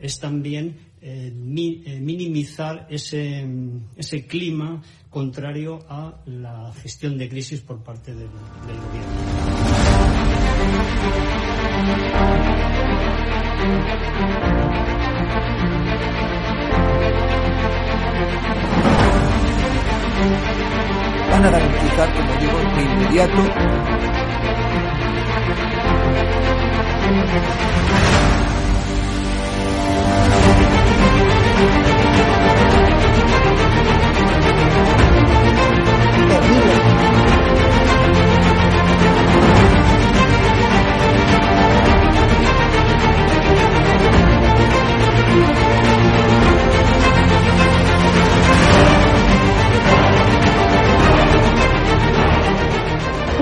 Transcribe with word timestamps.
Es 0.00 0.18
también 0.20 0.76
eh, 1.00 1.32
mi- 1.34 1.82
eh, 1.86 2.00
minimizar 2.00 2.86
ese, 2.90 3.46
ese 3.96 4.26
clima 4.26 4.82
contrario 5.10 5.80
a 5.88 6.20
la 6.26 6.72
gestión 6.82 7.18
de 7.18 7.28
crisis 7.28 7.60
por 7.60 7.82
parte 7.82 8.12
del, 8.14 8.28
del 8.66 8.76
gobierno. 8.88 10.24
Van 21.30 21.44
a 21.44 21.50
garantizar, 21.50 22.08
como 22.14 22.32
digo, 22.36 22.58
de 22.76 22.82
inmediato 22.82 23.42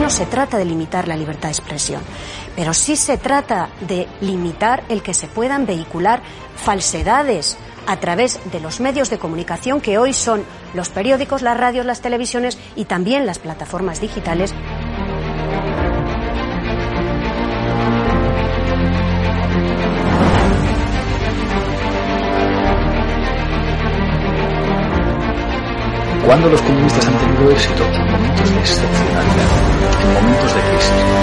No 0.03 0.11
se 0.11 0.27
trata 0.27 0.59
de 0.59 0.65
limitar 0.65 1.07
la 1.07 1.17
libertad 1.17 1.49
de 1.49 1.53
expresión, 1.53 2.03
pero 2.57 2.75
sí 2.75 2.97
se 2.97 3.19
trata 3.19 3.71
de 3.81 4.09
limitar 4.21 4.83
el 4.89 5.03
que 5.03 5.15
se 5.15 5.29
puedan 5.29 5.65
vehicular 5.65 6.23
falsedades 6.57 7.57
a 7.87 7.99
través 8.01 8.41
de 8.51 8.61
los 8.61 8.81
medios 8.81 9.11
de 9.11 9.19
comunicación 9.19 9.81
que 9.81 9.99
hoy 9.99 10.13
son 10.13 10.45
los 10.75 10.89
periódicos, 10.89 11.43
las 11.43 11.57
radios, 11.57 11.87
las 11.87 12.01
televisiones 12.01 12.59
y 12.77 12.85
también 12.85 13.27
las 13.27 13.39
plataformas 13.39 14.01
digitales. 14.01 14.55
¿Cuándo 26.25 26.49
los 26.49 26.63
comunistas 26.63 27.07
han 27.07 27.19
tenido 27.19 27.51
éxito? 27.51 27.85
En 27.85 28.11
momentos 28.13 28.51
de 28.51 28.61
excepcionalidad, 28.61 29.49
en 30.03 30.15
momentos 30.15 30.55
de 30.55 30.61
crisis. 30.61 31.22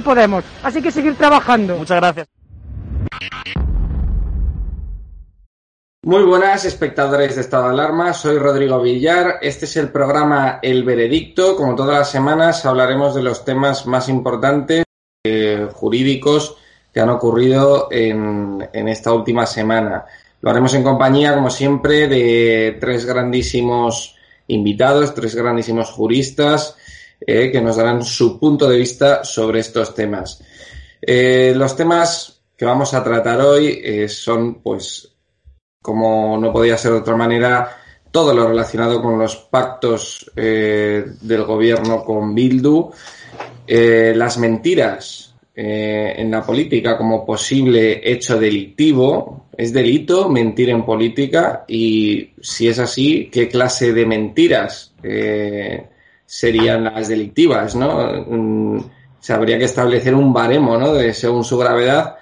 Podemos, 0.00 0.44
así 0.62 0.82
que 0.82 0.90
seguir 0.90 1.16
trabajando. 1.16 1.76
Muchas 1.76 1.96
gracias. 1.96 2.28
Muy 6.02 6.22
buenas 6.22 6.64
espectadores 6.64 7.34
de 7.34 7.40
Estado 7.40 7.64
de 7.64 7.70
Alarma, 7.70 8.12
soy 8.12 8.38
Rodrigo 8.38 8.80
Villar, 8.80 9.38
este 9.42 9.64
es 9.64 9.76
el 9.76 9.88
programa 9.88 10.60
El 10.62 10.84
Veredicto, 10.84 11.56
como 11.56 11.74
todas 11.74 11.98
las 11.98 12.10
semanas 12.10 12.64
hablaremos 12.64 13.12
de 13.16 13.24
los 13.24 13.44
temas 13.44 13.86
más 13.86 14.08
importantes 14.08 14.84
eh, 15.24 15.66
jurídicos 15.72 16.58
que 16.94 17.00
han 17.00 17.08
ocurrido 17.08 17.88
en, 17.90 18.68
en 18.72 18.86
esta 18.86 19.12
última 19.12 19.46
semana. 19.46 20.04
Lo 20.42 20.50
haremos 20.50 20.74
en 20.74 20.84
compañía, 20.84 21.34
como 21.34 21.50
siempre, 21.50 22.06
de 22.06 22.78
tres 22.80 23.04
grandísimos 23.04 24.14
invitados, 24.46 25.12
tres 25.12 25.34
grandísimos 25.34 25.90
juristas 25.90 26.76
eh, 27.20 27.50
que 27.50 27.60
nos 27.60 27.76
darán 27.76 28.02
su 28.02 28.38
punto 28.38 28.68
de 28.68 28.78
vista 28.78 29.24
sobre 29.24 29.60
estos 29.60 29.94
temas. 29.94 30.42
Eh, 31.00 31.52
los 31.56 31.76
temas 31.76 32.40
que 32.56 32.64
vamos 32.64 32.94
a 32.94 33.04
tratar 33.04 33.40
hoy 33.40 33.80
eh, 33.82 34.08
son, 34.08 34.62
pues, 34.62 35.12
como 35.82 36.38
no 36.38 36.52
podía 36.52 36.78
ser 36.78 36.92
de 36.92 36.98
otra 36.98 37.16
manera, 37.16 37.76
todo 38.10 38.32
lo 38.32 38.48
relacionado 38.48 39.02
con 39.02 39.18
los 39.18 39.36
pactos 39.36 40.30
eh, 40.34 41.04
del 41.20 41.44
gobierno 41.44 42.02
con 42.02 42.34
Bildu, 42.34 42.90
eh, 43.66 44.12
las 44.16 44.38
mentiras 44.38 45.22
en 45.58 46.30
la 46.30 46.44
política 46.44 46.98
como 46.98 47.24
posible 47.24 48.02
hecho 48.04 48.38
delictivo. 48.38 49.46
¿Es 49.56 49.72
delito 49.72 50.28
mentir 50.28 50.68
en 50.68 50.84
política? 50.84 51.64
Y 51.66 52.32
si 52.42 52.68
es 52.68 52.78
así, 52.78 53.30
¿qué 53.32 53.48
clase 53.48 53.94
de 53.94 54.04
mentiras 54.04 54.92
eh, 55.02 55.86
serían 56.26 56.84
las 56.84 57.08
delictivas? 57.08 57.74
¿no? 57.74 58.24
Mm, 58.26 58.80
se 59.20 59.32
habría 59.32 59.58
que 59.58 59.64
establecer 59.64 60.14
un 60.14 60.32
baremo 60.32 60.76
¿no? 60.76 60.92
de 60.92 61.14
según 61.14 61.44
su 61.44 61.56
gravedad. 61.56 62.16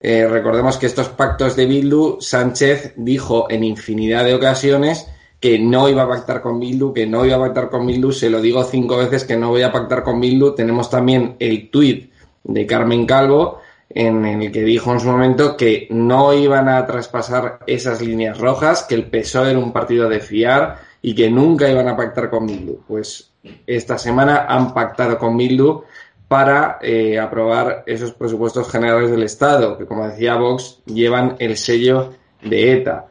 Eh, 0.00 0.26
recordemos 0.26 0.78
que 0.78 0.86
estos 0.86 1.08
pactos 1.10 1.54
de 1.54 1.66
Bildu, 1.66 2.20
Sánchez 2.20 2.94
dijo 2.96 3.46
en 3.48 3.62
infinidad 3.62 4.24
de 4.24 4.34
ocasiones 4.34 5.06
que 5.38 5.58
no 5.58 5.88
iba 5.88 6.02
a 6.02 6.08
pactar 6.08 6.40
con 6.40 6.58
Bildu, 6.58 6.92
que 6.92 7.06
no 7.06 7.24
iba 7.24 7.36
a 7.36 7.40
pactar 7.40 7.68
con 7.68 7.86
Bildu, 7.86 8.12
se 8.12 8.30
lo 8.30 8.40
digo 8.40 8.64
cinco 8.64 8.96
veces 8.96 9.24
que 9.24 9.36
no 9.36 9.50
voy 9.50 9.62
a 9.62 9.72
pactar 9.72 10.02
con 10.02 10.20
Bildu. 10.20 10.54
Tenemos 10.54 10.88
también 10.88 11.36
el 11.38 11.70
tuit 11.70 12.12
de 12.44 12.66
Carmen 12.66 13.06
Calvo 13.06 13.60
en 13.94 14.24
el 14.24 14.52
que 14.52 14.62
dijo 14.62 14.92
en 14.92 15.00
su 15.00 15.08
momento 15.08 15.56
que 15.56 15.86
no 15.90 16.32
iban 16.32 16.68
a 16.68 16.86
traspasar 16.86 17.60
esas 17.66 18.00
líneas 18.00 18.38
rojas, 18.38 18.84
que 18.84 18.94
el 18.94 19.06
PSOE 19.06 19.50
era 19.50 19.58
un 19.58 19.72
partido 19.72 20.08
de 20.08 20.20
fiar 20.20 20.78
y 21.02 21.14
que 21.14 21.30
nunca 21.30 21.68
iban 21.68 21.88
a 21.88 21.96
pactar 21.96 22.30
con 22.30 22.46
Bildu. 22.46 22.80
Pues 22.86 23.31
esta 23.66 23.98
semana 23.98 24.46
han 24.48 24.72
pactado 24.72 25.18
con 25.18 25.36
Bildu 25.36 25.82
para 26.32 26.78
eh, 26.80 27.18
aprobar 27.18 27.84
esos 27.86 28.12
presupuestos 28.14 28.70
generales 28.70 29.10
del 29.10 29.22
Estado, 29.22 29.76
que 29.76 29.84
como 29.84 30.08
decía 30.08 30.36
Vox, 30.36 30.80
llevan 30.86 31.36
el 31.38 31.58
sello 31.58 32.14
de 32.42 32.72
ETA. 32.72 33.06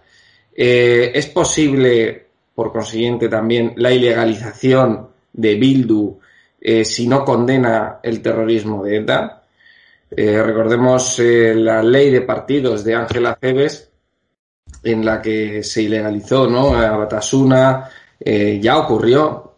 Eh, 0.55 1.11
es 1.13 1.27
posible, 1.27 2.29
por 2.55 2.71
consiguiente, 2.71 3.29
también 3.29 3.73
la 3.75 3.91
ilegalización 3.91 5.09
de 5.33 5.53
Bildu 5.53 6.19
eh, 6.59 6.83
si 6.83 7.07
no 7.07 7.23
condena 7.23 7.99
el 8.01 8.23
terrorismo 8.23 8.83
de 8.83 8.97
ETA. 8.97 9.43
recordemos 10.09 11.19
la 11.19 11.83
ley 11.83 12.09
de 12.09 12.21
partidos 12.21 12.83
de 12.83 12.95
Ángela 12.95 13.37
Cebes, 13.39 13.91
en 14.81 15.05
la 15.05 15.21
que 15.21 15.61
se 15.61 15.83
ilegalizó 15.83 16.47
¿no? 16.47 16.75
a 16.75 16.97
Batasuna, 16.97 17.87
ya 18.19 18.77
ocurrió 18.79 19.50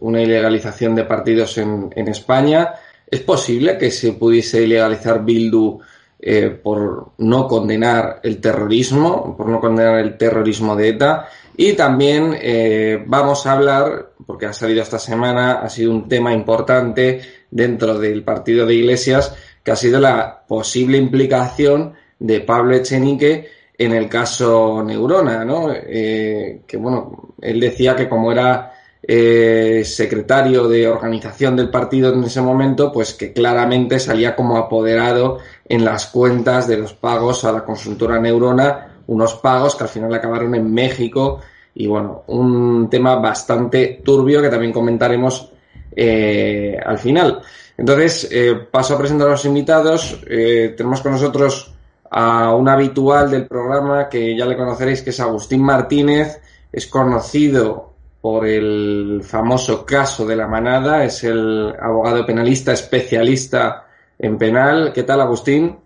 una 0.00 0.22
ilegalización 0.22 0.94
de 0.94 1.04
partidos 1.04 1.58
en, 1.58 1.92
España 2.08 2.74
¿Es 3.08 3.20
posible 3.20 3.78
que 3.78 3.90
se 3.90 4.14
pudiese 4.14 4.62
ilegalizar 4.62 5.24
Bildu 5.24 5.78
eh, 6.18 6.50
por 6.50 7.12
no 7.18 7.46
condenar 7.46 8.20
el 8.24 8.40
terrorismo, 8.40 9.36
por 9.36 9.48
no 9.48 9.60
condenar 9.60 10.00
el 10.00 10.16
terrorismo 10.16 10.74
de 10.74 10.88
ETA? 10.88 11.28
Y 11.56 11.74
también 11.74 12.36
eh, 12.40 13.02
vamos 13.06 13.46
a 13.46 13.52
hablar, 13.52 14.10
porque 14.26 14.46
ha 14.46 14.52
salido 14.52 14.82
esta 14.82 14.98
semana, 14.98 15.60
ha 15.60 15.68
sido 15.68 15.92
un 15.92 16.08
tema 16.08 16.32
importante 16.32 17.20
dentro 17.50 17.98
del 17.98 18.24
partido 18.24 18.66
de 18.66 18.74
Iglesias, 18.74 19.36
que 19.62 19.70
ha 19.70 19.76
sido 19.76 20.00
la 20.00 20.44
posible 20.46 20.98
implicación 20.98 21.94
de 22.18 22.40
Pablo 22.40 22.74
Echenique 22.74 23.48
en 23.78 23.92
el 23.92 24.08
caso 24.08 24.82
Neurona, 24.82 25.44
¿no? 25.44 25.70
Eh, 25.72 26.62
que 26.66 26.76
bueno, 26.76 27.34
él 27.40 27.60
decía 27.60 27.94
que 27.94 28.08
como 28.08 28.32
era 28.32 28.72
eh, 29.08 29.82
secretario 29.84 30.66
de 30.66 30.88
organización 30.88 31.54
del 31.54 31.70
partido 31.70 32.12
en 32.12 32.24
ese 32.24 32.40
momento, 32.40 32.90
pues 32.90 33.14
que 33.14 33.32
claramente 33.32 34.00
salía 34.00 34.34
como 34.34 34.56
apoderado 34.56 35.38
en 35.64 35.84
las 35.84 36.06
cuentas 36.06 36.66
de 36.66 36.78
los 36.78 36.92
pagos 36.92 37.44
a 37.44 37.52
la 37.52 37.64
consultora 37.64 38.18
Neurona, 38.18 38.96
unos 39.06 39.34
pagos 39.34 39.76
que 39.76 39.84
al 39.84 39.90
final 39.90 40.12
acabaron 40.12 40.56
en 40.56 40.74
México 40.74 41.40
y 41.72 41.86
bueno, 41.86 42.24
un 42.26 42.90
tema 42.90 43.14
bastante 43.14 44.00
turbio 44.04 44.42
que 44.42 44.48
también 44.48 44.72
comentaremos 44.72 45.52
eh, 45.94 46.76
al 46.84 46.98
final. 46.98 47.40
Entonces, 47.78 48.28
eh, 48.32 48.54
paso 48.68 48.94
a 48.94 48.98
presentar 48.98 49.28
a 49.28 49.32
los 49.32 49.44
invitados. 49.44 50.20
tenemos 50.26 51.00
con 51.00 51.12
nosotros 51.12 51.72
a 52.10 52.54
un 52.56 52.68
habitual 52.68 53.30
del 53.30 53.46
programa 53.46 54.08
que 54.08 54.36
ya 54.36 54.46
le 54.46 54.56
conoceréis, 54.56 55.02
que 55.02 55.10
es 55.10 55.20
Agustín 55.20 55.62
Martínez. 55.62 56.40
Es 56.72 56.88
conocido 56.88 57.95
por 58.26 58.44
el 58.44 59.22
famoso 59.22 59.86
caso 59.86 60.26
de 60.26 60.34
la 60.34 60.48
manada, 60.48 61.04
es 61.04 61.22
el 61.22 61.72
abogado 61.80 62.26
penalista 62.26 62.72
especialista 62.72 63.86
en 64.18 64.36
penal. 64.36 64.92
¿Qué 64.92 65.04
tal, 65.04 65.20
Agustín? 65.20 65.76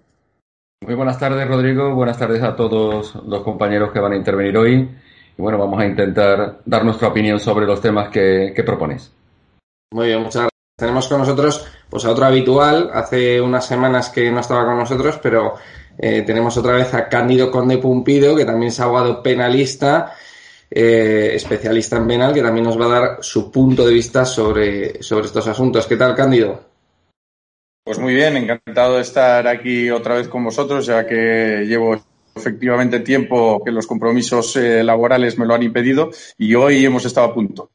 Muy 0.81 0.95
buenas 0.95 1.19
tardes, 1.19 1.47
Rodrigo. 1.47 1.95
Buenas 1.95 2.17
tardes 2.17 2.43
a 2.43 2.57
todos 2.57 3.15
los 3.27 3.43
compañeros 3.43 3.93
que 3.93 4.01
van 4.01 4.13
a 4.13 4.17
intervenir 4.17 4.57
hoy. 4.57 4.89
Y 5.37 5.43
bueno, 5.43 5.59
vamos 5.59 5.79
a 5.81 5.85
intentar 5.85 6.61
dar 6.65 6.83
nuestra 6.83 7.09
opinión 7.09 7.39
sobre 7.39 7.67
los 7.67 7.79
temas 7.79 8.09
que, 8.09 8.55
propones. 8.65 9.13
Muy 9.93 10.07
bien, 10.07 10.21
muchas 10.21 10.45
gracias. 10.45 10.51
Tenemos 10.79 11.09
con 11.09 11.19
nosotros 11.19 11.67
pues 11.91 12.07
a 12.07 12.11
otro 12.11 12.25
habitual. 12.25 12.91
Hace 12.95 13.39
unas 13.39 13.67
semanas 13.67 14.09
que 14.09 14.31
no 14.31 14.41
estaba 14.41 14.65
con 14.65 14.79
nosotros, 14.79 15.21
pero 15.23 15.57
eh, 15.99 16.23
tenemos 16.23 16.57
otra 16.57 16.73
vez 16.73 16.95
a 16.95 17.07
Cándido 17.07 17.51
Conde 17.51 17.77
Pumpido, 17.77 18.35
que 18.35 18.47
también 18.47 18.69
es 18.69 18.81
abogado 18.81 19.23
penalista 19.23 20.15
eh, 20.73 21.33
especialista 21.35 21.97
en 21.97 22.07
penal, 22.07 22.33
que 22.33 22.43
también 22.43 22.65
nos 22.65 22.81
va 22.81 22.85
a 22.85 23.01
dar 23.01 23.19
su 23.23 23.51
punto 23.51 23.85
de 23.85 23.93
vista 23.93 24.25
sobre, 24.25 25.03
sobre 25.03 25.27
estos 25.27 25.49
asuntos. 25.49 25.85
¿Qué 25.87 25.97
tal, 25.97 26.15
Cándido? 26.15 26.61
Pues 27.83 27.99
muy 27.99 28.15
bien, 28.15 28.37
encantado 28.37 28.95
de 28.95 29.03
estar 29.03 29.49
aquí 29.49 29.91
otra 29.91 30.15
vez 30.15 30.29
con 30.29 30.45
vosotros, 30.45 30.87
ya 30.87 31.05
que 31.09 31.65
llevo 31.67 32.01
efectivamente 32.37 33.01
tiempo 33.01 33.61
que 33.65 33.73
los 33.73 33.89
compromisos 33.89 34.55
eh, 34.57 34.85
laborales 34.85 35.37
me 35.39 35.47
lo 35.47 35.55
han 35.55 35.65
impedido 35.65 36.11
y 36.39 36.55
hoy 36.55 36.85
hemos 36.85 37.05
estado 37.05 37.27
a 37.27 37.35
punto. 37.35 37.73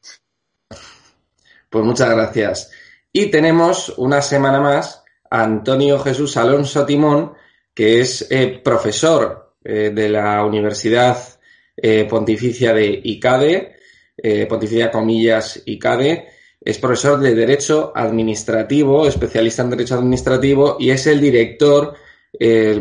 Pues 1.68 1.84
muchas 1.84 2.08
gracias. 2.08 2.70
Y 3.12 3.26
tenemos 3.26 3.92
una 3.98 4.22
semana 4.22 4.58
más 4.60 5.04
a 5.30 5.42
Antonio 5.42 5.98
Jesús 5.98 6.38
Alonso 6.38 6.86
Timón, 6.86 7.34
que 7.74 8.00
es 8.00 8.26
eh, 8.30 8.58
profesor 8.64 9.42
de 9.62 10.08
la 10.08 10.44
Universidad 10.44 11.35
eh, 11.76 12.06
pontificia 12.08 12.72
de 12.72 13.00
ICADE, 13.04 13.76
eh, 14.16 14.46
pontificia 14.46 14.90
comillas 14.90 15.62
ICADE, 15.64 16.28
es 16.60 16.78
profesor 16.78 17.20
de 17.20 17.34
Derecho 17.34 17.92
Administrativo, 17.94 19.06
especialista 19.06 19.62
en 19.62 19.70
Derecho 19.70 19.94
Administrativo 19.94 20.76
y 20.80 20.90
es 20.90 21.06
el 21.06 21.20
director, 21.20 21.94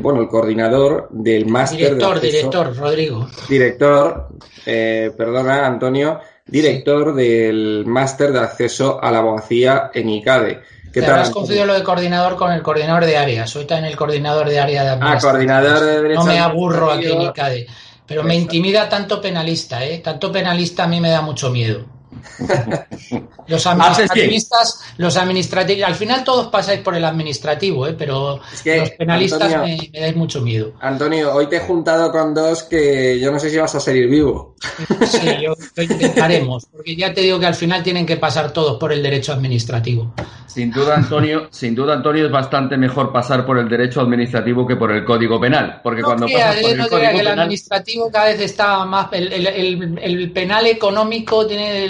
bueno, 0.01 0.21
el 0.21 0.27
coordinador 0.27 1.07
del 1.12 1.45
máster. 1.45 1.94
Director, 1.94 2.19
director, 2.19 2.75
Rodrigo. 2.75 3.30
Director, 3.47 4.30
eh, 4.65 5.12
perdona, 5.15 5.68
Antonio, 5.68 6.19
director 6.45 7.13
del 7.13 7.86
máster 7.86 8.31
de 8.31 8.39
acceso 8.39 9.00
a 9.01 9.12
la 9.12 9.19
abogacía 9.19 9.91
en 9.94 10.09
ICADE. 10.09 10.62
¿Qué 10.91 11.01
Te 11.01 11.07
has 11.07 11.30
confundido 11.30 11.65
lo 11.65 11.74
de 11.74 11.83
coordinador 11.83 12.38
con 12.38 12.53
el 12.53 12.62
coordinador 12.62 13.06
de 13.06 13.18
área. 13.18 13.45
Soy 13.45 13.65
también 13.65 13.91
el 13.91 13.98
coordinador 13.98 14.48
de 14.48 14.59
área 14.59 14.95
de 14.95 15.00
Ah, 15.01 15.18
coordinador 15.19 15.81
de 15.81 16.01
Derecho 16.01 16.21
No 16.21 16.25
me 16.25 16.39
aburro 16.39 16.89
aquí 16.89 17.12
en 17.12 17.21
ICADE. 17.21 17.68
Pero 18.05 18.23
me 18.23 18.35
intimida 18.35 18.87
tanto 18.87 19.19
penalista, 19.21 19.83
¿eh? 19.83 19.99
Tanto 19.99 20.31
penalista 20.31 20.83
a 20.83 20.87
mí 20.87 21.01
me 21.01 21.09
da 21.09 21.21
mucho 21.21 21.49
miedo. 21.49 21.94
Los 23.47 23.67
administrativistas, 23.67 24.81
los 24.97 25.15
administrativos, 25.17 25.88
al 25.88 25.95
final 25.95 26.23
todos 26.23 26.47
pasáis 26.47 26.79
por 26.79 26.95
el 26.95 27.06
administrativo, 27.06 27.85
¿eh? 27.88 27.95
pero 27.97 28.39
los 28.65 28.91
penalistas 28.91 29.62
me, 29.62 29.77
dais 29.94 30.15
mucho 30.15 30.41
miedo. 30.41 30.73
Antonio, 30.81 31.31
hoy 31.33 31.47
te 31.47 31.57
he 31.57 31.59
juntado 31.59 32.12
con 32.12 32.33
dos 32.33 32.63
que 32.63 33.19
yo 33.19 33.31
no 33.31 33.39
sé 33.39 33.51
si 33.51 33.57
vas 33.57 33.75
a 33.75 33.79
salir 33.79 34.09
vivo. 34.09 34.56
Sí, 35.06 35.29
yo, 35.41 35.53
lo 35.75 35.83
intentaremos, 35.83 36.65
porque 36.65 36.95
ya 36.95 37.13
te 37.13 37.21
digo 37.21 37.39
que 37.39 37.45
al 37.45 37.56
final 37.56 37.83
tienen 37.83 38.06
que 38.06 38.17
pasar 38.17 38.51
todos 38.51 38.79
por 38.79 38.91
el 38.91 39.03
derecho 39.03 39.33
administrativo. 39.33 40.13
Sin 40.47 40.71
duda, 40.71 40.95
Antonio, 40.95 41.47
sin 41.51 41.75
duda, 41.75 41.94
Antonio, 41.94 42.25
es 42.25 42.31
bastante 42.31 42.77
mejor 42.77 43.12
pasar 43.12 43.45
por 43.45 43.59
el 43.59 43.67
derecho 43.69 44.01
administrativo 44.01 44.65
que 44.65 44.75
por 44.75 44.91
el 44.91 45.03
código 45.03 45.39
penal, 45.39 45.81
porque 45.83 46.01
cuando 46.01 46.27
pasas 46.27 46.62
por 46.62 46.71
el 46.71 46.77
no 46.77 46.88
código 46.88 47.12
que 47.12 47.19
el 47.19 47.27
administrativo 47.27 48.12
cada 48.12 48.25
vez 48.27 48.39
está 48.39 48.85
más, 48.85 49.09
el, 49.12 49.31
el, 49.31 50.00
el 50.01 50.31
penal 50.31 50.65
económico 50.65 51.45
tiene 51.45 51.89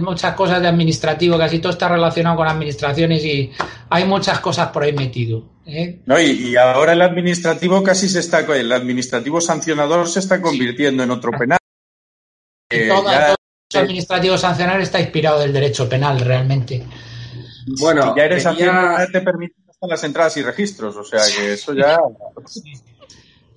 muchas 0.00 0.34
cosas 0.34 0.60
de 0.60 0.68
administrativo, 0.68 1.38
casi 1.38 1.58
todo 1.58 1.72
está 1.72 1.88
relacionado 1.88 2.36
con 2.36 2.48
administraciones 2.48 3.24
y 3.24 3.50
hay 3.90 4.04
muchas 4.04 4.40
cosas 4.40 4.68
por 4.68 4.82
ahí 4.82 4.92
metido. 4.92 5.44
¿eh? 5.66 6.00
No, 6.06 6.20
y, 6.20 6.56
ahora 6.56 6.92
el 6.92 7.02
administrativo 7.02 7.82
casi 7.82 8.08
se 8.08 8.20
está, 8.20 8.40
el 8.40 8.72
administrativo 8.72 9.40
sancionador 9.40 10.08
se 10.08 10.20
está 10.20 10.40
convirtiendo 10.40 11.02
en 11.02 11.10
otro 11.10 11.32
penal. 11.32 11.58
todo, 12.68 13.10
el 13.10 13.80
administrativo 13.80 14.36
sancionador 14.36 14.82
está 14.82 15.00
inspirado 15.00 15.40
del 15.40 15.52
derecho 15.52 15.88
penal 15.88 16.20
realmente. 16.20 16.84
Bueno, 17.80 18.14
ya 18.16 18.24
eres 18.24 18.44
te 19.12 19.20
permite 19.20 19.54
hasta 19.68 19.86
las 19.86 20.04
entradas 20.04 20.36
y 20.36 20.42
registros, 20.42 20.96
o 20.96 21.04
sea 21.04 21.20
que 21.34 21.52
eso 21.54 21.74
ya. 21.74 21.98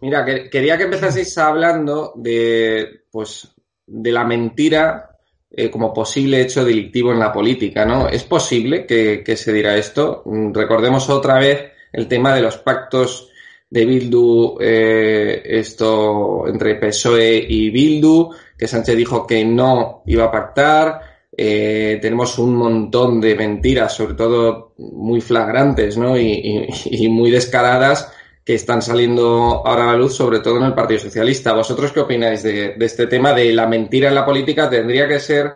Mira, 0.01 0.25
quería 0.25 0.77
que 0.77 0.83
empezaseis 0.83 1.37
hablando 1.37 2.13
de, 2.15 3.05
pues, 3.09 3.47
de 3.87 4.11
la 4.11 4.23
mentira 4.23 5.14
eh, 5.57 5.69
como 5.69 5.93
posible 5.93 6.41
hecho 6.41 6.65
delictivo 6.65 7.13
en 7.13 7.19
la 7.19 7.31
política, 7.31 7.85
¿no? 7.85 8.09
¿Es 8.09 8.23
posible 8.23 8.85
que, 8.85 9.37
se 9.37 9.53
dirá 9.53 9.77
esto? 9.77 10.21
Mm, 10.25 10.53
recordemos 10.53 11.09
otra 11.09 11.39
vez 11.39 11.71
el 11.93 12.09
tema 12.09 12.35
de 12.35 12.41
los 12.41 12.57
pactos 12.57 13.29
de 13.69 13.85
Bildu, 13.85 14.57
eh, 14.59 15.41
esto 15.45 16.45
entre 16.47 16.75
PSOE 16.75 17.45
y 17.47 17.69
Bildu, 17.69 18.31
que 18.57 18.67
Sánchez 18.67 18.97
dijo 18.97 19.25
que 19.25 19.45
no 19.45 20.03
iba 20.07 20.25
a 20.25 20.31
pactar. 20.31 21.01
Eh, 21.37 21.99
tenemos 22.01 22.37
un 22.37 22.55
montón 22.55 23.21
de 23.21 23.35
mentiras, 23.35 23.93
sobre 23.93 24.15
todo 24.15 24.73
muy 24.77 25.21
flagrantes, 25.21 25.97
¿no? 25.97 26.17
Y, 26.19 26.67
y 26.85 27.07
muy 27.07 27.31
descaradas 27.31 28.11
que 28.45 28.53
están 28.53 28.83
saliendo 28.83 29.63
ahora 29.65 29.85
a 29.85 29.93
la 29.93 29.97
luz, 29.97 30.15
sobre 30.15 30.39
todo 30.39 30.57
en 30.57 30.65
el 30.65 30.75
Partido 30.75 30.99
Socialista. 30.99 31.53
¿Vosotros 31.53 31.91
qué 31.91 32.01
opináis 32.01 32.43
de, 32.43 32.75
este 32.79 33.07
tema 33.07 33.33
de 33.33 33.51
la 33.51 33.65
mentira 33.65 34.09
en 34.09 34.15
la 34.15 34.23
política? 34.23 34.69
¿Tendría 34.69 35.07
que 35.07 35.19
ser 35.19 35.51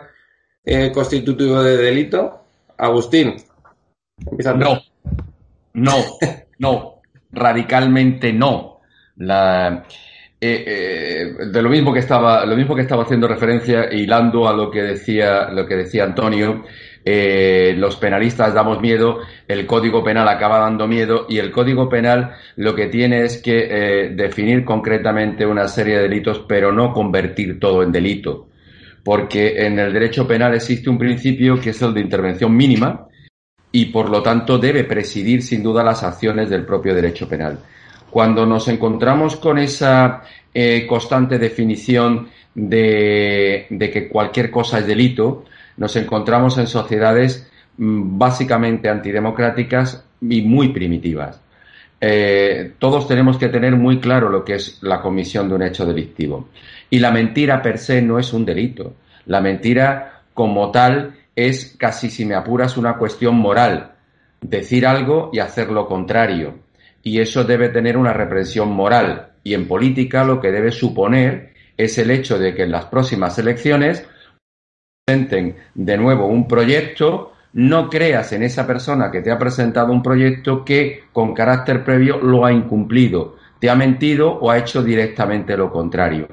eh, 0.65 0.91
constitutivo 0.91 1.61
de 1.61 1.77
delito? 1.77 2.45
Agustín. 2.77 3.35
No, 4.55 4.81
no, 5.73 5.93
no, 6.57 7.01
radicalmente 7.31 8.33
no. 8.33 8.81
La, 9.17 9.85
eh, 10.41 10.63
eh, 10.65 11.45
de 11.45 11.61
lo 11.61 11.69
mismo 11.69 11.93
que 11.93 11.99
estaba, 11.99 12.43
lo 12.45 12.55
mismo 12.55 12.73
que 12.73 12.81
estaba 12.81 13.03
haciendo 13.03 13.27
referencia, 13.27 13.93
hilando 13.93 14.47
a 14.47 14.53
lo 14.53 14.71
que 14.71 14.81
decía, 14.81 15.49
lo 15.49 15.67
que 15.67 15.75
decía 15.75 16.05
Antonio, 16.05 16.63
eh, 17.05 17.73
los 17.77 17.95
penalistas 17.95 18.53
damos 18.53 18.81
miedo, 18.81 19.19
el 19.47 19.65
Código 19.65 20.03
Penal 20.03 20.27
acaba 20.27 20.59
dando 20.59 20.87
miedo 20.87 21.25
y 21.29 21.37
el 21.37 21.51
Código 21.51 21.87
Penal 21.87 22.33
lo 22.57 22.75
que 22.75 22.87
tiene 22.87 23.23
es 23.23 23.41
que 23.41 23.67
eh, 23.69 24.09
definir 24.09 24.65
concretamente 24.65 25.45
una 25.45 25.67
serie 25.67 25.95
de 25.95 26.03
delitos, 26.03 26.43
pero 26.47 26.71
no 26.71 26.91
convertir 26.93 27.59
todo 27.59 27.83
en 27.83 27.91
delito. 27.91 28.47
Porque 29.03 29.65
en 29.65 29.79
el 29.79 29.93
derecho 29.93 30.27
penal 30.27 30.53
existe 30.53 30.89
un 30.89 30.97
principio 30.97 31.59
que 31.59 31.69
es 31.69 31.81
el 31.81 31.93
de 31.93 32.01
intervención 32.01 32.55
mínima 32.55 33.07
y 33.71 33.85
por 33.85 34.09
lo 34.09 34.21
tanto 34.21 34.57
debe 34.57 34.83
presidir 34.83 35.41
sin 35.41 35.63
duda 35.63 35.83
las 35.83 36.03
acciones 36.03 36.49
del 36.49 36.65
propio 36.65 36.93
derecho 36.93 37.27
penal. 37.27 37.59
Cuando 38.09 38.45
nos 38.45 38.67
encontramos 38.67 39.37
con 39.37 39.57
esa 39.57 40.23
eh, 40.53 40.85
constante 40.87 41.39
definición 41.39 42.27
de, 42.53 43.67
de 43.69 43.89
que 43.89 44.09
cualquier 44.09 44.51
cosa 44.51 44.79
es 44.79 44.87
delito, 44.87 45.45
nos 45.79 45.95
encontramos 45.95 46.57
en 46.57 46.67
sociedades 46.67 47.49
mm, 47.77 48.19
básicamente 48.19 48.89
antidemocráticas 48.89 50.05
y 50.21 50.41
muy 50.41 50.69
primitivas. 50.69 51.41
Eh, 52.01 52.73
todos 52.77 53.07
tenemos 53.07 53.37
que 53.37 53.47
tener 53.47 53.75
muy 53.75 53.99
claro 53.99 54.29
lo 54.29 54.43
que 54.43 54.55
es 54.55 54.77
la 54.81 55.01
comisión 55.01 55.47
de 55.47 55.55
un 55.55 55.63
hecho 55.63 55.85
delictivo. 55.85 56.49
Y 56.89 56.99
la 56.99 57.11
mentira 57.11 57.61
per 57.61 57.77
se 57.77 58.01
no 58.01 58.19
es 58.19 58.33
un 58.33 58.45
delito. 58.45 58.95
La 59.25 59.39
mentira 59.39 60.21
como 60.33 60.69
tal 60.69 61.15
es 61.35 61.75
casi, 61.77 62.09
si 62.09 62.25
me 62.25 62.35
apuras, 62.35 62.77
una 62.77 62.97
cuestión 62.97 63.35
moral. 63.37 63.93
Decir 64.41 64.85
algo 64.85 65.29
y 65.31 65.39
hacer 65.39 65.69
lo 65.69 65.87
contrario. 65.87 66.55
Y 67.03 67.21
eso 67.21 67.45
debe 67.45 67.69
tener 67.69 67.95
una 67.95 68.11
represión 68.11 68.69
moral. 68.71 69.29
Y 69.43 69.53
en 69.53 69.67
política 69.67 70.25
lo 70.25 70.41
que 70.41 70.51
debe 70.51 70.71
suponer 70.71 71.53
es 71.77 71.97
el 71.97 72.11
hecho 72.11 72.37
de 72.37 72.53
que 72.53 72.63
en 72.63 72.71
las 72.71 72.85
próximas 72.85 73.39
elecciones 73.39 74.05
presenten 75.09 75.55
de 75.73 75.97
nuevo 75.97 76.27
un 76.27 76.47
proyecto, 76.47 77.33
no 77.53 77.89
creas 77.89 78.31
en 78.33 78.43
esa 78.43 78.67
persona 78.67 79.09
que 79.09 79.21
te 79.21 79.31
ha 79.31 79.39
presentado 79.39 79.91
un 79.91 80.03
proyecto 80.03 80.63
que 80.63 81.05
con 81.11 81.33
carácter 81.33 81.83
previo 81.83 82.19
lo 82.19 82.45
ha 82.45 82.51
incumplido, 82.51 83.37
te 83.59 83.69
ha 83.69 83.75
mentido 83.75 84.31
o 84.31 84.51
ha 84.51 84.59
hecho 84.59 84.83
directamente 84.83 85.57
lo 85.57 85.71
contrario. 85.71 86.27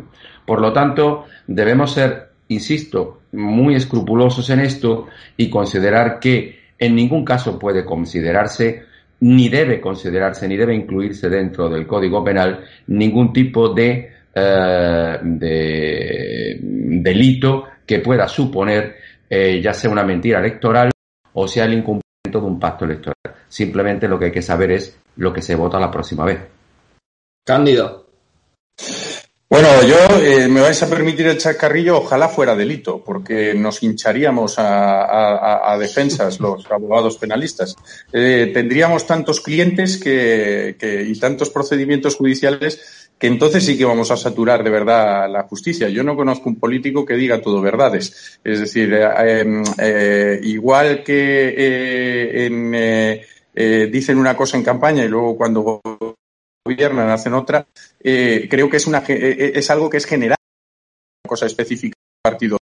Por 0.45 0.61
lo 0.61 0.73
tanto, 0.73 1.25
debemos 1.47 1.93
ser, 1.93 2.29
insisto, 2.49 3.23
muy 3.33 3.75
escrupulosos 3.75 4.51
en 4.51 4.61
esto 4.61 5.07
y 5.37 5.49
considerar 5.49 6.21
que 6.21 6.67
en 6.79 6.95
ningún 6.95 7.25
caso 7.25 7.59
puede 7.59 7.85
considerarse 7.85 8.83
ni 9.21 9.49
debe 9.49 9.81
considerarse 9.81 10.47
ni 10.47 10.59
debe 10.59 10.75
incluirse 10.75 11.31
dentro 11.31 11.71
del 11.71 11.87
Código 11.87 12.23
Penal 12.23 12.61
ningún 12.89 13.33
tipo 13.33 13.71
de, 13.71 14.11
eh, 14.35 15.19
de 15.23 16.59
delito 16.61 17.65
que 17.87 18.01
pueda 18.01 18.29
suponer 18.29 18.97
eh, 19.29 19.61
ya 19.63 19.73
sea 19.73 19.91
una 19.91 20.05
mentira 20.05 20.41
electoral 20.41 20.91
o 21.33 21.49
sea 21.49 21.65
el 21.65 21.75
incumplimiento 21.75 22.41
de 22.41 22.47
un 22.47 22.59
pacto 22.59 22.85
electoral. 22.85 23.15
Simplemente 23.49 24.09
lo 24.09 24.19
que 24.19 24.27
hay 24.27 24.33
que 24.33 24.43
saber 24.43 24.73
es 24.73 24.99
lo 25.17 25.33
que 25.33 25.43
se 25.43 25.55
vota 25.55 25.79
la 25.79 25.91
próxima 25.91 26.25
vez. 26.25 26.41
Cándido. 27.45 28.07
Bueno, 29.49 29.69
yo 29.85 29.97
eh, 30.21 30.49
me 30.49 30.61
vais 30.61 30.83
a 30.83 30.91
permitir 30.91 31.29
el 31.29 31.39
chacarrillo, 31.39 31.99
ojalá 31.99 32.29
fuera 32.29 32.57
delito, 32.57 33.03
porque 33.05 33.55
nos 33.55 33.81
hincharíamos 33.81 34.57
a, 34.59 35.77
defensas 35.79 36.41
los 36.41 36.69
abogados 36.69 37.17
penalistas. 37.17 37.77
Eh, 38.13 38.51
tendríamos 38.53 39.07
tantos 39.07 39.41
clientes 39.41 39.99
que, 39.99 40.77
y 41.09 41.19
tantos 41.21 41.51
procedimientos 41.51 42.17
judiciales 42.17 43.06
que 43.19 43.27
entonces 43.27 43.65
sí 43.65 43.79
que 43.79 43.85
vamos 43.85 44.11
a 44.11 44.17
saturar 44.17 44.63
de 44.63 44.71
verdad 44.71 45.31
la 45.31 45.45
justicia. 45.45 45.89
Yo 45.89 46.03
no 46.03 46.17
conozco 46.17 46.49
un 46.49 46.57
político 46.57 47.05
que 47.07 47.15
diga 47.15 47.41
todo 47.41 47.61
verdades. 47.61 48.39
Es 48.45 48.61
decir, 48.61 48.93
eh, 48.93 49.41
em, 49.41 49.65
eh, 49.79 50.41
igual 50.43 51.03
que 51.03 51.55
eh, 51.57 52.47
en, 52.47 53.91
dicen 53.91 54.19
una 54.19 54.37
cosa 54.37 54.59
en 54.59 54.63
campaña 54.63 55.05
y 55.05 55.09
luego 55.09 55.37
cuando 55.37 55.81
gobiernan 56.65 57.09
hacen 57.09 57.33
otra, 57.33 57.67
creo 57.99 58.69
que 58.69 58.77
es, 58.77 58.87
una, 58.87 58.99
es 59.09 59.71
algo 59.71 59.89
que 59.89 59.97
es 59.97 60.05
general, 60.05 60.37
una 61.25 61.29
cosa 61.29 61.47
específica 61.47 61.95
del 61.97 62.33
partido 62.33 62.59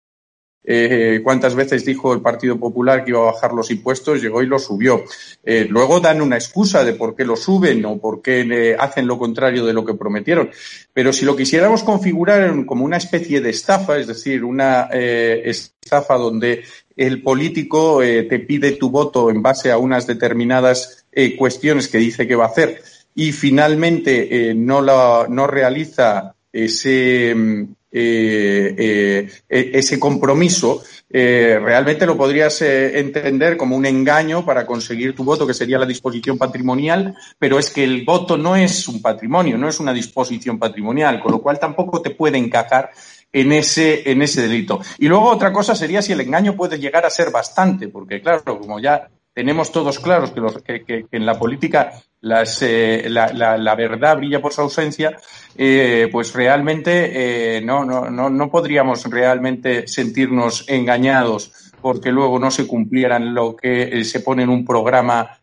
eh, 0.66 1.20
cuántas 1.24 1.56
veces 1.56 1.84
dijo 1.84 2.14
el 2.14 2.22
Partido 2.22 2.58
Popular 2.58 3.04
que 3.04 3.12
iba 3.12 3.20
a 3.20 3.32
bajar 3.34 3.54
los 3.54 3.70
impuestos, 3.70 4.22
llegó 4.22 4.42
y 4.42 4.48
lo 4.48 4.60
subió. 4.60 5.04
Eh, 5.44 5.68
luego 5.70 6.00
dan 6.00 6.22
una 6.22 6.38
excusa 6.38 6.84
de 6.86 6.94
por 6.94 7.16
qué 7.16 7.26
lo 7.26 7.36
suben 7.36 7.84
o 7.86 7.98
por 7.98 8.22
qué 8.22 8.42
eh, 8.42 8.76
hacen 8.80 9.08
lo 9.08 9.18
contrario 9.18 9.66
de 9.66 9.74
lo 9.74 9.84
que 9.84 9.94
prometieron. 9.94 10.50
Pero 10.94 11.12
si 11.12 11.26
lo 11.26 11.36
quisiéramos 11.36 11.84
configurar 11.84 12.66
como 12.66 12.86
una 12.86 12.98
especie 12.98 13.42
de 13.42 13.50
estafa, 13.50 13.98
es 13.98 14.08
decir, 14.08 14.44
una 14.44 14.84
estafa 14.84 16.16
donde 16.16 16.64
el 16.96 17.22
político 17.22 18.00
te 18.02 18.40
pide 18.40 18.74
tu 18.74 18.90
voto 18.90 19.30
en 19.30 19.42
base 19.42 19.72
a 19.72 19.78
unas 19.78 20.06
determinadas 20.06 21.06
cuestiones 21.38 21.88
que 21.88 21.98
dice 21.98 22.28
que 22.28 22.36
va 22.36 22.46
a 22.46 22.50
hacer 22.50 22.82
y 23.16 23.32
finalmente 23.32 24.54
no, 24.56 24.82
la, 24.82 25.26
no 25.28 25.48
realiza 25.48 26.36
ese 26.52 27.34
mm, 27.36 27.64
eh, 27.96 29.30
eh, 29.48 29.72
ese 29.74 30.00
compromiso, 30.00 30.82
eh, 31.12 31.60
realmente 31.62 32.08
lo 32.08 32.18
podrías 32.18 32.60
entender 32.64 33.56
como 33.56 33.76
un 33.76 33.86
engaño 33.86 34.44
para 34.44 34.66
conseguir 34.66 35.16
tu 35.16 35.24
voto, 35.24 35.46
que 35.46 35.54
sería 35.54 35.78
la 35.78 35.86
disposición 35.86 36.40
patrimonial, 36.40 37.16
pero 37.38 37.60
es 37.60 37.70
que 37.70 37.84
el 37.84 38.04
voto 38.04 38.36
no 38.36 38.56
es 38.56 38.88
un 38.88 39.00
patrimonio, 39.00 39.60
no 39.60 39.70
es 39.70 39.80
una 39.80 39.94
disposición 39.94 40.58
patrimonial, 40.58 41.20
con 41.22 41.34
lo 41.34 41.42
cual 41.42 41.60
tampoco 41.60 42.02
te 42.02 42.10
puede 42.10 42.40
encajar 42.40 42.90
en 43.32 43.52
ese, 43.52 44.10
en 44.10 44.24
ese 44.24 44.42
delito. 44.42 44.82
Y 44.98 45.08
luego 45.08 45.30
otra 45.30 45.54
cosa 45.54 45.76
sería 45.76 46.02
si 46.02 46.14
el 46.14 46.22
engaño 46.22 46.56
puede 46.56 46.80
llegar 46.80 47.06
a 47.06 47.12
ser 47.12 47.30
bastante, 47.30 47.90
porque 47.90 48.22
claro, 48.22 48.60
como 48.60 48.80
ya 48.80 49.08
tenemos 49.34 49.72
todos 49.72 50.00
claros 50.00 50.32
que, 50.32 50.40
los, 50.40 50.62
que, 50.62 51.06
en 51.12 51.26
la 51.26 51.38
política 51.38 51.94
las, 52.22 52.62
eh, 52.62 53.06
la, 53.10 53.34
la, 53.58 53.76
verdad 53.76 54.18
brilla 54.18 54.42
por 54.42 54.54
su 54.54 54.62
ausencia, 54.62 55.18
eh, 55.58 56.08
pues 56.12 56.34
realmente 56.34 57.58
eh, 57.58 57.62
no, 57.62 57.84
no, 57.84 58.10
no, 58.10 58.30
no 58.30 58.50
podríamos 58.50 59.04
realmente 59.06 59.88
sentirnos 59.88 60.66
engañados 60.70 61.52
porque 61.82 62.12
luego 62.12 62.40
no 62.40 62.50
se 62.50 62.66
cumplieran 62.66 63.34
lo 63.34 63.56
que 63.56 64.06
se 64.06 64.22
pone 64.22 64.44
en 64.44 64.50
un 64.50 64.64
programa 64.64 65.38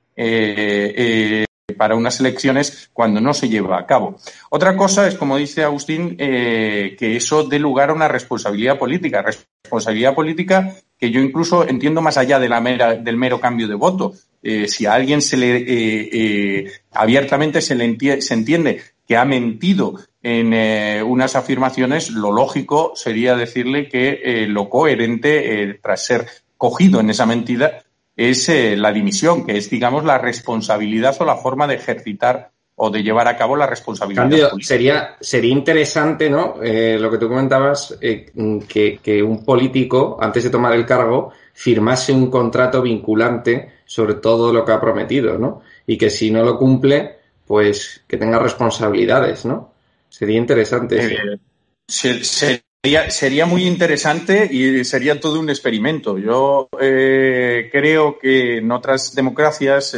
para 1.76 1.94
unas 1.94 2.18
elecciones 2.20 2.90
cuando 2.92 3.20
no 3.20 3.35
se 3.35 3.49
lleva 3.49 3.78
a 3.78 3.87
cabo. 3.87 4.16
Otra 4.49 4.75
cosa 4.75 5.06
es, 5.06 5.16
como 5.16 5.37
dice 5.37 5.64
Agustín, 5.64 6.16
que 6.16 6.97
eso 6.99 7.44
dé 7.44 7.59
lugar 7.59 7.90
a 7.90 7.94
una 7.94 8.09
responsabilidad 8.09 8.78
política. 8.78 9.23
Responsabilidad 9.23 10.14
política 10.14 10.75
que 11.00 11.11
yo 11.11 11.21
incluso 11.21 11.66
entiendo 11.66 12.02
más 12.02 12.19
allá 12.19 12.38
del 12.38 13.16
mero 13.16 13.40
cambio 13.40 13.66
de 13.66 13.75
voto. 13.75 14.12
Eh, 14.42 14.69
si 14.69 14.85
a 14.85 14.92
alguien 14.92 15.23
se 15.23 15.37
le 15.38 15.57
eh, 15.57 16.09
eh, 16.12 16.73
abiertamente 16.92 17.61
se 17.62 17.75
le 17.75 18.21
se 18.21 18.35
entiende 18.35 18.83
que 19.07 19.16
ha 19.16 19.25
mentido 19.25 19.99
en 20.23 20.52
unas 21.04 21.35
afirmaciones, 21.35 22.11
lo 22.11 22.30
lógico 22.30 22.92
sería 22.95 23.35
decirle 23.35 23.88
que 23.88 24.47
lo 24.47 24.69
coherente, 24.69 25.80
tras 25.83 26.04
ser 26.04 26.26
cogido 26.59 27.00
en 27.00 27.09
esa 27.09 27.25
mentira, 27.25 27.83
es 28.14 28.49
la 28.76 28.92
dimisión, 28.92 29.47
que 29.47 29.57
es, 29.57 29.71
digamos, 29.71 30.04
la 30.04 30.19
responsabilidad 30.19 31.16
o 31.19 31.25
la 31.25 31.37
forma 31.37 31.66
de 31.66 31.76
ejercitar 31.76 32.52
o 32.83 32.89
de 32.89 33.03
llevar 33.03 33.29
a 33.29 33.37
cabo 33.37 33.57
la 33.57 33.67
responsabilidad. 33.67 34.53
sería, 34.63 35.17
sería 35.21 35.53
interesante, 35.53 36.31
¿no? 36.31 36.55
Eh, 36.63 36.97
lo 36.99 37.11
que 37.11 37.19
tú 37.19 37.29
comentabas, 37.29 37.99
eh, 38.01 38.31
que, 38.67 39.23
un 39.23 39.45
político, 39.45 40.17
antes 40.19 40.45
de 40.45 40.51
tomar 40.51 40.73
el 40.73 40.87
cargo, 40.87 41.31
firmase 41.53 42.11
un 42.15 42.31
contrato 42.31 42.81
vinculante 42.81 43.81
sobre 43.85 44.15
todo 44.15 44.51
lo 44.51 44.65
que 44.65 44.73
ha 44.73 44.81
prometido, 44.81 45.37
¿no? 45.37 45.61
Y 45.87 45.99
que 45.99 46.09
si 46.09 46.31
no 46.31 46.43
lo 46.43 46.57
cumple, 46.57 47.17
pues 47.47 48.03
que 48.09 48.17
tenga 48.17 48.39
responsabilidades, 48.39 49.45
¿no? 49.45 49.75
Sería 50.09 50.39
interesante. 50.39 51.05
Eh, 51.05 51.39
sería, 51.87 53.11
sería, 53.11 53.45
muy 53.45 53.67
interesante 53.67 54.49
y 54.51 54.85
sería 54.87 55.21
todo 55.21 55.39
un 55.39 55.51
experimento. 55.51 56.17
Yo 56.17 56.71
creo 56.71 58.19
que 58.19 58.57
en 58.57 58.73
otras 58.73 59.15
democracias, 59.15 59.95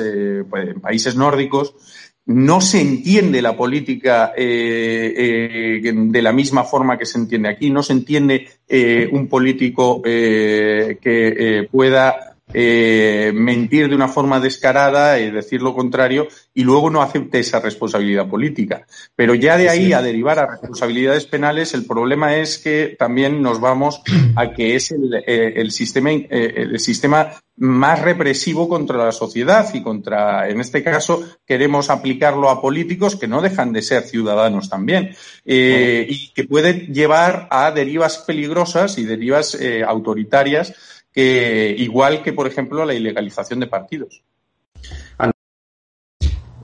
pues, 0.51 0.69
en 0.69 0.81
países 0.81 1.15
nórdicos, 1.15 1.77
no 2.27 2.61
se 2.61 2.81
entiende 2.81 3.43
la 3.43 3.57
política 3.57 4.33
eh, 4.37 5.81
eh, 5.85 5.93
de 5.93 6.23
la 6.23 6.33
misma 6.33 6.65
forma 6.65 6.97
que 6.97 7.07
se 7.07 7.19
entiende 7.19 7.49
aquí, 7.49 7.71
no 7.71 7.83
se 7.83 7.95
entiende 7.95 8.49
eh, 8.69 9.09
un 9.11 9.27
político 9.29 10.01
que 10.03 11.69
pueda 11.71 12.32
mentir 12.55 13.89
de 13.89 13.95
una 13.95 14.09
forma 14.09 14.41
descarada 14.41 15.19
y 15.19 15.31
decir 15.31 15.63
lo 15.63 15.75
contrario 15.75 16.29
y 16.55 16.65
luego 16.65 16.91
no 16.91 17.03
acepte 17.03 17.39
esa 17.39 17.61
responsabilidad 17.61 18.29
política. 18.29 18.87
Pero 19.17 19.35
ya 19.35 19.57
de 19.57 19.69
ahí 19.69 19.93
a 19.93 20.03
derivar 20.03 20.39
a 20.39 20.47
responsabilidades 20.47 21.27
penales, 21.27 21.75
el 21.75 21.87
problema 21.87 22.37
es 22.37 22.59
que 22.59 22.97
también 22.99 23.43
nos 23.43 23.61
vamos 23.61 24.03
a 24.37 24.53
que 24.53 24.77
es 24.77 24.93
el, 24.93 25.71
sistema, 25.71 26.11
el 26.11 26.79
sistema 26.81 27.33
más 27.57 28.01
represivo 28.01 28.69
contra 28.69 29.05
la 29.05 29.13
sociedad 29.13 29.69
y 29.75 29.83
contra, 29.83 30.49
en 30.49 30.61
este 30.61 30.83
caso, 30.83 31.23
queremos 31.47 31.91
aplicarlo 31.91 32.49
a 32.49 32.61
políticos 32.61 33.17
que 33.17 33.29
no 33.29 33.43
dejan 33.43 33.73
de 33.73 33.83
ser 33.83 34.05
ciudadanos 34.05 34.71
también 34.71 35.15
eh, 35.45 36.07
y 36.09 36.33
que 36.33 36.45
puede 36.45 36.87
llevar 36.87 37.49
a 37.51 37.71
derivas 37.71 38.19
peligrosas 38.19 38.99
y 38.99 39.05
derivas 39.05 39.55
eh, 39.55 39.85
autoritarias 39.87 40.75
que 41.13 41.75
igual 41.79 42.23
que, 42.23 42.33
por 42.33 42.47
ejemplo, 42.47 42.85
la 42.85 42.95
ilegalización 42.95 43.61
de 43.61 43.67
partidos. 43.67 44.23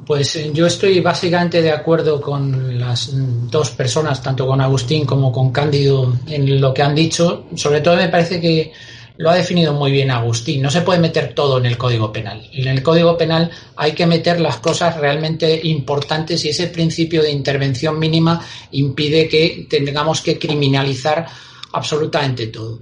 Pues 0.09 0.37
eh, 0.37 0.51
yo 0.55 0.67
estoy 0.67 1.01
básicamente 1.01 1.61
de 1.61 1.71
acuerdo 1.71 2.19
con 2.19 2.79
las 2.79 3.11
dos 3.13 3.71
personas, 3.73 4.23
tanto 4.23 4.47
con 4.47 4.59
Agustín 4.59 5.05
como 5.05 5.31
con 5.31 5.53
Cándido, 5.53 6.15
en 6.27 6.61
lo 6.63 6.73
que 6.73 6.83
han 6.83 6.95
dicho. 6.95 7.45
Sobre 7.55 7.83
todo 7.83 7.97
me 7.97 8.09
parece 8.09 8.41
que 8.41 8.73
lo 9.19 9.29
ha 9.29 9.35
definido 9.35 9.75
muy 9.75 9.93
bien 9.93 10.11
Agustín. 10.11 10.63
No 10.63 10.71
se 10.71 10.81
puede 10.81 10.99
meter 10.99 11.35
todo 11.35 11.59
en 11.59 11.67
el 11.67 11.77
Código 11.77 12.11
Penal. 12.11 12.49
En 12.53 12.69
el 12.69 12.83
Código 12.83 13.19
Penal 13.19 13.51
hay 13.77 13.93
que 13.93 14.07
meter 14.07 14.41
las 14.41 14.57
cosas 14.59 14.97
realmente 14.97 15.61
importantes 15.65 16.43
y 16.47 16.49
ese 16.49 16.69
principio 16.69 17.23
de 17.23 17.31
intervención 17.31 17.99
mínima 17.99 18.41
impide 18.71 19.29
que 19.29 19.67
tengamos 19.69 20.23
que 20.23 20.39
criminalizar 20.39 21.27
absolutamente 21.73 22.47
todo. 22.47 22.81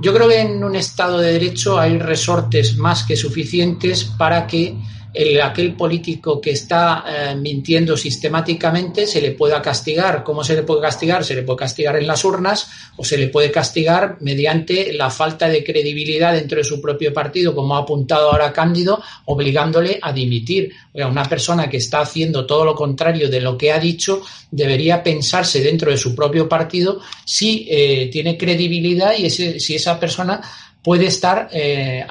Yo 0.00 0.12
creo 0.14 0.28
que 0.28 0.40
en 0.40 0.62
un 0.62 0.76
Estado 0.76 1.18
de 1.18 1.32
Derecho 1.32 1.78
hay 1.78 1.98
resortes 1.98 2.76
más 2.76 3.04
que 3.04 3.16
suficientes 3.16 4.04
para 4.04 4.46
que 4.46 4.76
el, 5.16 5.40
aquel 5.40 5.74
político 5.74 6.40
que 6.40 6.50
está 6.50 7.04
eh, 7.08 7.34
mintiendo 7.34 7.96
sistemáticamente 7.96 9.06
se 9.06 9.20
le 9.20 9.32
pueda 9.32 9.62
castigar. 9.62 10.22
¿Cómo 10.22 10.44
se 10.44 10.54
le 10.54 10.62
puede 10.62 10.82
castigar? 10.82 11.24
Se 11.24 11.34
le 11.34 11.42
puede 11.42 11.58
castigar 11.58 11.96
en 11.96 12.06
las 12.06 12.24
urnas 12.24 12.68
o 12.96 13.04
se 13.04 13.16
le 13.16 13.28
puede 13.28 13.50
castigar 13.50 14.18
mediante 14.20 14.92
la 14.92 15.10
falta 15.10 15.48
de 15.48 15.64
credibilidad 15.64 16.34
dentro 16.34 16.58
de 16.58 16.64
su 16.64 16.80
propio 16.80 17.12
partido, 17.12 17.54
como 17.54 17.76
ha 17.76 17.80
apuntado 17.80 18.30
ahora 18.30 18.52
Cándido, 18.52 19.02
obligándole 19.24 19.98
a 20.02 20.12
dimitir. 20.12 20.72
una 20.94 21.24
persona 21.24 21.68
que 21.68 21.78
está 21.78 22.00
haciendo 22.00 22.46
todo 22.46 22.64
lo 22.64 22.74
contrario 22.74 23.28
de 23.28 23.40
lo 23.40 23.56
que 23.56 23.72
ha 23.72 23.78
dicho 23.78 24.22
debería 24.50 25.02
pensarse 25.02 25.60
dentro 25.60 25.90
de 25.90 25.96
su 25.96 26.14
propio 26.14 26.48
partido 26.48 27.00
si 27.24 27.66
eh, 27.70 28.08
tiene 28.10 28.36
credibilidad 28.36 29.12
y 29.16 29.28
si 29.30 29.74
esa 29.74 29.98
persona 29.98 30.40
puede 30.86 31.06
estar 31.06 31.48
eh, 31.50 32.06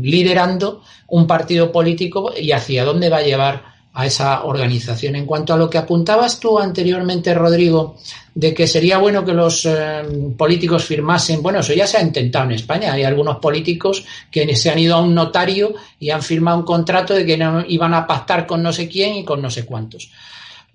liderando 0.00 0.80
un 1.08 1.26
partido 1.26 1.70
político 1.70 2.32
y 2.34 2.52
hacia 2.52 2.82
dónde 2.82 3.10
va 3.10 3.18
a 3.18 3.22
llevar 3.22 3.62
a 3.92 4.06
esa 4.06 4.44
organización. 4.44 5.14
En 5.14 5.26
cuanto 5.26 5.52
a 5.52 5.58
lo 5.58 5.68
que 5.68 5.76
apuntabas 5.76 6.40
tú 6.40 6.58
anteriormente, 6.58 7.34
Rodrigo, 7.34 7.96
de 8.34 8.54
que 8.54 8.66
sería 8.66 8.96
bueno 8.96 9.26
que 9.26 9.34
los 9.34 9.66
eh, 9.66 10.32
políticos 10.38 10.86
firmasen, 10.86 11.42
bueno, 11.42 11.58
eso 11.58 11.74
ya 11.74 11.86
se 11.86 11.98
ha 11.98 12.02
intentado 12.02 12.46
en 12.46 12.52
España. 12.52 12.94
Hay 12.94 13.04
algunos 13.04 13.36
políticos 13.40 14.02
que 14.30 14.56
se 14.56 14.70
han 14.70 14.78
ido 14.78 14.96
a 14.96 15.02
un 15.02 15.14
notario 15.14 15.74
y 16.00 16.08
han 16.08 16.22
firmado 16.22 16.56
un 16.56 16.64
contrato 16.64 17.12
de 17.12 17.26
que 17.26 17.38
iban 17.68 17.92
a 17.92 18.06
pactar 18.06 18.46
con 18.46 18.62
no 18.62 18.72
sé 18.72 18.88
quién 18.88 19.16
y 19.16 19.24
con 19.26 19.42
no 19.42 19.50
sé 19.50 19.66
cuántos. 19.66 20.10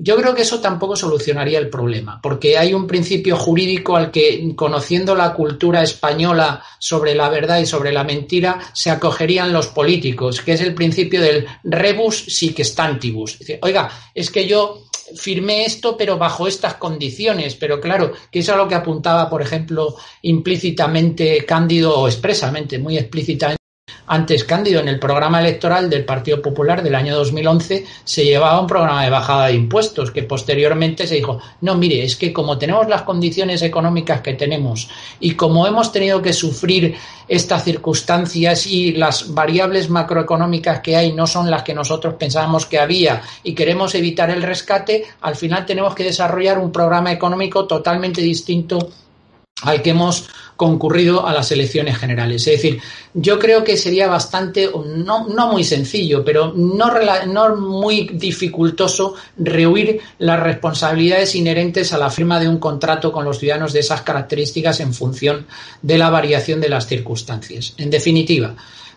Yo 0.01 0.15
creo 0.15 0.33
que 0.33 0.43
eso 0.43 0.61
tampoco 0.61 0.95
solucionaría 0.95 1.59
el 1.59 1.69
problema, 1.69 2.21
porque 2.23 2.57
hay 2.57 2.73
un 2.73 2.87
principio 2.87 3.35
jurídico 3.35 3.97
al 3.97 4.11
que, 4.11 4.53
conociendo 4.55 5.13
la 5.13 5.33
cultura 5.33 5.83
española 5.83 6.63
sobre 6.79 7.13
la 7.15 7.27
verdad 7.27 7.59
y 7.59 7.65
sobre 7.65 7.91
la 7.91 8.05
mentira, 8.05 8.59
se 8.73 8.91
acogerían 8.91 9.51
los 9.51 9.67
políticos, 9.67 10.39
que 10.39 10.53
es 10.53 10.61
el 10.61 10.73
principio 10.73 11.21
del 11.21 11.45
rebus 11.65 12.15
sic 12.15 12.63
stantibus. 12.63 13.39
Oiga, 13.61 13.91
es 14.15 14.31
que 14.31 14.47
yo 14.47 14.85
firmé 15.15 15.65
esto, 15.65 15.97
pero 15.97 16.17
bajo 16.17 16.47
estas 16.47 16.75
condiciones. 16.75 17.55
Pero 17.55 17.81
claro, 17.81 18.13
que 18.31 18.39
eso 18.39 18.53
es 18.53 18.57
lo 18.57 18.67
que 18.67 18.75
apuntaba, 18.75 19.29
por 19.29 19.41
ejemplo, 19.41 19.95
implícitamente 20.21 21.45
Cándido 21.45 21.99
o 21.99 22.07
expresamente, 22.07 22.79
muy 22.79 22.97
explícitamente 22.97 23.58
antes, 24.09 24.43
Cándido, 24.43 24.81
en 24.81 24.87
el 24.87 24.97
programa 24.97 25.39
electoral 25.39 25.87
del 25.87 26.03
Partido 26.03 26.41
Popular 26.41 26.81
del 26.81 26.95
año 26.95 27.15
2011 27.15 27.85
se 28.03 28.25
llevaba 28.25 28.59
un 28.59 28.65
programa 28.65 29.03
de 29.03 29.11
bajada 29.11 29.47
de 29.47 29.53
impuestos 29.53 30.09
que 30.09 30.23
posteriormente 30.23 31.05
se 31.05 31.15
dijo, 31.15 31.39
no, 31.61 31.75
mire, 31.75 32.03
es 32.03 32.15
que 32.15 32.33
como 32.33 32.57
tenemos 32.57 32.89
las 32.89 33.03
condiciones 33.03 33.61
económicas 33.61 34.21
que 34.21 34.33
tenemos 34.33 34.89
y 35.19 35.35
como 35.35 35.67
hemos 35.67 35.91
tenido 35.91 36.23
que 36.23 36.33
sufrir 36.33 36.95
estas 37.27 37.63
circunstancias 37.63 38.65
y 38.65 38.93
las 38.93 39.31
variables 39.31 39.91
macroeconómicas 39.91 40.79
que 40.79 40.95
hay 40.95 41.13
no 41.13 41.27
son 41.27 41.51
las 41.51 41.61
que 41.61 41.75
nosotros 41.75 42.15
pensábamos 42.15 42.65
que 42.65 42.79
había 42.79 43.21
y 43.43 43.53
queremos 43.53 43.93
evitar 43.93 44.31
el 44.31 44.41
rescate, 44.41 45.05
al 45.21 45.35
final 45.35 45.67
tenemos 45.67 45.93
que 45.93 46.05
desarrollar 46.05 46.57
un 46.57 46.71
programa 46.71 47.11
económico 47.11 47.67
totalmente 47.67 48.21
distinto 48.21 48.89
al 49.63 49.81
que 49.81 49.91
hemos 49.91 50.29
concurrido 50.59 51.25
a 51.25 51.33
las 51.33 51.53
elecciones 51.53 51.97
generales. 51.97 52.45
Es 52.45 52.61
decir, 52.61 52.81
yo 53.13 53.39
creo 53.39 53.63
que 53.63 53.77
sería 53.77 54.07
bastante, 54.07 54.69
no, 54.97 55.25
muy 55.25 55.63
sencillo, 55.63 56.23
pero 56.25 56.51
no, 56.53 56.91
no 57.27 57.55
muy 57.55 58.09
dificultoso 58.11 59.15
rehuir 59.37 60.01
las 60.17 60.37
responsabilidades 60.41 61.33
inherentes 61.35 61.93
a 61.93 61.97
la 61.97 62.09
firma 62.09 62.41
de 62.41 62.49
un 62.49 62.57
contrato 62.57 63.09
con 63.09 63.23
los 63.23 63.39
ciudadanos 63.39 63.71
de 63.71 63.79
esas 63.79 64.01
características 64.01 64.81
en 64.81 64.93
función 64.93 65.47
de 65.81 65.97
la 65.97 66.09
variación 66.09 66.59
de 66.59 66.67
las 66.67 66.87
circunstancias. 66.87 67.73
En 67.77 67.89
definitiva, 67.89 68.53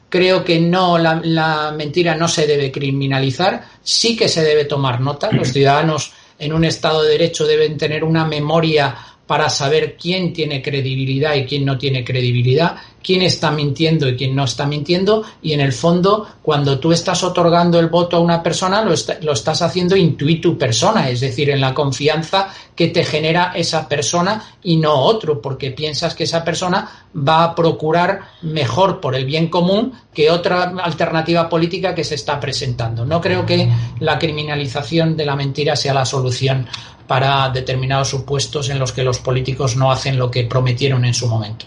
creo 0.08 0.42
que 0.42 0.58
no 0.58 0.98
la 0.98 1.72
mentira 1.76 2.16
no 2.16 2.26
se 2.26 2.48
debe 2.48 2.72
criminalizar, 2.72 3.62
sí 3.84 4.16
que 4.16 4.28
se 4.28 4.42
debe 4.42 4.64
tomar 4.64 5.00
nota. 5.00 5.30
Los 5.30 5.52
ciudadanos 5.52 6.12
en 6.40 6.52
un 6.52 6.64
Estado 6.64 7.02
de 7.02 7.10
Derecho 7.10 7.46
deben 7.46 7.78
tener 7.78 8.02
una 8.02 8.24
memoria 8.24 8.96
para 9.32 9.48
saber 9.48 9.96
quién 9.96 10.34
tiene 10.34 10.60
credibilidad 10.60 11.34
y 11.34 11.46
quién 11.46 11.64
no 11.64 11.78
tiene 11.78 12.04
credibilidad, 12.04 12.76
quién 13.02 13.22
está 13.22 13.50
mintiendo 13.50 14.06
y 14.06 14.14
quién 14.14 14.36
no 14.36 14.44
está 14.44 14.66
mintiendo, 14.66 15.24
y 15.40 15.54
en 15.54 15.62
el 15.62 15.72
fondo, 15.72 16.26
cuando 16.42 16.78
tú 16.78 16.92
estás 16.92 17.24
otorgando 17.24 17.80
el 17.80 17.86
voto 17.86 18.18
a 18.18 18.20
una 18.20 18.42
persona, 18.42 18.82
lo, 18.82 18.92
estás 18.92 19.62
haciendo 19.62 19.96
intuitu 19.96 20.58
persona, 20.58 21.08
es 21.08 21.20
decir, 21.20 21.48
en 21.48 21.62
la 21.62 21.72
confianza 21.72 22.50
que 22.76 22.88
te 22.88 23.04
genera 23.04 23.52
esa 23.54 23.88
persona 23.88 24.56
y 24.62 24.76
no 24.76 24.96
otro, 24.96 25.40
porque 25.40 25.70
piensas 25.70 26.14
que 26.14 26.24
esa 26.24 26.44
persona 26.44 27.06
va 27.16 27.42
a 27.42 27.54
procurar 27.54 28.20
mejor 28.42 29.00
por 29.00 29.14
el 29.14 29.24
bien 29.24 29.48
común 29.48 29.94
que 30.12 30.30
otra 30.30 30.74
alternativa 30.82 31.48
política 31.48 31.94
que 31.94 32.04
se 32.04 32.16
está 32.16 32.38
presentando. 32.38 33.06
No 33.06 33.18
creo 33.22 33.46
que 33.46 33.66
la 34.00 34.18
criminalización 34.18 35.16
de 35.16 35.24
la 35.24 35.36
mentira 35.36 35.74
sea 35.74 35.94
la 35.94 36.04
solución 36.04 36.66
para 37.12 37.50
determinados 37.50 38.08
supuestos 38.08 38.70
en 38.70 38.78
los 38.78 38.90
que 38.90 39.04
los 39.04 39.18
políticos 39.18 39.76
no 39.76 39.92
hacen 39.92 40.18
lo 40.18 40.30
que 40.30 40.44
prometieron 40.44 41.04
en 41.04 41.12
su 41.12 41.28
momento. 41.28 41.66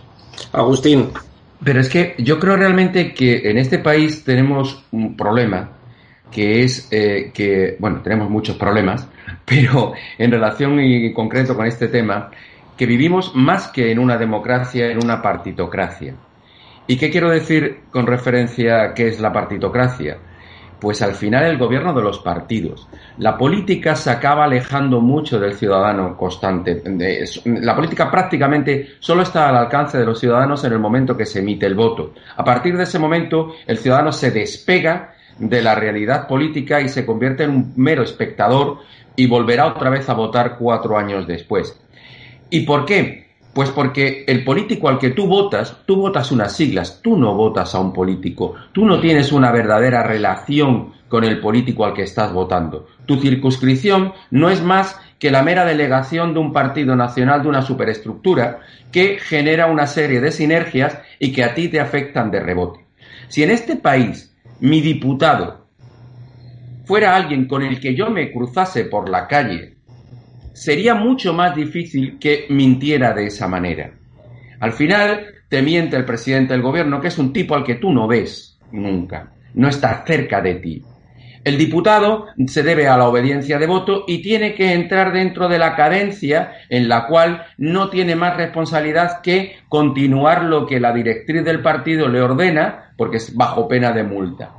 Agustín. 0.51 1.11
Pero 1.63 1.81
es 1.81 1.87
que 1.87 2.15
yo 2.17 2.39
creo 2.39 2.57
realmente 2.57 3.13
que 3.13 3.47
en 3.47 3.59
este 3.59 3.77
país 3.77 4.23
tenemos 4.23 4.83
un 4.89 5.15
problema 5.15 5.69
que 6.31 6.63
es 6.63 6.87
eh, 6.89 7.29
que, 7.31 7.75
bueno, 7.77 8.01
tenemos 8.01 8.27
muchos 8.27 8.57
problemas, 8.57 9.07
pero 9.45 9.93
en 10.17 10.31
relación 10.31 10.79
y 10.79 11.13
concreto 11.13 11.55
con 11.55 11.67
este 11.67 11.89
tema, 11.89 12.31
que 12.75 12.87
vivimos 12.87 13.35
más 13.35 13.67
que 13.67 13.91
en 13.91 13.99
una 13.99 14.17
democracia, 14.17 14.87
en 14.87 14.97
una 14.97 15.21
partitocracia. 15.21 16.15
¿Y 16.87 16.97
qué 16.97 17.11
quiero 17.11 17.29
decir 17.29 17.81
con 17.91 18.07
referencia 18.07 18.81
a 18.81 18.93
qué 18.95 19.09
es 19.09 19.19
la 19.19 19.31
partitocracia? 19.31 20.17
Pues 20.79 21.01
al 21.01 21.13
final 21.13 21.45
el 21.45 21.57
gobierno 21.57 21.93
de 21.93 22.01
los 22.01 22.19
partidos. 22.19 22.87
La 23.17 23.37
política 23.37 23.95
se 23.95 24.09
acaba 24.09 24.45
alejando 24.45 25.01
mucho 25.01 25.39
del 25.39 25.53
ciudadano 25.53 26.15
constante. 26.17 26.81
La 27.45 27.75
política 27.75 28.11
prácticamente 28.11 28.95
solo 28.99 29.23
está 29.23 29.49
al 29.49 29.57
alcance 29.57 29.97
de 29.97 30.05
los 30.05 30.19
ciudadanos 30.19 30.63
en 30.63 30.73
el 30.73 30.79
momento 30.79 31.15
que 31.15 31.25
se 31.25 31.39
emite 31.39 31.65
el 31.65 31.75
voto. 31.75 32.13
A 32.35 32.43
partir 32.43 32.77
de 32.77 32.83
ese 32.83 32.99
momento, 32.99 33.53
el 33.65 33.77
ciudadano 33.77 34.11
se 34.11 34.31
despega 34.31 35.13
de 35.37 35.61
la 35.61 35.75
realidad 35.75 36.27
política 36.27 36.81
y 36.81 36.89
se 36.89 37.05
convierte 37.05 37.43
en 37.43 37.49
un 37.51 37.73
mero 37.75 38.03
espectador 38.03 38.79
y 39.15 39.27
volverá 39.27 39.67
otra 39.67 39.89
vez 39.89 40.07
a 40.09 40.13
votar 40.13 40.57
cuatro 40.57 40.97
años 40.97 41.27
después. 41.27 41.79
¿Y 42.49 42.61
por 42.61 42.85
qué? 42.85 43.24
Pues 43.55 43.69
porque 43.69 44.25
el 44.27 44.43
político 44.43 44.89
al 44.89 44.99
que 44.99 45.11
tú 45.11 45.27
votas, 45.27 45.77
tú 45.85 45.95
votas 45.95 46.29
unas 46.33 46.53
siglas, 46.53 46.99
tú 47.01 47.15
no 47.15 47.35
votas 47.35 47.73
a 47.73 47.79
un 47.79 47.93
político, 47.93 48.55
tú 48.73 48.85
no 48.85 48.99
tienes 48.99 49.31
una 49.31 49.49
verdadera 49.49 50.03
relación 50.03 50.91
con 51.07 51.23
el 51.23 51.39
político 51.39 51.85
al 51.85 51.93
que 51.93 52.01
estás 52.01 52.33
votando. 52.33 52.85
Tu 53.05 53.15
circunscripción 53.15 54.11
no 54.29 54.49
es 54.49 54.61
más 54.61 54.99
que 55.19 55.31
la 55.31 55.41
mera 55.41 55.63
delegación 55.63 56.33
de 56.33 56.41
un 56.41 56.51
partido 56.51 56.97
nacional 56.97 57.43
de 57.43 57.47
una 57.47 57.61
superestructura 57.61 58.59
que 58.91 59.19
genera 59.19 59.67
una 59.67 59.87
serie 59.87 60.19
de 60.19 60.33
sinergias 60.33 60.99
y 61.17 61.31
que 61.31 61.45
a 61.45 61.53
ti 61.53 61.69
te 61.69 61.79
afectan 61.79 62.31
de 62.31 62.41
rebote. 62.41 62.85
Si 63.29 63.41
en 63.41 63.51
este 63.51 63.77
país 63.77 64.35
mi 64.59 64.81
diputado 64.81 65.65
fuera 66.83 67.15
alguien 67.15 67.47
con 67.47 67.63
el 67.63 67.79
que 67.79 67.95
yo 67.95 68.09
me 68.09 68.33
cruzase 68.33 68.83
por 68.83 69.07
la 69.07 69.29
calle 69.29 69.74
sería 70.55 70.95
mucho 70.95 71.33
más 71.33 71.53
difícil 71.53 72.17
que 72.17 72.45
mintiera 72.49 73.13
de 73.13 73.27
esa 73.27 73.47
manera. 73.47 73.91
Al 74.61 74.71
final 74.71 75.25
te 75.49 75.61
miente 75.61 75.97
el 75.97 76.05
presidente 76.05 76.53
del 76.53 76.63
gobierno, 76.63 77.01
que 77.01 77.09
es 77.09 77.17
un 77.17 77.33
tipo 77.33 77.55
al 77.55 77.65
que 77.65 77.75
tú 77.75 77.91
no 77.91 78.07
ves 78.07 78.57
nunca, 78.71 79.33
no 79.53 79.67
está 79.67 80.03
cerca 80.07 80.41
de 80.41 80.55
ti. 80.55 80.83
El 81.43 81.57
diputado 81.57 82.27
se 82.47 82.63
debe 82.63 82.87
a 82.87 82.97
la 82.97 83.07
obediencia 83.07 83.59
de 83.59 83.67
voto 83.67 84.05
y 84.07 84.21
tiene 84.21 84.55
que 84.55 84.73
entrar 84.73 85.11
dentro 85.11 85.47
de 85.47 85.59
la 85.59 85.75
cadencia 85.75 86.53
en 86.69 86.87
la 86.87 87.05
cual 87.05 87.45
no 87.57 87.89
tiene 87.89 88.15
más 88.15 88.37
responsabilidad 88.37 89.21
que 89.21 89.57
continuar 89.67 90.45
lo 90.45 90.65
que 90.65 90.79
la 90.79 90.93
directriz 90.93 91.43
del 91.43 91.61
partido 91.61 92.07
le 92.07 92.21
ordena, 92.21 92.93
porque 92.97 93.17
es 93.17 93.35
bajo 93.35 93.67
pena 93.67 93.91
de 93.91 94.03
multa. 94.03 94.53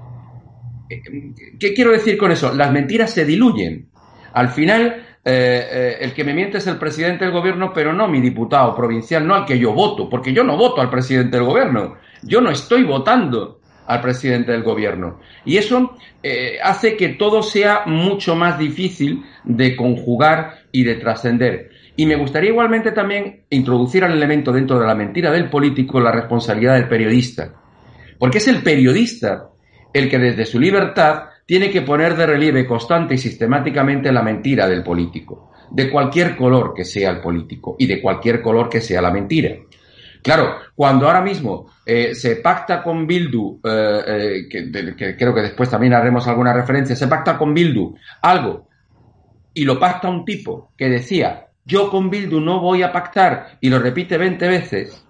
¿Qué 1.59 1.75
quiero 1.75 1.91
decir 1.91 2.17
con 2.19 2.31
eso? 2.31 2.55
Las 2.55 2.71
mentiras 2.71 3.11
se 3.11 3.25
diluyen. 3.25 3.89
Al 4.33 4.51
final, 4.51 5.06
eh, 5.29 5.67
eh, 5.73 5.97
el 6.03 6.15
que 6.15 6.23
me 6.23 6.33
miente 6.33 6.59
es 6.59 6.69
el 6.69 6.79
presidente 6.79 7.25
del 7.25 7.35
gobierno, 7.35 7.73
pero 7.75 7.93
no 7.93 8.07
mi 8.07 8.21
diputado 8.21 8.77
provincial, 8.77 9.27
no 9.27 9.35
al 9.35 9.45
que 9.45 9.59
yo 9.59 9.73
voto, 9.73 10.09
porque 10.09 10.33
yo 10.33 10.45
no 10.45 10.57
voto 10.57 10.81
al 10.81 10.89
presidente 10.89 11.37
del 11.37 11.47
gobierno. 11.47 11.97
yo 12.23 12.41
no 12.41 12.49
estoy 12.51 12.85
votando 12.85 13.59
al 13.89 14.01
presidente 14.01 14.53
del 14.53 14.62
gobierno. 14.62 15.19
Y 15.45 15.57
eso 15.57 15.97
eh, 16.23 16.59
hace 16.62 16.97
que 16.97 17.09
todo 17.11 17.43
sea 17.43 17.83
mucho 17.87 18.37
más 18.37 18.57
difícil 18.57 19.25
de 19.43 19.75
conjugar 19.75 20.61
y 20.71 20.85
de 20.85 20.95
trascender. 20.95 21.71
Y 21.97 22.07
me 22.07 22.15
gustaría 22.15 22.51
igualmente 22.51 22.93
también 22.93 23.43
introducir 23.51 24.05
al 24.05 24.12
elemento 24.12 24.53
dentro 24.53 24.79
de 24.79 24.87
la 24.87 24.95
mentira 24.95 25.33
del 25.33 25.51
político 25.51 25.99
la 25.99 26.12
responsabilidad 26.12 26.75
del 26.75 26.89
periodista. 26.89 27.53
Porque 28.17 28.39
es 28.39 28.47
el 28.47 28.62
periodista 28.62 29.49
el 29.93 30.09
que 30.09 30.19
desde 30.19 30.47
su 30.47 30.61
libertad 30.61 31.31
tiene 31.47 31.71
que 31.71 31.83
poner 31.83 32.17
de 32.17 32.27
relieve 32.27 32.67
constante 32.67 33.15
y 33.15 33.19
sistemáticamente 33.19 34.11
la 34.11 34.23
mentira 34.23 34.67
del 34.67 34.83
político, 34.83 35.53
de 35.71 35.89
cualquier 35.89 36.37
color 36.37 36.75
que 36.75 36.85
sea 36.85 37.11
el 37.11 37.21
político 37.21 37.77
y 37.79 37.87
de 37.87 38.03
cualquier 38.03 38.43
color 38.43 38.69
que 38.69 38.81
sea 38.81 39.01
la 39.01 39.13
mentira. 39.13 39.57
Claro, 40.23 40.57
cuando 40.75 41.07
ahora 41.07 41.23
mismo 41.23 41.71
eh, 41.87 42.13
se 42.17 42.37
pacta 42.37 42.83
con 42.83 43.07
Bildu, 43.07 43.61
eh, 43.63 44.03
eh, 44.09 44.49
que, 44.49 45.17
creo 45.17 45.33
que 45.33 45.43
después 45.43 45.71
también 45.71 45.95
haremos 45.95 46.27
alguna 46.27 46.53
referencia, 46.53 46.97
se 46.97 47.07
pacta 47.07 47.39
con 47.39 47.55
Bildu 47.55 47.95
algo 48.23 48.67
y 49.55 49.65
lo 49.65 49.79
pacta 49.79 50.09
un 50.09 50.25
tipo 50.25 50.73
que 50.77 50.89
decía, 50.89 51.47
yo 51.65 51.89
con 51.89 52.11
Bildu 52.11 52.41
no 52.41 52.61
voy 52.61 52.83
a 52.83 52.91
pactar 52.91 53.59
y 53.61 53.71
lo 53.71 53.79
repite 53.79 54.19
20 54.19 54.49
veces, 54.49 55.07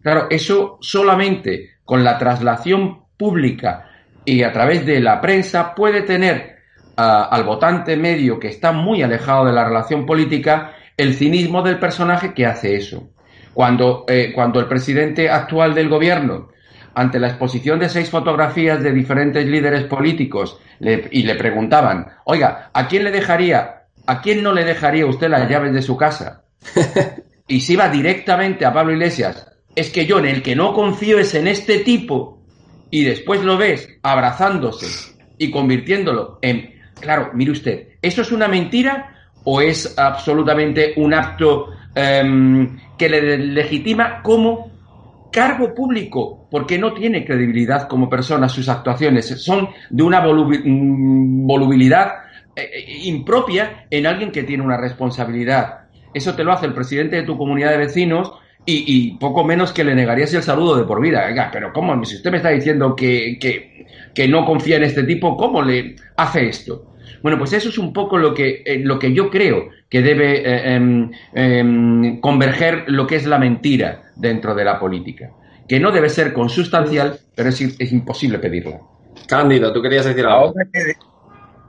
claro, 0.00 0.26
eso 0.30 0.78
solamente 0.80 1.72
con 1.84 2.02
la 2.02 2.16
traslación 2.16 3.02
pública 3.18 3.85
y 4.26 4.42
a 4.42 4.52
través 4.52 4.84
de 4.84 5.00
la 5.00 5.20
prensa 5.20 5.74
puede 5.74 6.02
tener 6.02 6.56
al 6.96 7.44
votante 7.44 7.96
medio 7.96 8.38
que 8.38 8.48
está 8.48 8.72
muy 8.72 9.02
alejado 9.02 9.46
de 9.46 9.52
la 9.52 9.64
relación 9.64 10.04
política 10.04 10.72
el 10.96 11.14
cinismo 11.14 11.62
del 11.62 11.78
personaje 11.78 12.34
que 12.34 12.46
hace 12.46 12.74
eso. 12.74 13.10
Cuando, 13.54 14.04
eh, 14.08 14.32
cuando 14.34 14.60
el 14.60 14.66
presidente 14.66 15.30
actual 15.30 15.74
del 15.74 15.88
gobierno, 15.88 16.48
ante 16.94 17.18
la 17.18 17.28
exposición 17.28 17.78
de 17.78 17.88
seis 17.88 18.10
fotografías 18.10 18.82
de 18.82 18.92
diferentes 18.92 19.46
líderes 19.46 19.84
políticos, 19.84 20.58
y 20.80 21.22
le 21.22 21.34
preguntaban, 21.34 22.06
oiga, 22.24 22.70
¿a 22.72 22.88
quién 22.88 23.04
le 23.04 23.10
dejaría, 23.10 23.84
a 24.06 24.20
quién 24.20 24.42
no 24.42 24.52
le 24.52 24.64
dejaría 24.64 25.06
usted 25.06 25.28
las 25.28 25.48
llaves 25.48 25.72
de 25.72 25.82
su 25.82 25.96
casa? 25.96 26.42
y 27.48 27.60
se 27.60 27.74
iba 27.74 27.88
directamente 27.88 28.64
a 28.64 28.72
Pablo 28.72 28.92
Iglesias, 28.92 29.46
es 29.74 29.90
que 29.90 30.06
yo 30.06 30.18
en 30.18 30.26
el 30.26 30.42
que 30.42 30.56
no 30.56 30.72
confío 30.72 31.18
es 31.18 31.34
en 31.34 31.46
este 31.46 31.80
tipo 31.80 32.35
y 32.90 33.04
después 33.04 33.42
lo 33.42 33.56
ves 33.56 33.88
abrazándose 34.02 35.16
y 35.38 35.50
convirtiéndolo 35.50 36.38
en... 36.42 36.74
Claro, 37.00 37.30
mire 37.34 37.50
usted, 37.50 37.88
¿eso 38.00 38.22
es 38.22 38.32
una 38.32 38.48
mentira 38.48 39.14
o 39.44 39.60
es 39.60 39.98
absolutamente 39.98 40.94
un 40.96 41.12
acto 41.12 41.68
em, 41.94 42.78
que 42.96 43.08
le 43.08 43.38
legitima 43.38 44.22
como 44.22 44.70
cargo 45.30 45.74
público? 45.74 46.48
Porque 46.50 46.78
no 46.78 46.94
tiene 46.94 47.24
credibilidad 47.24 47.86
como 47.86 48.08
persona 48.08 48.48
sus 48.48 48.68
actuaciones, 48.68 49.26
son 49.26 49.68
de 49.90 50.02
una 50.02 50.20
mm, 50.22 51.46
volubilidad 51.46 52.12
eh, 52.56 52.70
eh, 52.72 52.98
impropia 53.04 53.86
en 53.90 54.06
alguien 54.06 54.32
que 54.32 54.42
tiene 54.42 54.64
una 54.64 54.78
responsabilidad. 54.78 55.80
Eso 56.14 56.34
te 56.34 56.44
lo 56.44 56.52
hace 56.52 56.64
el 56.64 56.72
presidente 56.72 57.16
de 57.16 57.24
tu 57.24 57.36
comunidad 57.36 57.72
de 57.72 57.76
vecinos 57.76 58.32
y, 58.66 59.16
poco 59.18 59.44
menos 59.44 59.72
que 59.72 59.84
le 59.84 59.94
negarías 59.94 60.34
el 60.34 60.42
saludo 60.42 60.76
de 60.76 60.84
por 60.84 61.00
vida. 61.00 61.26
Venga, 61.26 61.50
pero 61.52 61.72
¿cómo? 61.72 62.04
Si 62.04 62.16
usted 62.16 62.30
me 62.30 62.38
está 62.38 62.50
diciendo 62.50 62.94
que, 62.96 63.38
que, 63.40 64.28
no 64.28 64.44
confía 64.44 64.76
en 64.76 64.84
este 64.84 65.04
tipo, 65.04 65.36
¿cómo 65.36 65.62
le 65.62 65.96
hace 66.16 66.48
esto? 66.48 66.92
Bueno, 67.22 67.38
pues 67.38 67.52
eso 67.52 67.68
es 67.68 67.78
un 67.78 67.92
poco 67.92 68.18
lo 68.18 68.34
que, 68.34 68.62
eh, 68.64 68.80
lo 68.82 68.98
que 68.98 69.12
yo 69.12 69.30
creo 69.30 69.68
que 69.88 70.02
debe 70.02 70.38
eh, 70.38 70.74
em, 70.74 71.10
em, 71.34 72.20
converger 72.20 72.84
lo 72.88 73.06
que 73.06 73.16
es 73.16 73.26
la 73.26 73.38
mentira 73.38 74.02
dentro 74.16 74.54
de 74.54 74.64
la 74.64 74.78
política. 74.78 75.30
Que 75.68 75.80
no 75.80 75.90
debe 75.90 76.08
ser 76.08 76.32
consustancial, 76.32 77.18
pero 77.34 77.48
es, 77.48 77.60
es 77.60 77.92
imposible 77.92 78.38
pedirla. 78.38 78.80
Cándido, 79.28 79.72
tú 79.72 79.80
querías 79.82 80.04
decir 80.04 80.26
algo. 80.26 80.54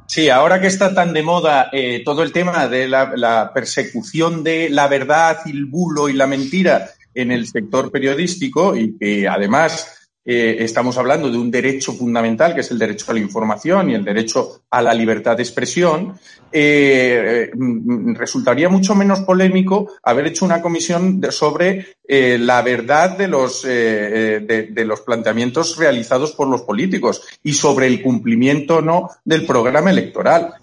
Sí, 0.08 0.30
ahora 0.30 0.62
que 0.62 0.68
está 0.68 0.96
tan 0.96 1.12
de 1.12 1.22
moda 1.22 1.70
eh, 1.74 2.02
todo 2.04 2.24
el 2.24 2.32
tema 2.32 2.68
de 2.68 2.88
la, 2.88 3.52
persecución 3.54 4.42
de 4.42 4.70
la 4.70 4.88
verdad 4.88 5.40
el 5.46 5.66
bulo 5.66 6.08
y 6.08 6.14
la 6.14 6.28
mentira 6.28 6.90
en 7.14 7.32
el 7.32 7.46
sector 7.46 7.92
periodístico 7.92 8.76
y 8.76 8.98
que 8.98 9.28
además 9.28 9.97
eh, 10.30 10.58
estamos 10.60 10.98
hablando 10.98 11.32
de 11.32 11.38
un 11.38 11.50
derecho 11.50 11.94
fundamental 11.94 12.54
que 12.54 12.60
es 12.60 12.70
el 12.72 12.78
derecho 12.78 13.06
a 13.10 13.14
la 13.14 13.22
información 13.22 13.90
y 13.90 13.94
el 13.94 14.04
derecho 14.04 14.64
a 14.70 14.82
la 14.82 14.94
libertad 14.94 15.38
de 15.38 15.44
expresión, 15.44 16.20
eh, 16.52 17.50
mm, 17.56 18.14
resultaría 18.14 18.68
mucho 18.68 18.94
menos 18.94 19.22
polémico 19.22 19.94
haber 20.04 20.28
hecho 20.28 20.44
una 20.44 20.62
comisión 20.62 21.22
sobre 21.30 21.96
eh, 22.06 22.38
la 22.38 22.62
verdad 22.62 23.18
de 23.18 23.30
los, 23.30 23.62
de, 23.62 24.42
de, 24.70 24.86
los 24.86 25.00
planteamientos 25.00 25.78
realizados 25.78 26.34
por 26.34 26.50
los 26.50 26.64
políticos 26.64 27.22
y 27.42 27.54
sobre 27.54 27.88
el 27.88 28.02
cumplimiento 28.02 28.78
o 28.78 28.82
no 28.82 29.10
del 29.24 29.46
programa 29.46 29.92
electoral. 29.92 30.56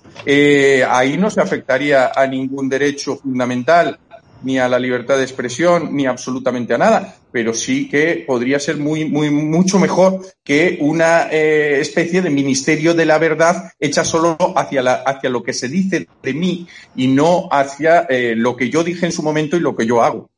ahí 0.91 1.17
no 1.17 1.31
se 1.31 1.41
afectaría 1.41 2.13
a 2.15 2.27
ningún 2.27 2.69
derecho 2.69 3.17
fundamental 3.17 3.99
ni 4.43 4.59
a 4.59 4.69
la 4.69 4.79
libertad 4.79 5.17
de 5.17 5.23
expresión, 5.23 5.97
ni 5.97 6.07
absolutamente 6.07 6.75
a 6.75 6.79
nada, 6.79 7.17
pero 7.35 7.53
sí 7.53 7.89
que 7.89 8.23
podría 8.25 8.61
ser 8.61 8.77
muy, 8.77 9.07
muy, 9.07 9.29
mucho 9.29 9.81
mejor 9.81 10.21
que 10.45 10.79
una 10.81 11.27
eh, 11.33 11.81
especie 11.81 12.23
de 12.23 12.31
ministerio 12.31 12.95
de 12.95 13.05
la 13.05 13.19
verdad 13.19 13.73
hecha 13.81 14.05
solo 14.05 14.37
hacia, 14.55 14.83
la, 14.83 15.03
hacia 15.05 15.31
lo 15.31 15.43
que 15.43 15.53
se 15.53 15.67
dice 15.67 16.07
de 16.23 16.33
mí 16.33 16.69
y 16.95 17.09
no 17.09 17.49
hacia 17.51 18.03
eh, 18.09 18.35
lo 18.37 18.55
que 18.55 18.71
yo 18.71 18.85
dije 18.85 19.07
en 19.07 19.11
su 19.11 19.25
momento 19.25 19.57
y 19.57 19.61
lo 19.61 19.75
que 19.75 19.85
yo 19.85 20.01
hago. 20.01 20.31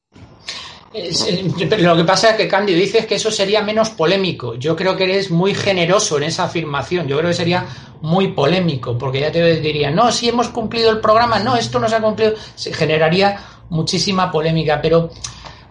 lo 1.79 1.97
que 1.99 2.05
pasa 2.05 2.31
es 2.31 2.37
que 2.37 2.49
Candy 2.49 2.73
dices 2.73 3.05
que 3.05 3.17
eso 3.17 3.31
sería 3.31 3.61
menos 3.61 3.91
polémico. 3.91 4.55
Yo 4.55 4.75
creo 4.75 4.97
que 4.97 5.05
eres 5.05 5.31
muy 5.31 5.53
generoso 5.53 6.17
en 6.17 6.23
esa 6.23 6.45
afirmación. 6.45 7.07
Yo 7.07 7.19
creo 7.19 7.29
que 7.29 7.37
sería 7.37 7.67
muy 8.01 8.29
polémico, 8.29 8.97
porque 8.97 9.21
ya 9.21 9.31
te 9.31 9.61
diría, 9.61 9.91
no, 9.91 10.11
si 10.11 10.31
hemos 10.31 10.49
cumplido 10.49 10.91
el 10.93 11.01
programa, 11.01 11.41
no, 11.41 11.57
esto 11.57 11.79
no 11.79 11.91
se 11.91 11.97
ha 11.97 12.01
cumplido. 12.01 12.33
Se 12.55 12.73
generaría 12.73 13.39
muchísima 13.69 14.31
polémica, 14.31 14.81
pero 14.81 15.11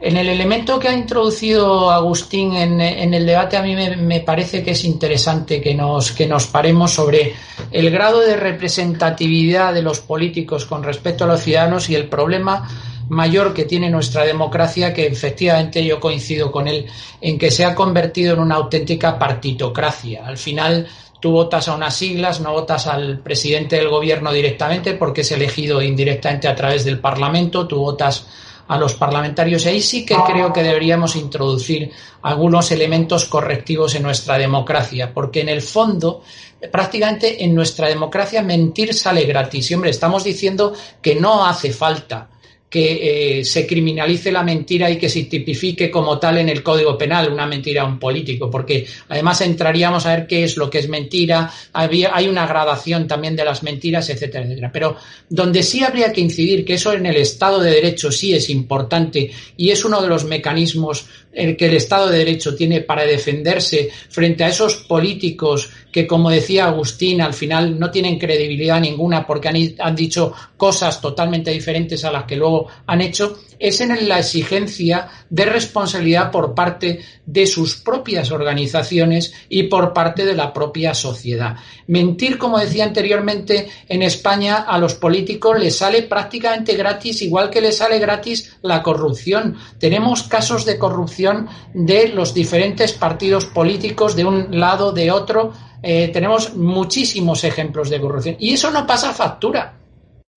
en 0.06 0.18
el 0.18 0.30
elemento 0.30 0.78
que 0.78 0.88
ha 0.88 0.94
introducido 0.94 1.90
Agustín 1.90 2.54
en, 2.54 2.80
el 2.80 3.26
debate, 3.26 3.58
a 3.58 3.64
mí 3.64 3.76
me, 3.76 4.20
parece 4.20 4.64
que 4.64 4.72
es 4.72 4.86
interesante 4.86 5.60
que 5.60 5.74
nos, 5.74 6.12
que 6.12 6.28
nos 6.28 6.46
paremos 6.46 6.94
sobre 6.94 7.34
el 7.72 7.90
grado 7.90 8.20
de 8.20 8.36
representatividad 8.36 9.74
de 9.74 9.82
los 9.82 10.02
políticos 10.02 10.66
con 10.66 10.84
respecto 10.84 11.24
a 11.24 11.28
los 11.28 11.42
ciudadanos 11.42 11.90
y 11.90 11.96
el 11.96 12.08
problema 12.08 12.70
mayor 13.10 13.52
que 13.52 13.66
tiene 13.66 13.90
nuestra 13.90 14.24
democracia, 14.26 14.94
que 14.94 15.08
efectivamente 15.08 15.84
yo 15.84 16.00
coincido 16.00 16.52
con 16.52 16.68
él, 16.68 16.86
en 17.20 17.40
que 17.40 17.50
se 17.50 17.66
ha 17.66 17.74
convertido 17.74 18.36
en 18.36 18.42
una 18.42 18.56
auténtica 18.56 19.18
partitocracia. 19.18 20.28
Al 20.28 20.38
final, 20.38 20.86
tú 21.20 21.32
votas 21.32 21.68
a 21.68 21.74
unas 21.74 21.96
siglas, 21.96 22.42
no 22.42 22.54
votas 22.54 22.86
al 22.86 23.22
presidente 23.22 23.78
del 23.78 23.90
gobierno 23.90 24.32
directamente 24.32 24.94
porque 24.94 25.22
es 25.22 25.32
elegido 25.32 25.82
indirectamente 25.82 26.48
a 26.48 26.56
través 26.56 26.86
del 26.86 27.00
Parlamento, 27.00 27.68
tú 27.68 27.78
votas 27.80 28.28
a 28.68 28.78
los 28.78 28.96
parlamentarios 28.96 29.66
y 29.66 29.70
ahí 29.70 29.82
sí 29.82 30.06
que 30.06 30.16
creo 30.26 30.52
que 30.52 30.64
deberíamos 30.64 31.16
introducir 31.16 31.92
algunos 32.24 32.72
elementos 32.72 33.26
correctivos 33.26 33.94
en 33.96 34.04
nuestra 34.04 34.38
democracia, 34.38 35.14
porque 35.14 35.42
en 35.42 35.50
el 35.50 35.62
fondo 35.62 36.24
prácticamente 36.72 37.44
en 37.44 37.54
nuestra 37.54 37.88
democracia 37.88 38.42
mentir 38.42 38.94
sale 38.94 39.26
gratis. 39.26 39.70
Y 39.70 39.76
hombre, 39.76 39.92
estamos 39.92 40.24
diciendo 40.24 40.74
que 41.02 41.16
no 41.16 41.46
hace 41.46 41.72
falta 41.72 42.30
que 42.70 43.40
eh, 43.40 43.46
se 43.46 43.66
criminalice 43.66 44.32
la 44.32 44.44
mentira 44.44 44.90
y 44.90 44.98
que 44.98 45.08
se 45.08 45.24
tipifique 45.24 45.90
como 45.90 46.20
tal 46.20 46.40
en 46.40 46.50
el 46.50 46.64
Código 46.64 46.98
Penal 46.98 47.32
una 47.32 47.46
mentira 47.46 47.84
a 47.84 47.86
un 47.86 48.00
político, 48.00 48.50
porque 48.50 48.86
además 49.08 49.42
entraríamos 49.42 50.06
a 50.06 50.16
ver 50.16 50.28
qué 50.28 50.44
es 50.44 50.58
lo 50.58 50.70
que 50.70 50.80
es 50.80 50.90
mentira, 50.90 51.52
hay 51.74 52.28
una 52.28 52.46
gradación 52.48 53.08
también 53.08 53.36
de 53.36 53.46
las 53.46 53.64
mentiras, 53.64 54.10
etcétera, 54.10 54.46
etcétera. 54.46 54.72
Pero 54.74 54.98
donde 55.30 55.64
sí 55.64 55.84
habría 55.84 56.12
que 56.12 56.22
incidir, 56.22 56.66
que 56.66 56.74
eso 56.74 56.92
en 56.94 57.06
el 57.06 57.18
Estado 57.18 57.60
de 57.60 57.72
Derecho 57.72 58.12
sí 58.12 58.34
es 58.34 58.50
importante 58.50 59.32
y 59.56 59.70
es 59.70 59.86
uno 59.86 60.02
de 60.02 60.10
los 60.10 60.26
mecanismos 60.26 61.06
que 61.36 61.66
el 61.66 61.74
Estado 61.74 62.10
de 62.10 62.20
Derecho 62.20 62.56
tiene 62.56 62.82
para 62.82 63.06
defenderse 63.06 63.90
frente 64.10 64.44
a 64.44 64.50
esos 64.50 64.76
políticos 64.76 65.70
que, 65.96 66.06
como 66.06 66.30
decía 66.30 66.66
Agustín, 66.66 67.22
al 67.22 67.34
final 67.34 67.80
no 67.80 67.90
tienen 67.90 68.20
credibilidad 68.20 68.82
ninguna 68.82 69.26
porque 69.26 69.48
han, 69.80 69.96
dicho 69.96 70.34
cosas 70.58 71.00
totalmente 71.00 71.52
diferentes 71.52 72.04
a 72.04 72.12
las 72.12 72.26
que 72.26 72.36
luego 72.36 72.68
han 72.86 73.00
hecho, 73.00 73.40
es 73.58 73.80
en 73.80 74.10
la 74.10 74.20
exigencia 74.20 75.08
de 75.30 75.46
responsabilidad 75.46 76.32
por 76.32 76.54
parte 76.54 77.00
de 77.26 77.48
sus 77.48 77.78
propias 77.78 78.30
organizaciones 78.32 79.34
y 79.48 79.64
por 79.64 79.94
parte 79.94 80.26
de 80.26 80.36
la 80.36 80.52
propia 80.52 80.94
sociedad. 80.94 81.56
Mentir, 81.88 82.38
como 82.38 82.60
decía 82.60 82.84
anteriormente, 82.84 83.70
en 83.88 84.02
España 84.02 84.66
a 84.68 84.78
los 84.78 84.96
políticos 84.96 85.58
les 85.58 85.78
sale 85.78 86.02
prácticamente 86.04 86.76
gratis, 86.76 87.22
igual 87.22 87.50
que 87.50 87.62
les 87.62 87.78
sale 87.78 88.00
gratis 88.00 88.58
la 88.62 88.84
corrupción. 88.84 89.56
Tenemos 89.80 90.24
casos 90.24 90.66
de 90.66 90.78
corrupción 90.78 91.48
de 91.74 92.10
los 92.10 92.34
diferentes 92.34 92.92
partidos 92.92 93.46
políticos 93.46 94.18
de 94.18 94.26
un 94.26 94.60
lado, 94.60 94.92
de 94.92 95.10
otro. 95.10 95.54
Eh, 95.88 96.08
tenemos 96.08 96.56
muchísimos 96.56 97.44
ejemplos 97.44 97.92
de 97.92 98.02
corrupción. 98.02 98.38
Y 98.40 98.54
eso 98.54 98.72
no 98.72 98.88
pasa 98.88 99.14
factura 99.14 99.78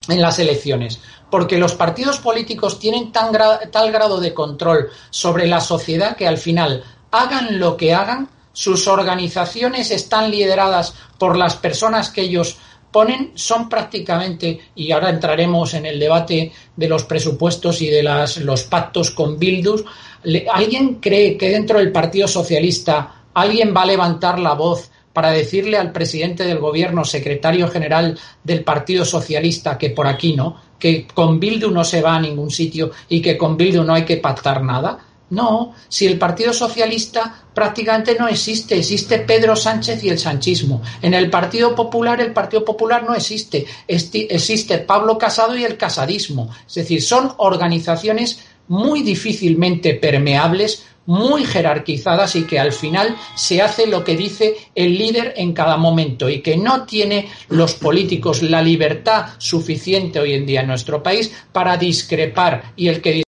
en 0.07 0.21
las 0.21 0.39
elecciones, 0.39 1.01
porque 1.31 1.57
los 1.57 1.73
partidos 1.73 2.19
políticos 2.19 2.79
tienen 2.79 3.13
tan 3.13 3.33
tal 3.73 3.91
grado 3.91 4.21
de 4.21 4.35
control 4.35 4.91
sobre 5.09 5.47
la 5.47 5.61
sociedad 5.61 6.19
que 6.19 6.29
al 6.29 6.37
final 6.37 6.85
hagan 7.11 7.59
lo 7.59 7.79
que 7.79 7.95
hagan, 7.95 8.29
sus 8.53 8.87
organizaciones 8.89 9.91
están 9.91 10.31
lideradas 10.31 10.93
por 11.19 11.35
las 11.39 11.57
personas 11.57 12.11
que 12.11 12.23
ellos 12.23 12.59
ponen 12.93 13.33
son 13.35 13.71
prácticamente, 13.71 14.61
y 14.75 14.93
ahora 14.93 15.09
entraremos 15.09 15.73
en 15.73 15.87
el 15.87 15.99
debate 15.99 16.53
de 16.77 16.89
los 16.89 17.05
presupuestos 17.05 17.81
y 17.81 17.89
de 17.89 18.03
las, 18.03 18.37
los 18.37 18.65
pactos 18.65 19.13
con 19.13 19.39
Bildus, 19.39 19.83
¿alguien 20.53 20.97
cree 20.97 21.39
que 21.39 21.49
dentro 21.49 21.79
del 21.79 21.91
Partido 21.91 22.29
Socialista 22.29 23.25
alguien 23.33 23.73
va 23.75 23.83
a 23.83 23.87
levantar 23.87 24.39
la 24.39 24.53
voz 24.53 24.91
para 25.19 25.33
decirle 25.33 25.77
al 25.77 25.91
presidente 25.91 26.45
del 26.45 26.61
gobierno, 26.61 27.05
secretario 27.05 27.67
general 27.67 28.17
del 28.45 28.63
Partido 28.63 29.05
Socialista, 29.05 29.77
que 29.77 29.91
por 29.91 30.07
aquí 30.07 30.37
no, 30.37 30.61
que 30.79 31.09
con 31.13 31.41
Bildu 31.41 31.73
no 31.73 31.83
se 31.83 32.01
va 32.01 32.15
a 32.15 32.21
ningún 32.21 32.53
sitio 32.53 32.93
y 33.09 33.21
que 33.21 33.37
con 33.37 33.57
Bildu 33.57 33.83
no 33.83 33.95
hay 33.95 34.05
que 34.05 34.19
pactar 34.19 34.63
nada? 34.63 34.97
No, 35.31 35.75
si 35.89 36.07
el 36.07 36.21
Partido 36.21 36.53
Socialista 36.53 37.35
prácticamente 37.53 38.17
no 38.17 38.29
existe, 38.29 38.79
existe 38.79 39.19
Pedro 39.19 39.57
Sánchez 39.57 40.05
y 40.05 40.09
el 40.09 40.21
sanchismo. 40.21 40.83
En 41.03 41.15
el 41.15 41.29
Partido 41.31 41.75
Popular, 41.75 42.21
el 42.21 42.33
Partido 42.33 42.65
Popular 42.65 43.03
no 43.03 43.17
existe, 43.17 43.67
existe 43.89 44.79
Pablo 44.79 45.19
Casado 45.19 45.57
y 45.57 45.65
el 45.65 45.77
casadismo. 45.77 46.49
Es 46.65 46.75
decir, 46.75 47.03
son 47.03 47.33
organizaciones 47.39 48.39
muy 48.69 49.03
difícilmente 49.03 49.95
permeables, 49.95 50.85
muy 51.09 51.45
jerarquizadas 51.45 52.37
y 52.37 52.45
que 52.45 52.59
al 52.59 52.73
final 52.73 53.17
se 53.35 53.63
hace 53.63 53.87
lo 53.87 54.05
que 54.05 54.15
dice 54.15 54.55
el 54.75 54.99
líder 54.99 55.33
en 55.37 55.55
cada 55.55 55.79
momento 55.79 56.29
y 56.29 56.43
que 56.43 56.59
no 56.59 56.85
tiene 56.85 57.29
los 57.49 57.75
políticos 57.75 58.43
la 58.43 58.61
libertad 58.61 59.31
suficiente 59.39 60.21
hoy 60.21 60.35
en 60.35 60.45
día 60.45 60.61
en 60.61 60.67
nuestro 60.67 61.03
país 61.03 61.33
para 61.51 61.79
discrepar 61.79 62.75
y 62.77 62.89
el 62.89 63.01
que 63.01 63.23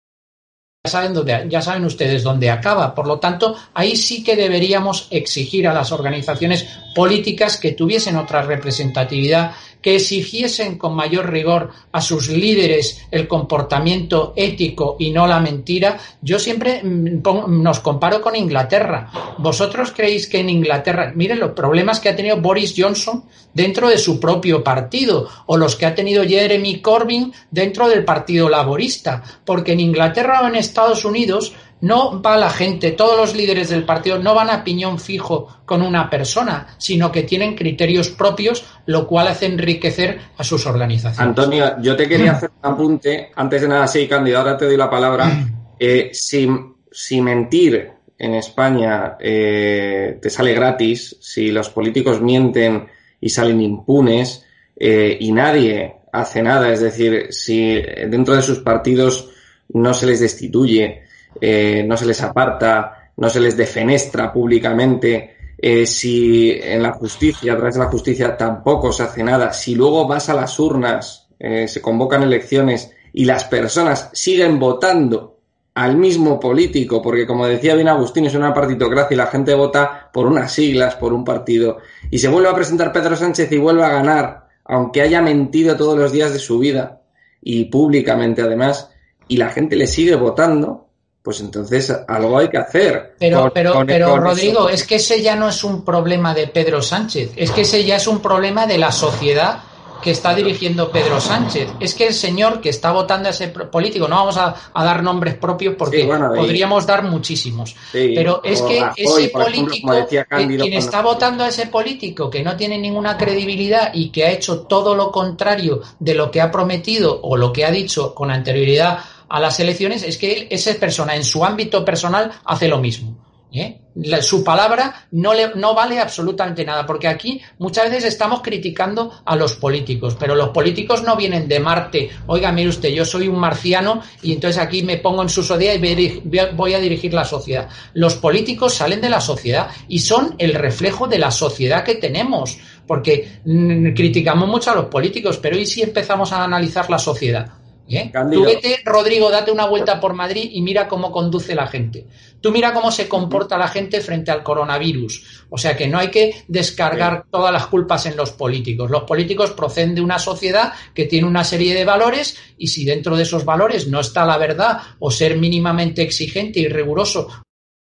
saben, 0.89 1.13
dónde, 1.13 1.47
ya 1.49 1.61
saben 1.61 1.85
ustedes 1.85 2.23
dónde 2.23 2.51
acaba. 2.51 2.95
Por 2.95 3.07
lo 3.07 3.19
tanto, 3.19 3.57
ahí 3.75 3.97
sí 3.97 4.25
que 4.25 4.37
deberíamos 4.37 5.09
exigir 5.11 5.69
a 5.69 5.75
las 5.75 5.93
organizaciones 5.93 6.67
políticas 6.95 7.59
que 7.59 7.73
tuviesen 7.73 8.17
otra 8.17 8.43
representatividad 8.43 9.53
que 9.87 9.95
exigiesen 9.95 10.79
con 10.79 10.97
mayor 10.97 11.31
rigor 11.31 11.71
a 11.93 12.01
sus 12.01 12.29
líderes 12.29 13.07
el 13.13 13.29
comportamiento 13.29 14.33
ético 14.35 14.97
y 14.99 15.13
no 15.13 15.29
la 15.29 15.39
mentira, 15.39 15.97
yo 16.21 16.41
siempre 16.41 16.83
nos 16.83 17.79
comparo 17.79 18.21
con 18.21 18.35
Inglaterra. 18.35 19.37
¿Vosotros 19.39 19.93
creéis 19.95 20.27
que 20.27 20.41
en 20.41 20.51
Inglaterra, 20.51 21.13
miren 21.15 21.39
los 21.39 21.53
problemas 21.53 22.01
que 22.01 22.09
ha 22.09 22.17
tenido 22.17 22.41
Boris 22.41 22.75
Johnson 22.77 23.27
dentro 23.55 23.89
de 23.89 23.99
su 23.99 24.19
propio 24.19 24.65
partido 24.65 25.29
o 25.47 25.57
los 25.57 25.77
que 25.77 25.87
ha 25.87 25.95
tenido 25.95 26.25
Jeremy 26.25 26.81
Corbyn 26.81 27.33
dentro 27.53 27.89
del 27.89 28.05
Partido 28.05 28.49
Laborista? 28.49 29.23
Porque 29.45 29.75
en 29.75 29.79
Inglaterra 29.79 30.41
o 30.43 30.49
en 30.49 30.57
Estados 30.57 31.05
Unidos 31.05 31.53
no 31.81 32.23
va 32.23 32.37
la 32.37 32.51
gente, 32.51 32.93
todos 32.93 33.19
los 33.19 33.37
líderes 33.37 33.69
del 33.69 33.85
partido 33.85 34.19
no 34.19 34.35
van 34.35 34.51
a 34.51 34.65
piñón 34.65 34.99
fijo 34.99 35.61
con 35.65 35.83
una 35.83 36.09
persona, 36.09 36.75
sino 36.79 37.13
que 37.13 37.23
tienen 37.23 37.55
criterios 37.55 38.09
propios, 38.09 38.65
lo 38.87 39.07
cual 39.07 39.29
hace 39.29 39.47
enriquecer 39.47 40.19
a 40.39 40.45
sus 40.45 40.67
organizaciones. 40.67 41.21
Antonio, 41.21 41.77
yo 41.81 41.95
te 41.95 42.09
quería 42.09 42.33
hacer 42.33 42.51
un 42.63 42.73
apunte, 42.73 43.31
antes 43.35 43.61
de 43.61 43.69
nada, 43.69 43.87
sí, 43.87 44.07
Cándido, 44.09 44.39
ahora 44.39 44.57
te 44.57 44.65
doy 44.65 44.77
la 44.77 44.91
palabra. 44.91 45.47
Eh, 45.79 46.11
si, 46.13 47.21
mentir 47.21 47.91
en 48.19 48.35
España 48.35 49.17
eh, 49.21 50.19
te 50.23 50.31
sale 50.31 50.55
gratis, 50.55 51.17
si 51.21 51.51
los 51.51 51.69
políticos 51.69 52.23
mienten 52.23 52.87
y 53.21 53.29
salen 53.29 53.61
impunes 53.61 54.47
eh, 54.75 55.19
y 55.21 55.33
nadie 55.33 55.97
hace 56.11 56.43
nada, 56.43 56.73
es 56.73 56.81
decir, 56.81 57.27
si 57.31 57.75
dentro 58.09 58.35
de 58.35 58.41
sus 58.41 58.61
partidos 58.61 59.29
no 59.69 59.93
se 59.93 60.07
les 60.07 60.21
destituye, 60.21 61.06
eh, 61.41 61.85
no 61.87 61.97
se 61.97 62.07
les 62.07 62.23
aparta, 62.23 63.11
no 63.17 63.29
se 63.29 63.41
les 63.41 63.57
defenestra 63.57 64.33
públicamente, 64.33 65.37
eh, 65.59 65.87
si 65.87 66.51
en 66.53 66.83
la 66.83 66.93
justicia, 66.93 67.53
a 67.53 67.57
través 67.57 67.75
de 67.75 67.81
la 67.81 67.91
justicia, 67.91 68.37
tampoco 68.37 68.93
se 68.93 69.05
hace 69.05 69.23
nada, 69.23 69.53
si 69.53 69.75
luego 69.75 70.07
vas 70.07 70.29
a 70.29 70.35
las 70.35 70.59
urnas, 70.59 71.29
eh, 71.39 71.67
se 71.69 71.81
convocan 71.81 72.23
elecciones 72.23 72.93
y 73.13 73.25
las 73.25 73.45
personas 73.45 74.11
siguen 74.13 74.59
votando 74.59 75.37
al 75.75 75.97
mismo 75.97 76.41
político, 76.41 77.03
porque 77.03 77.27
como 77.27 77.47
decía 77.47 77.75
bien 77.75 77.89
Agustín, 77.89 78.25
es 78.27 78.35
una 78.35 78.55
partitocracia 78.55 79.15
y 79.15 79.19
la 79.19 79.27
gente 79.27 79.55
vota 79.55 80.11
por 80.13 80.27
unas 80.27 80.53
siglas, 80.53 80.95
por 80.97 81.13
un 81.13 81.25
partido, 81.25 81.79
y 82.11 82.19
se 82.19 82.29
vuelve 82.29 82.49
a 82.49 82.55
presentar 82.55 82.93
Pedro 82.93 83.17
Sánchez 83.17 83.53
y 83.53 83.59
vuelve 83.59 83.85
a 83.85 83.91
ganar, 83.91 84.49
aunque 84.65 85.03
haya 85.03 85.21
mentido 85.21 85.77
todos 85.77 85.99
los 85.99 86.13
días 86.13 86.33
de 86.33 86.39
su 86.39 86.59
vida, 86.59 87.03
y 87.43 87.67
públicamente 87.67 88.43
además, 88.43 88.91
y 89.29 89.37
la 89.37 89.51
gente 89.51 89.77
le 89.77 89.87
sigue 89.87 90.15
votando, 90.15 90.86
pues 91.27 91.41
entonces 91.41 91.93
algo 92.07 92.39
hay 92.39 92.49
que 92.49 92.57
hacer. 92.57 93.17
Pero, 93.19 93.51
pero, 93.53 93.85
pero 93.85 94.17
Rodrigo, 94.17 94.69
es 94.69 94.87
que 94.87 94.95
ese 94.95 95.21
ya 95.21 95.35
no 95.35 95.49
es 95.49 95.65
un 95.65 95.85
problema 95.85 96.33
de 96.33 96.47
Pedro 96.47 96.81
Sánchez, 96.81 97.33
es 97.35 97.51
que 97.51 97.63
ese 97.63 97.85
ya 97.85 97.97
es 97.97 98.07
un 98.07 98.21
problema 98.21 98.65
de 98.65 98.79
la 98.79 98.93
sociedad 98.93 99.59
que 100.01 100.13
está 100.13 100.37
dirigiendo 100.37 100.89
Pedro 100.93 101.21
Sánchez. 101.21 101.69
Es 101.81 101.95
que 101.95 102.07
el 102.07 102.15
señor 102.15 102.61
que 102.61 102.69
está 102.69 102.93
votando 102.93 103.27
a 103.27 103.33
ese 103.33 103.49
político, 103.49 104.07
no 104.07 104.15
vamos 104.15 104.37
a, 104.37 104.55
dar 104.73 105.03
nombres 105.03 105.35
propios 105.35 105.75
porque 105.77 106.07
podríamos 106.07 106.87
dar 106.87 107.03
muchísimos, 107.03 107.75
pero 107.91 108.41
es 108.45 108.63
que 108.63 108.85
ese 108.97 109.31
político, 109.31 109.93
quien 110.07 110.75
está 110.75 111.03
votando 111.03 111.43
a 111.43 111.49
ese 111.49 111.67
político 111.67 112.31
que 112.31 112.45
no 112.45 112.57
tiene 112.57 112.79
ninguna 112.79 113.17
credibilidad 113.17 113.91
y 113.93 114.11
que 114.11 114.27
ha 114.27 114.31
hecho 114.31 114.61
todo 114.61 114.95
lo 114.95 115.11
contrario 115.11 115.83
de 115.99 116.15
lo 116.15 116.31
que 116.31 116.41
ha 116.41 116.53
prometido 116.53 117.19
o 117.21 117.37
lo 117.37 117.53
que 117.53 117.65
ha 117.65 117.73
dicho 117.73 118.15
con 118.15 118.31
anterioridad 118.31 119.01
a 119.29 119.41
las 119.41 119.59
elecciones 119.61 120.03
es 120.03 120.19
que 120.19 120.49
esa 120.51 120.75
persona 120.75 121.15
en 121.17 121.25
su 121.25 121.45
ámbito 121.45 121.85
personal 121.85 122.33
hace 122.45 122.69
lo 122.69 122.79
mismo. 122.79 123.27
¿eh? 123.53 123.81
su 124.21 124.45
palabra 124.45 125.07
no, 125.13 125.33
le, 125.33 125.55
no 125.55 125.75
vale 125.75 125.99
absolutamente 125.99 126.65
nada, 126.65 126.85
porque 126.85 127.09
aquí 127.09 127.41
muchas 127.59 127.91
veces 127.91 128.05
estamos 128.05 128.43
criticando 128.43 129.23
a 129.25 129.37
los 129.37 129.55
políticos, 129.55 130.17
pero 130.19 130.35
los 130.35 130.51
políticos 130.51 131.03
no 131.03 131.17
vienen 131.17 131.49
de 131.49 131.61
Marte. 131.61 132.11
Oiga, 132.27 132.53
mire 132.53 132.69
usted, 132.69 132.91
yo 132.91 133.05
soy 133.05 133.29
un 133.29 133.39
marciano 133.39 134.03
y 134.23 134.33
entonces 134.33 134.61
aquí 134.61 134.83
me 134.83 134.99
pongo 134.99 135.23
en 135.23 135.31
su 135.31 135.43
sociedad 135.43 135.75
y 135.75 136.23
voy 136.55 136.75
a 136.75 136.79
dirigir 136.79 137.15
la 137.15 137.25
sociedad. 137.25 137.69
Los 137.95 138.17
políticos 138.17 138.75
salen 138.75 139.01
de 139.01 139.09
la 139.09 139.21
sociedad 139.21 139.69
y 139.89 140.01
son 140.01 140.35
el 140.39 140.55
reflejo 140.55 141.09
de 141.09 141.19
la 141.19 141.31
sociedad 141.31 141.85
que 141.85 141.95
tenemos, 141.95 142.59
porque 142.87 143.41
mm, 143.45 143.95
criticamos 143.95 144.49
mucho 144.49 144.73
a 144.73 144.75
los 144.75 144.87
políticos, 144.87 145.39
pero 145.39 145.57
¿y 145.57 145.65
si 145.65 145.83
empezamos 145.83 146.33
a 146.33 146.45
analizar 146.45 146.91
la 146.91 146.99
sociedad? 146.99 147.49
¿Eh? 147.89 148.11
Tú 148.33 148.45
vete, 148.45 148.81
Rodrigo, 148.85 149.31
date 149.31 149.53
una 149.53 149.67
vuelta 149.67 150.01
por 150.01 150.13
Madrid 150.13 150.51
y 150.53 150.61
mira 150.61 150.89
cómo 150.89 151.13
conduce 151.13 151.55
la 151.55 151.69
gente. 151.69 152.07
Tú 152.41 152.51
mira 152.51 152.73
cómo 152.73 152.91
se 152.91 153.09
comporta 153.09 153.57
la 153.57 153.69
gente 153.69 154.01
frente 154.01 154.31
al 154.31 154.43
coronavirus. 154.43 155.47
O 155.51 155.59
sea 155.59 155.77
que 155.77 155.87
no 155.87 155.99
hay 155.99 156.11
que 156.11 156.45
descargar 156.49 157.27
todas 157.31 157.53
las 157.53 157.67
culpas 157.67 158.07
en 158.07 158.17
los 158.17 158.33
políticos. 158.33 158.91
Los 158.91 159.05
políticos 159.05 159.53
proceden 159.53 159.95
de 159.95 160.01
una 160.01 160.19
sociedad 160.19 160.73
que 160.95 161.05
tiene 161.05 161.29
una 161.29 161.45
serie 161.45 161.75
de 161.75 161.85
valores 161.85 162.37
y 162.59 162.69
si 162.69 162.85
dentro 162.85 163.17
de 163.17 163.23
esos 163.23 163.45
valores 163.45 163.87
no 163.87 164.01
está 164.01 164.27
la 164.27 164.39
verdad 164.39 164.79
o 164.99 165.11
ser 165.11 165.37
mínimamente 165.37 166.03
exigente 166.03 166.61
y 166.61 166.69
riguroso 166.69 167.29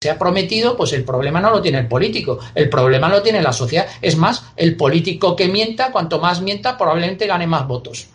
se 0.02 0.10
ha 0.10 0.20
prometido, 0.20 0.76
pues 0.76 0.92
el 0.92 1.06
problema 1.06 1.40
no 1.40 1.50
lo 1.50 1.62
tiene 1.62 1.80
el 1.80 1.88
político, 1.88 2.38
el 2.54 2.68
problema 2.68 3.08
lo 3.08 3.22
tiene 3.22 3.42
la 3.42 3.54
sociedad. 3.54 3.88
Es 4.02 4.18
más, 4.18 4.52
el 4.58 4.76
político 4.76 5.34
que 5.34 5.48
mienta, 5.48 5.94
cuanto 5.94 6.20
más 6.20 6.42
mienta, 6.42 6.78
probablemente 6.78 7.26
gane 7.26 7.48
más 7.48 7.66
votos. 7.66 8.10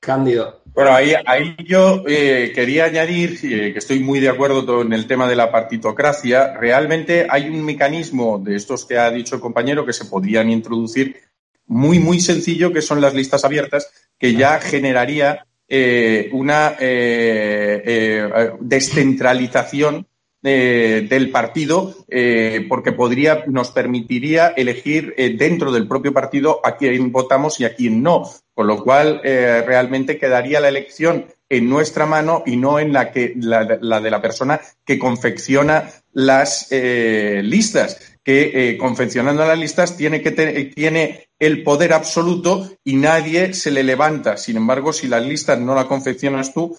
Cándido. 0.00 0.59
Bueno, 0.72 0.92
ahí, 0.92 1.14
ahí 1.26 1.56
yo 1.64 2.04
eh, 2.06 2.52
quería 2.54 2.84
añadir 2.84 3.38
eh, 3.42 3.72
que 3.72 3.78
estoy 3.78 4.00
muy 4.00 4.20
de 4.20 4.28
acuerdo 4.28 4.82
en 4.82 4.92
el 4.92 5.06
tema 5.06 5.28
de 5.28 5.36
la 5.36 5.50
partitocracia. 5.50 6.54
Realmente 6.54 7.26
hay 7.28 7.48
un 7.48 7.64
mecanismo 7.64 8.38
de 8.38 8.56
estos 8.56 8.84
que 8.84 8.96
ha 8.96 9.10
dicho 9.10 9.34
el 9.34 9.40
compañero 9.40 9.84
que 9.84 9.92
se 9.92 10.04
podrían 10.04 10.48
introducir 10.50 11.16
muy, 11.66 11.98
muy 11.98 12.20
sencillo, 12.20 12.72
que 12.72 12.82
son 12.82 13.00
las 13.00 13.14
listas 13.14 13.44
abiertas, 13.44 13.90
que 14.18 14.34
ya 14.34 14.60
generaría 14.60 15.46
eh, 15.68 16.30
una 16.32 16.76
descentralización 18.60 20.06
del 20.42 21.30
partido, 21.30 21.94
eh, 22.08 22.64
porque 22.68 22.92
podría, 22.92 23.44
nos 23.46 23.70
permitiría 23.70 24.48
elegir 24.48 25.14
eh, 25.16 25.36
dentro 25.36 25.70
del 25.70 25.86
propio 25.86 26.14
partido 26.14 26.60
a 26.64 26.76
quién 26.76 27.12
votamos 27.12 27.60
y 27.60 27.64
a 27.64 27.74
quién 27.74 28.02
no, 28.02 28.30
con 28.60 28.66
lo 28.66 28.84
cual 28.84 29.22
eh, 29.24 29.64
realmente 29.66 30.18
quedaría 30.18 30.60
la 30.60 30.68
elección 30.68 31.24
en 31.48 31.66
nuestra 31.66 32.04
mano 32.04 32.42
y 32.44 32.58
no 32.58 32.78
en 32.78 32.92
la 32.92 33.10
que 33.10 33.32
la, 33.34 33.64
de 33.64 34.10
la 34.10 34.20
persona 34.20 34.60
que 34.84 34.98
confecciona 34.98 35.90
las 36.12 36.68
listas 36.70 38.18
que 38.22 38.76
confeccionando 38.78 39.46
las 39.46 39.58
listas 39.58 39.96
tiene 39.96 40.20
que 40.20 40.32
tiene 40.74 41.30
el 41.38 41.62
poder 41.62 41.94
absoluto 41.94 42.70
y 42.84 42.96
nadie 42.96 43.54
se 43.54 43.70
le 43.70 43.82
levanta. 43.82 44.36
Sin 44.36 44.58
embargo, 44.58 44.92
si 44.92 45.08
las 45.08 45.24
listas 45.24 45.58
no 45.58 45.74
las 45.74 45.86
confeccionas 45.86 46.52
tú, 46.52 46.76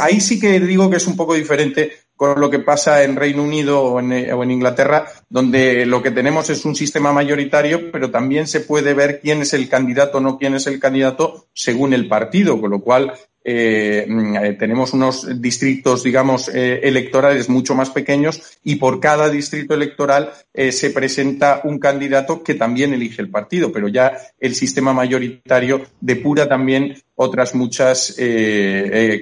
ahí 0.00 0.20
sí 0.20 0.38
que 0.38 0.60
digo 0.60 0.88
que 0.88 0.98
es 0.98 1.06
un 1.08 1.16
poco 1.16 1.34
diferente 1.34 1.90
con 2.18 2.40
lo 2.40 2.50
que 2.50 2.58
pasa 2.58 3.04
en 3.04 3.14
Reino 3.14 3.44
Unido 3.44 3.80
o 3.80 4.00
en, 4.00 4.50
Inglaterra, 4.50 5.06
donde 5.30 5.86
lo 5.86 6.02
que 6.02 6.10
tenemos 6.10 6.50
es 6.50 6.64
un 6.64 6.74
sistema 6.74 7.12
mayoritario, 7.12 7.92
pero 7.92 8.10
también 8.10 8.48
se 8.48 8.58
puede 8.58 8.92
ver 8.92 9.20
quién 9.20 9.40
es 9.42 9.54
el 9.54 9.68
candidato 9.68 10.18
o 10.18 10.20
no 10.20 10.36
quién 10.36 10.56
es 10.56 10.66
el 10.66 10.80
candidato 10.80 11.46
según 11.54 11.92
el 11.92 12.08
partido, 12.08 12.60
con 12.60 12.72
lo 12.72 12.80
cual 12.80 13.12
eh, 13.50 14.04
mm, 14.06 14.58
tenemos 14.58 14.92
unos 14.92 15.40
distritos, 15.40 16.02
digamos, 16.02 16.48
electorales 16.48 17.48
mucho 17.48 17.74
más 17.74 17.90
pequeños 17.90 18.58
y 18.62 18.76
por 18.76 19.00
cada 19.00 19.30
distrito 19.30 19.74
electoral 19.74 20.32
se 20.52 20.90
presenta 20.90 21.60
un 21.64 21.78
candidato 21.78 22.42
que 22.42 22.54
también 22.54 22.92
elige 22.92 23.22
el 23.22 23.30
partido, 23.30 23.72
pero 23.72 23.88
ya 23.88 24.18
el 24.38 24.54
sistema 24.54 24.92
mayoritario 24.92 25.82
depura 26.00 26.48
también 26.48 26.96
otras 27.14 27.54
muchas 27.54 28.16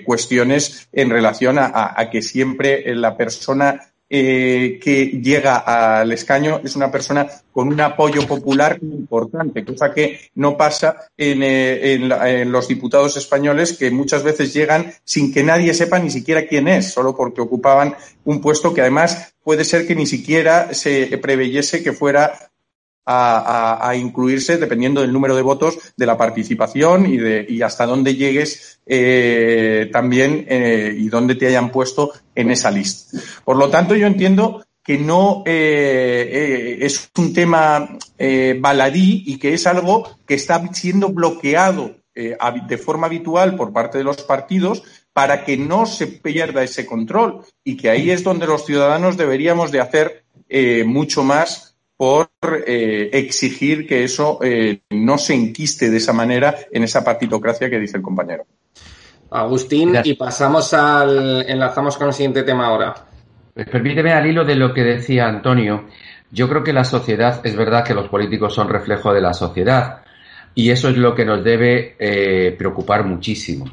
cuestiones 0.05 0.89
en 0.93 1.11
relación 1.11 1.59
a 1.59 2.09
que 2.11 2.23
siempre 2.23 2.95
la 2.95 3.17
persona 3.17 3.93
eh, 4.09 4.79
que 4.83 5.07
llega 5.07 5.57
al 5.57 6.13
escaño 6.13 6.61
es 6.63 6.77
una 6.77 6.91
persona 6.91 7.27
con 7.51 7.69
un 7.69 7.81
apoyo 7.81 8.27
popular 8.27 8.79
importante, 8.81 9.65
cosa 9.65 9.93
que 9.93 10.31
no 10.37 10.57
pasa 10.57 11.09
en, 11.17 11.43
eh, 11.43 11.95
en, 11.95 12.53
los 12.53 12.69
diputados 12.69 13.17
españoles 13.17 13.73
que 13.73 13.91
muchas 13.91 14.23
veces 14.23 14.55
llegan 14.55 14.93
sin 15.05 15.33
que 15.33 15.43
nadie 15.43 15.75
sepa 15.75 15.99
ni 15.99 16.11
siquiera 16.11 16.47
quién 16.47 16.69
es, 16.69 16.93
solo 16.93 17.17
porque 17.17 17.41
ocupaban 17.41 17.97
un 18.25 18.41
puesto 18.41 18.73
que 18.73 18.83
además 18.83 19.35
puede 19.43 19.65
ser 19.65 19.87
que 19.87 19.97
ni 19.97 20.07
siquiera 20.07 20.73
se 20.73 21.19
preveyese 21.19 21.83
que 21.83 21.93
fuera 21.93 22.51
a, 23.07 23.95
incluirse 23.97 24.59
dependiendo 24.59 25.01
del 25.01 25.13
número 25.13 25.37
de 25.37 25.43
votos, 25.43 25.79
de 25.97 26.07
la 26.07 26.19
participación 26.19 27.07
y, 27.07 27.17
de, 27.17 27.65
hasta 27.65 27.87
dónde 27.87 28.17
llegues 28.17 28.81
eh, 28.85 29.89
también 29.93 30.45
eh, 30.49 30.95
y 30.97 31.09
dónde 31.09 31.37
te 31.37 31.47
hayan 31.47 31.71
puesto 31.71 32.13
en 32.35 32.51
esa 32.51 32.71
lista. 32.71 33.19
Por 33.45 33.57
lo 33.57 33.71
tanto, 33.71 33.95
yo 33.95 34.07
entiendo 34.07 34.65
que 34.83 34.99
no 34.99 35.43
eh, 35.47 36.79
es 36.81 37.11
un 37.17 37.33
tema 37.33 37.97
baladí 38.61 39.25
y 39.27 39.39
que 39.39 39.55
es 39.55 39.67
algo 39.67 40.19
que 40.27 40.35
está 40.35 40.63
siendo 40.73 41.09
bloqueado 41.09 41.97
de 42.15 42.79
forma 42.79 43.09
habitual 43.09 43.57
por 43.57 43.73
parte 43.73 43.99
de 43.99 44.05
los 44.05 44.23
partidos 44.23 44.83
para 45.13 45.45
que 45.45 45.57
no 45.59 45.85
se 45.85 46.07
pierda 46.07 46.63
ese 46.63 46.87
control 46.87 47.43
y 47.63 47.77
que 47.77 47.91
ahí 47.91 48.11
es 48.11 48.25
donde 48.25 48.47
los 48.47 48.65
ciudadanos 48.65 49.19
deberíamos 49.19 49.71
de 49.71 49.81
hacer 49.81 50.25
mucho 50.87 51.25
más 51.25 51.66
por 51.97 52.29
eh, 52.67 53.11
exigir 53.13 53.87
que 53.87 54.05
eso 54.05 54.39
eh, 54.43 54.83
no 54.91 55.17
se 55.19 55.35
enquiste 55.35 55.91
de 55.91 55.97
esa 55.97 56.13
manera 56.13 56.55
en 56.71 56.83
esa 56.83 57.03
partitocracia 57.03 57.71
que 57.71 57.79
dice 57.79 57.97
el 57.97 58.03
compañero. 58.03 58.45
Agustín, 59.31 59.97
y 60.05 60.15
pasamos 60.15 60.73
al. 60.75 61.45
enlazamos 61.49 61.97
con 61.97 62.09
el 62.09 62.13
siguiente 62.13 62.43
tema 62.43 62.67
ahora. 62.67 62.95
Pues 63.55 63.69
permíteme 63.69 64.13
al 64.13 64.27
hilo 64.27 64.45
de 64.45 64.55
lo 64.55 64.73
que 64.73 64.83
decía 64.83 65.27
Antonio. 65.27 65.87
Yo 66.31 66.49
creo 66.49 66.63
que 66.63 66.73
la 66.73 66.85
sociedad, 66.85 67.41
es 67.45 67.57
verdad 67.57 67.85
que 67.85 67.95
los 67.95 68.09
políticos 68.09 68.55
son 68.55 68.69
reflejo 68.69 69.13
de 69.13 69.21
la 69.21 69.33
sociedad, 69.33 70.03
y 70.55 70.71
eso 70.71 70.89
es 70.89 70.97
lo 70.97 71.15
que 71.15 71.25
nos 71.25 71.43
debe 71.43 71.97
eh, 71.99 72.55
preocupar 72.57 73.05
muchísimo. 73.05 73.67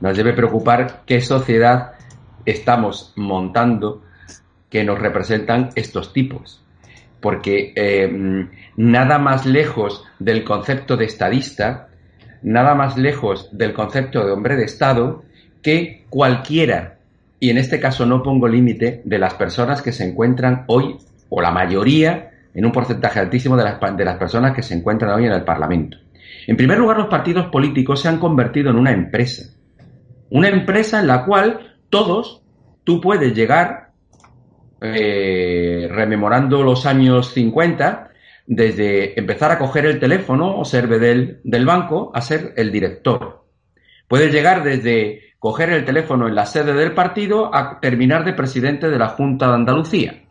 Nos 0.00 0.16
debe 0.16 0.34
preocupar 0.34 1.02
qué 1.06 1.20
sociedad 1.20 1.92
estamos 2.44 3.12
montando 3.16 4.02
que 4.68 4.84
nos 4.84 4.98
representan 4.98 5.70
estos 5.74 6.12
tipos 6.12 6.61
porque 7.22 7.72
eh, 7.76 8.48
nada 8.76 9.18
más 9.18 9.46
lejos 9.46 10.04
del 10.18 10.44
concepto 10.44 10.96
de 10.96 11.06
estadista, 11.06 11.88
nada 12.42 12.74
más 12.74 12.98
lejos 12.98 13.48
del 13.52 13.72
concepto 13.72 14.26
de 14.26 14.32
hombre 14.32 14.56
de 14.56 14.64
Estado, 14.64 15.22
que 15.62 16.04
cualquiera, 16.10 16.98
y 17.38 17.50
en 17.50 17.58
este 17.58 17.78
caso 17.78 18.04
no 18.04 18.22
pongo 18.22 18.48
límite, 18.48 19.02
de 19.04 19.18
las 19.18 19.34
personas 19.34 19.80
que 19.80 19.92
se 19.92 20.04
encuentran 20.04 20.64
hoy, 20.66 20.96
o 21.28 21.40
la 21.40 21.52
mayoría, 21.52 22.32
en 22.54 22.66
un 22.66 22.72
porcentaje 22.72 23.20
altísimo 23.20 23.56
de 23.56 23.64
las, 23.64 23.96
de 23.96 24.04
las 24.04 24.18
personas 24.18 24.52
que 24.52 24.62
se 24.62 24.74
encuentran 24.74 25.14
hoy 25.14 25.26
en 25.26 25.32
el 25.32 25.44
Parlamento. 25.44 25.98
En 26.48 26.56
primer 26.56 26.76
lugar, 26.76 26.98
los 26.98 27.06
partidos 27.06 27.46
políticos 27.46 28.00
se 28.00 28.08
han 28.08 28.18
convertido 28.18 28.70
en 28.70 28.76
una 28.76 28.90
empresa. 28.90 29.54
Una 30.28 30.48
empresa 30.48 31.00
en 31.00 31.06
la 31.06 31.24
cual 31.24 31.76
todos, 31.88 32.42
tú 32.82 33.00
puedes 33.00 33.32
llegar 33.32 33.81
eh, 34.82 35.88
rememorando 35.90 36.62
los 36.62 36.86
años 36.86 37.32
50, 37.32 38.10
desde 38.46 39.18
empezar 39.18 39.52
a 39.52 39.58
coger 39.58 39.86
el 39.86 40.00
teléfono 40.00 40.58
o 40.58 40.64
ser 40.64 40.88
del, 40.88 41.40
del 41.44 41.64
banco 41.64 42.10
a 42.14 42.20
ser 42.20 42.52
el 42.56 42.72
director. 42.72 43.44
Puedes 44.08 44.32
llegar 44.32 44.62
desde 44.62 45.34
coger 45.38 45.70
el 45.70 45.84
teléfono 45.84 46.28
en 46.28 46.34
la 46.34 46.46
sede 46.46 46.72
del 46.72 46.94
partido 46.94 47.54
a 47.54 47.80
terminar 47.80 48.24
de 48.24 48.32
presidente 48.32 48.88
de 48.88 48.98
la 48.98 49.08
Junta 49.08 49.48
de 49.48 49.54
Andalucía. 49.54 50.22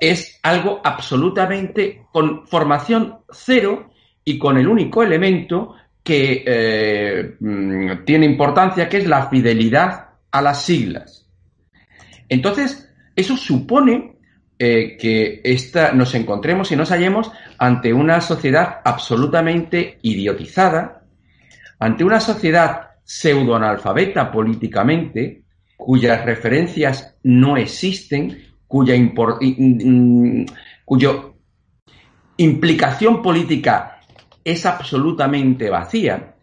Es 0.00 0.38
algo 0.42 0.80
absolutamente 0.84 2.02
con 2.12 2.46
formación 2.46 3.18
cero 3.30 3.90
y 4.24 4.38
con 4.38 4.58
el 4.58 4.68
único 4.68 5.02
elemento 5.02 5.74
que 6.02 6.44
eh, 6.46 7.36
mm, 7.40 8.04
tiene 8.04 8.26
importancia, 8.26 8.88
que 8.88 8.98
es 8.98 9.06
la 9.06 9.28
fidelidad 9.28 10.10
a 10.30 10.42
las 10.42 10.62
siglas. 10.64 11.26
Entonces, 12.28 12.87
eso 13.18 13.36
supone 13.36 14.16
eh, 14.60 14.96
que 14.96 15.40
esta, 15.42 15.90
nos 15.92 16.14
encontremos 16.14 16.70
y 16.70 16.76
nos 16.76 16.90
hallemos 16.90 17.32
ante 17.58 17.92
una 17.92 18.20
sociedad 18.20 18.78
absolutamente 18.84 19.98
idiotizada, 20.02 21.02
ante 21.80 22.04
una 22.04 22.20
sociedad 22.20 22.90
pseudoanalfabeta 23.02 24.30
políticamente, 24.30 25.42
cuyas 25.76 26.24
referencias 26.24 27.16
no 27.24 27.56
existen, 27.56 28.52
cuya, 28.68 28.94
implicación 32.36 33.20
política 33.20 34.00
es 34.44 34.64
absolutamente 34.64 35.70
vacía 35.70 36.36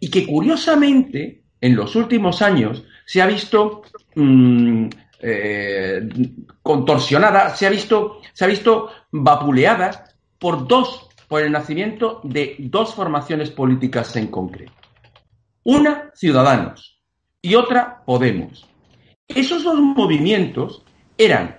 y 0.00 0.10
que 0.10 0.26
curiosamente 0.26 1.42
en 1.60 1.76
los 1.76 1.94
últimos 1.94 2.42
años 2.42 2.84
se 3.04 3.22
ha 3.22 3.26
visto 3.26 3.82
mm, 4.16 4.88
eh, 5.20 6.08
contorsionada, 6.62 7.54
se 7.54 7.66
ha 7.66 7.70
visto, 7.70 8.20
se 8.32 8.44
ha 8.44 8.48
visto 8.48 8.90
vapuleada 9.10 10.08
por 10.38 10.66
dos, 10.66 11.08
por 11.28 11.42
el 11.42 11.52
nacimiento 11.52 12.20
de 12.22 12.56
dos 12.58 12.94
formaciones 12.94 13.50
políticas 13.50 14.14
en 14.16 14.28
concreto. 14.28 14.72
Una, 15.64 16.10
Ciudadanos, 16.14 17.00
y 17.42 17.54
otra, 17.54 18.02
Podemos. 18.04 18.68
Esos 19.28 19.64
dos 19.64 19.78
movimientos 19.80 20.84
eran 21.18 21.58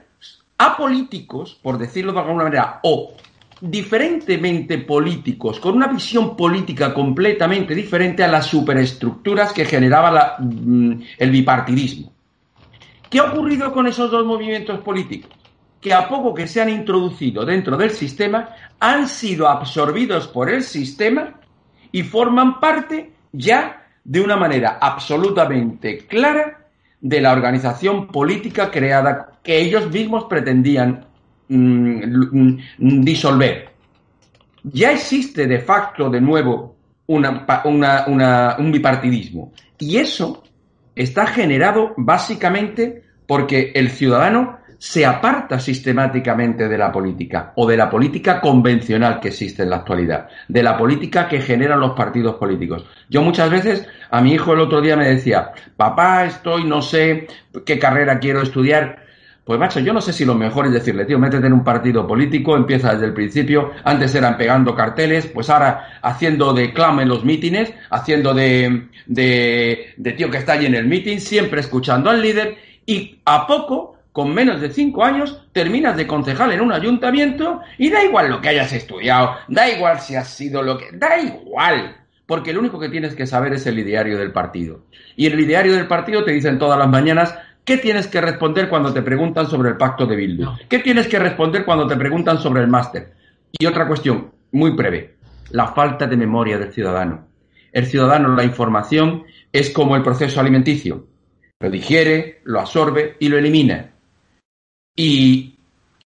apolíticos, 0.57 1.59
por 1.61 1.77
decirlo 1.77 2.13
de 2.13 2.19
alguna 2.19 2.45
manera, 2.45 2.79
o 2.83 3.13
diferentemente 3.59 4.77
políticos, 4.77 5.59
con 5.59 5.75
una 5.75 5.87
visión 5.87 6.35
política 6.35 6.93
completamente 6.93 7.73
diferente 7.75 8.23
a 8.23 8.27
las 8.27 8.45
superestructuras 8.45 9.51
que 9.51 9.65
generaba 9.65 10.37
mm, 10.39 11.01
el 11.17 11.31
bipartidismo. 11.31 12.13
¿Qué 13.09 13.19
ha 13.19 13.31
ocurrido 13.31 13.71
con 13.71 13.87
esos 13.87 14.11
dos 14.11 14.25
movimientos 14.25 14.79
políticos? 14.79 15.31
Que 15.79 15.93
a 15.93 16.07
poco 16.09 16.33
que 16.33 16.47
se 16.47 16.61
han 16.61 16.69
introducido 16.69 17.45
dentro 17.45 17.77
del 17.77 17.91
sistema, 17.91 18.49
han 18.79 19.07
sido 19.07 19.47
absorbidos 19.47 20.27
por 20.27 20.49
el 20.49 20.63
sistema 20.63 21.39
y 21.91 22.03
forman 22.03 22.59
parte 22.59 23.11
ya 23.31 23.85
de 24.03 24.21
una 24.21 24.35
manera 24.35 24.77
absolutamente 24.81 25.99
clara 26.07 26.67
de 26.99 27.21
la 27.21 27.31
organización 27.31 28.07
política 28.07 28.71
creada 28.71 29.39
que 29.43 29.59
ellos 29.61 29.89
mismos 29.91 30.25
pretendían 30.25 31.05
mm, 31.47 32.01
mm, 32.31 33.01
disolver. 33.01 33.69
Ya 34.63 34.91
existe 34.91 35.47
de 35.47 35.59
facto 35.59 36.09
de 36.09 36.19
nuevo 36.19 36.75
un 37.07 38.71
bipartidismo 38.71 39.53
y 39.77 39.97
eso 39.97 40.43
está 40.97 41.27
generado 41.27 41.93
básicamente 41.97 43.03
porque 43.25 43.71
el 43.75 43.89
ciudadano 43.89 44.57
se 44.79 45.05
aparta 45.05 45.59
sistemáticamente 45.59 46.67
de 46.67 46.77
la 46.77 46.91
política 46.91 47.51
o 47.55 47.67
de 47.67 47.77
la 47.77 47.89
política 47.89 48.39
convencional 48.39 49.19
que 49.19 49.29
existe 49.29 49.63
en 49.63 49.71
la 49.71 49.77
actualidad, 49.77 50.27
de 50.47 50.63
la 50.63 50.77
política 50.77 51.27
que 51.27 51.41
generan 51.41 51.79
los 51.79 51.93
partidos 51.93 52.35
políticos. 52.35 52.85
Yo 53.09 53.21
muchas 53.21 53.49
veces 53.49 53.87
a 54.11 54.21
mi 54.21 54.33
hijo 54.33 54.53
el 54.53 54.59
otro 54.59 54.81
día 54.81 54.95
me 54.95 55.07
decía, 55.07 55.51
papá, 55.75 56.25
estoy, 56.25 56.63
no 56.63 56.81
sé 56.81 57.27
qué 57.65 57.79
carrera 57.79 58.19
quiero 58.19 58.41
estudiar. 58.41 59.06
Pues 59.47 59.61
macho, 59.61 59.79
yo 59.79 59.93
no 59.93 60.01
sé 60.01 60.11
si 60.11 60.25
lo 60.25 60.35
mejor 60.35 60.65
es 60.65 60.73
decirle, 60.73 61.05
tío, 61.05 61.17
métete 61.17 61.47
en 61.47 61.53
un 61.53 61.63
partido 61.63 62.05
político, 62.05 62.57
empieza 62.57 62.91
desde 62.91 63.05
el 63.05 63.13
principio, 63.13 63.71
antes 63.85 64.13
eran 64.13 64.35
pegando 64.35 64.75
carteles, 64.75 65.27
pues 65.27 65.49
ahora 65.49 65.99
haciendo 66.01 66.53
de 66.53 66.73
clama 66.73 67.03
en 67.03 67.07
los 67.07 67.23
mítines, 67.23 67.73
haciendo 67.89 68.33
de, 68.33 68.89
de, 69.05 69.93
de 69.95 70.11
tío 70.11 70.29
que 70.29 70.39
está 70.39 70.51
allí 70.51 70.65
en 70.65 70.75
el 70.75 70.85
mítin, 70.85 71.21
siempre 71.21 71.61
escuchando 71.61 72.09
al 72.09 72.21
líder 72.21 72.57
y 72.85 73.21
a 73.23 73.47
poco, 73.47 73.95
con 74.11 74.33
menos 74.33 74.59
de 74.59 74.69
cinco 74.69 75.05
años, 75.05 75.41
terminas 75.53 75.95
de 75.95 76.07
concejal 76.07 76.51
en 76.51 76.59
un 76.59 76.73
ayuntamiento 76.73 77.61
y 77.77 77.89
da 77.89 78.03
igual 78.03 78.29
lo 78.29 78.41
que 78.41 78.49
hayas 78.49 78.73
estudiado, 78.73 79.33
da 79.47 79.69
igual 79.69 80.01
si 80.01 80.17
has 80.17 80.27
sido 80.27 80.61
lo 80.61 80.77
que... 80.77 80.87
da 80.91 81.19
igual, 81.19 81.95
porque 82.25 82.51
lo 82.51 82.59
único 82.59 82.77
que 82.81 82.89
tienes 82.89 83.15
que 83.15 83.25
saber 83.25 83.53
es 83.53 83.65
el 83.65 83.79
ideario 83.79 84.17
del 84.17 84.33
partido. 84.33 84.81
Y 85.15 85.25
el 85.27 85.39
ideario 85.39 85.73
del 85.73 85.87
partido 85.87 86.25
te 86.25 86.33
dicen 86.33 86.59
todas 86.59 86.77
las 86.77 86.89
mañanas 86.89 87.33
qué 87.67 87.77
tienes 87.77 88.07
que 88.07 88.21
responder 88.21 88.69
cuando 88.69 88.93
te 88.93 89.01
preguntan 89.01 89.45
sobre 89.45 89.69
el 89.71 89.77
pacto 89.77 90.05
de 90.05 90.15
Bildu, 90.15 90.45
qué 90.69 90.79
tienes 90.79 91.05
que 91.09 91.19
responder 91.19 91.65
cuando 91.65 91.85
te 91.85 91.97
preguntan 91.97 92.39
sobre 92.39 92.61
el 92.61 92.69
máster. 92.69 93.13
Y 93.51 93.65
otra 93.65 93.85
cuestión, 93.85 94.31
muy 94.53 94.71
breve, 94.71 95.15
la 95.49 95.67
falta 95.67 96.07
de 96.07 96.15
memoria 96.15 96.57
del 96.57 96.71
ciudadano. 96.71 97.27
el 97.73 97.85
ciudadano 97.85 98.33
la 98.33 98.45
información 98.45 99.25
es 99.51 99.69
como 99.71 99.97
el 99.97 100.01
proceso 100.01 100.39
alimenticio. 100.39 101.07
Lo 101.59 101.69
digiere, 101.69 102.39
lo 102.45 102.61
absorbe 102.61 103.17
y 103.19 103.27
lo 103.27 103.37
elimina. 103.37 103.91
Y 104.95 105.57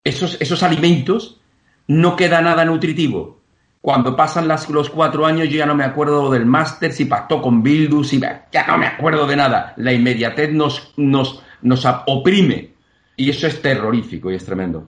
esos, 0.03 0.41
esos 0.41 0.63
alimentos 0.63 1.43
no 1.87 2.17
queda 2.17 2.41
nada 2.41 2.65
nutritivo. 2.65 3.43
Cuando 3.83 4.17
pasan 4.17 4.49
las, 4.49 4.71
los 4.71 4.89
cuatro 4.89 5.27
años 5.27 5.49
yo 5.51 5.59
ya 5.59 5.67
no 5.67 5.75
me 5.75 5.85
acuerdo 5.85 6.31
del 6.31 6.47
máster, 6.47 6.93
si 6.93 7.05
pactó 7.05 7.43
con 7.43 7.63
Bildu, 7.63 8.03
si 8.03 8.19
ya 8.19 8.67
no 8.67 8.79
me 8.79 8.87
acuerdo 8.87 9.27
de 9.27 9.37
nada. 9.37 9.75
La 9.77 9.93
inmediatez 9.93 10.53
nos, 10.53 10.93
nos, 10.97 11.43
nos 11.63 11.87
oprime 12.07 12.71
y 13.17 13.31
eso 13.31 13.47
es 13.47 13.61
terrorífico 13.61 14.31
y 14.31 14.37
es 14.37 14.45
tremendo. 14.45 14.87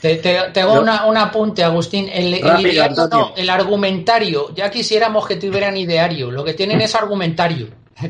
Te, 0.00 0.60
hago 0.60 0.80
un 0.80 1.16
apunte, 1.16 1.64
Agustín. 1.64 2.08
El, 2.10 2.34
ideario, 2.34 3.08
no, 3.10 3.32
el 3.36 3.50
argumentario. 3.50 4.54
Ya 4.54 4.70
quisiéramos 4.70 5.26
que 5.26 5.36
tuvieran 5.36 5.76
ideario. 5.76 6.30
Lo 6.30 6.44
que 6.44 6.54
tienen 6.54 6.80
es 6.80 6.94
argumentario. 6.94 7.68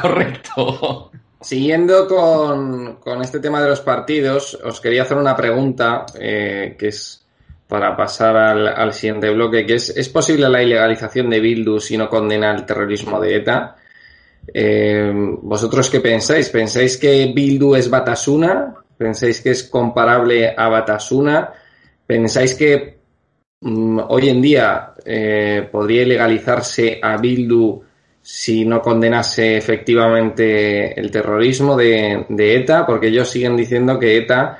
Correcto. 0.00 1.10
Siguiendo 1.40 2.08
con, 2.08 3.22
este 3.22 3.40
tema 3.40 3.62
de 3.62 3.68
los 3.68 3.80
partidos, 3.80 4.58
os 4.64 4.80
quería 4.80 5.02
hacer 5.02 5.18
una 5.18 5.36
pregunta 5.36 6.06
eh, 6.18 6.74
que 6.78 6.88
es 6.88 7.24
para 7.68 7.94
pasar 7.94 8.36
al, 8.36 8.92
siguiente 8.94 9.28
bloque, 9.30 9.66
que 9.66 9.74
es, 9.74 9.90
¿es 9.90 10.08
posible 10.08 10.48
la 10.48 10.62
ilegalización 10.62 11.28
de 11.28 11.38
Bildu 11.38 11.78
si 11.78 11.98
no 11.98 12.08
condena 12.08 12.50
el 12.52 12.64
terrorismo 12.64 13.20
de 13.20 13.36
ETA? 13.36 13.76
Eh, 14.52 15.12
¿Vosotros 15.42 15.90
qué 15.90 16.00
pensáis? 16.00 16.48
¿Pensáis 16.48 16.96
que 16.96 17.32
Bildu 17.34 17.74
es 17.74 17.88
Batasuna? 17.90 18.74
¿Pensáis 18.96 19.40
que 19.40 19.50
es 19.50 19.64
comparable 19.64 20.54
a 20.56 20.68
Batasuna? 20.68 21.52
¿Pensáis 22.06 22.54
que 22.54 22.98
mm, 23.60 24.00
hoy 24.08 24.28
en 24.28 24.42
día 24.42 24.94
eh, 25.04 25.68
podría 25.70 26.02
ilegalizarse 26.02 26.98
a 27.02 27.16
Bildu 27.16 27.82
si 28.20 28.64
no 28.64 28.82
condenase 28.82 29.56
efectivamente 29.56 30.98
el 30.98 31.10
terrorismo 31.10 31.76
de, 31.76 32.26
ETA? 32.28 32.84
Porque 32.86 33.08
ellos 33.08 33.28
siguen 33.28 33.56
diciendo 33.56 33.98
que 33.98 34.16
ETA 34.16 34.58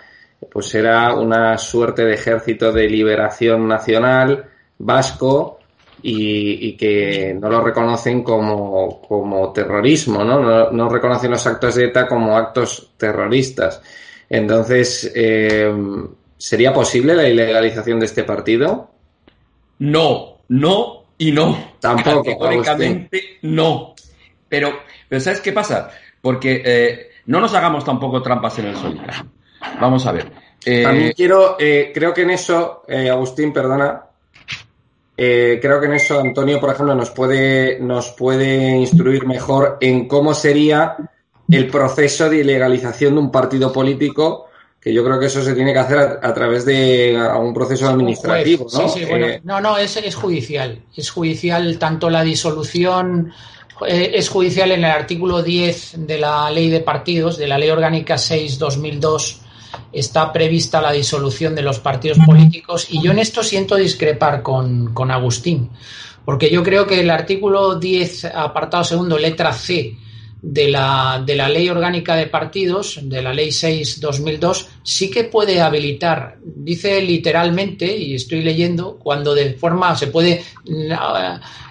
pues 0.50 0.72
era 0.74 1.14
una 1.14 1.58
suerte 1.58 2.04
de 2.04 2.14
ejército 2.14 2.72
de 2.72 2.88
liberación 2.88 3.66
nacional 3.66 4.44
vasco 4.78 5.57
y, 6.02 6.76
que 6.76 7.36
no 7.38 7.48
lo 7.48 7.62
reconocen 7.62 8.22
como, 8.22 9.00
como 9.02 9.52
terrorismo, 9.52 10.24
¿no? 10.24 10.40
¿no? 10.40 10.70
¿no? 10.70 10.88
reconocen 10.88 11.30
los 11.30 11.46
actos 11.46 11.74
de 11.74 11.86
ETA 11.86 12.06
como 12.06 12.36
actos 12.36 12.92
terroristas. 12.96 13.82
Entonces, 14.28 15.10
eh, 15.14 15.72
¿sería 16.36 16.72
posible 16.72 17.14
la 17.14 17.28
ilegalización 17.28 17.98
de 17.98 18.06
este 18.06 18.24
partido? 18.24 18.90
No, 19.78 20.38
no 20.48 21.04
y 21.16 21.32
no. 21.32 21.72
Tampoco. 21.80 22.22
Categóricamente 22.22 23.38
no. 23.42 23.94
Pero, 24.48 24.80
pero 25.08 25.20
¿sabes 25.20 25.40
qué 25.40 25.52
pasa? 25.52 25.90
Porque 26.20 26.62
eh, 26.64 27.08
no 27.26 27.40
nos 27.40 27.54
hagamos 27.54 27.84
tampoco 27.84 28.22
trampas 28.22 28.58
en 28.58 28.66
el 28.66 28.76
sol. 28.76 29.00
Vamos 29.80 30.06
a 30.06 30.12
ver. 30.12 30.30
Eh, 30.64 30.82
También 30.82 31.12
quiero, 31.12 31.56
creo 31.56 32.12
que 32.12 32.22
en 32.22 32.30
eso, 32.30 32.82
Agustín, 32.88 33.52
perdona, 33.52 34.07
creo 35.18 35.80
que 35.80 35.86
en 35.86 35.94
eso 35.94 36.20
Antonio, 36.20 36.60
por 36.60 36.70
ejemplo, 36.70 36.94
nos 36.94 37.10
puede, 37.10 37.80
nos 37.80 38.10
puede 38.10 38.76
instruir 38.76 39.26
mejor 39.26 39.78
en 39.80 40.06
cómo 40.06 40.32
sería 40.32 40.96
el 41.50 41.66
proceso 41.68 42.28
de 42.28 42.38
ilegalización 42.38 43.14
de 43.14 43.20
un 43.20 43.30
partido 43.30 43.72
político, 43.72 44.46
que 44.80 44.92
yo 44.92 45.04
creo 45.04 45.18
que 45.18 45.26
eso 45.26 45.42
se 45.42 45.54
tiene 45.54 45.72
que 45.72 45.78
hacer 45.80 45.98
a, 45.98 46.34
través 46.34 46.64
de 46.64 47.16
algún 47.16 47.52
proceso 47.52 47.88
administrativo, 47.88 48.66
¿no? 48.72 48.88
Sí, 48.88 49.00
sí, 49.00 49.04
bueno, 49.06 49.26
eh, 49.26 49.40
no, 49.42 49.60
no, 49.60 49.76
es, 49.76 49.96
es 49.96 50.14
judicial. 50.14 50.80
Es 50.94 51.10
judicial 51.10 51.78
tanto 51.78 52.08
la 52.10 52.22
disolución 52.22 53.32
eh, 53.86 54.12
es 54.14 54.28
judicial 54.28 54.72
en 54.72 54.80
el 54.80 54.90
artículo 54.90 55.42
10 55.42 56.06
de 56.06 56.18
la 56.18 56.50
Ley 56.50 56.68
de 56.68 56.80
Partidos, 56.80 57.38
de 57.38 57.48
la 57.48 57.58
Ley 57.58 57.70
Orgánica 57.70 58.16
6-2002, 58.16 59.38
está 59.92 60.32
prevista 60.32 60.80
la 60.80 60.92
disolución 60.92 61.54
de 61.54 61.62
los 61.62 61.78
partidos 61.78 62.18
políticos 62.24 62.86
y 62.90 63.02
yo 63.02 63.12
en 63.12 63.18
esto 63.18 63.42
siento 63.42 63.76
discrepar 63.76 64.42
con, 64.42 64.92
con 64.92 65.10
Agustín, 65.10 65.70
porque 66.24 66.50
yo 66.50 66.62
creo 66.62 66.86
que 66.86 67.00
el 67.00 67.10
artículo 67.10 67.76
10, 67.76 68.26
apartado 68.26 68.84
segundo, 68.84 69.18
letra 69.18 69.52
C, 69.52 69.96
de 70.42 70.68
la, 70.68 71.22
de 71.24 71.34
la 71.34 71.48
Ley 71.48 71.68
Orgánica 71.68 72.14
de 72.14 72.26
Partidos, 72.26 73.00
de 73.02 73.22
la 73.22 73.32
Ley 73.32 73.48
6-2002, 73.48 74.66
sí 74.88 75.10
que 75.10 75.24
puede 75.24 75.60
habilitar, 75.60 76.38
dice 76.42 77.02
literalmente, 77.02 77.94
y 77.94 78.14
estoy 78.14 78.40
leyendo, 78.40 78.96
cuando 78.96 79.34
de 79.34 79.52
forma 79.52 79.94
se 79.94 80.06
puede 80.06 80.42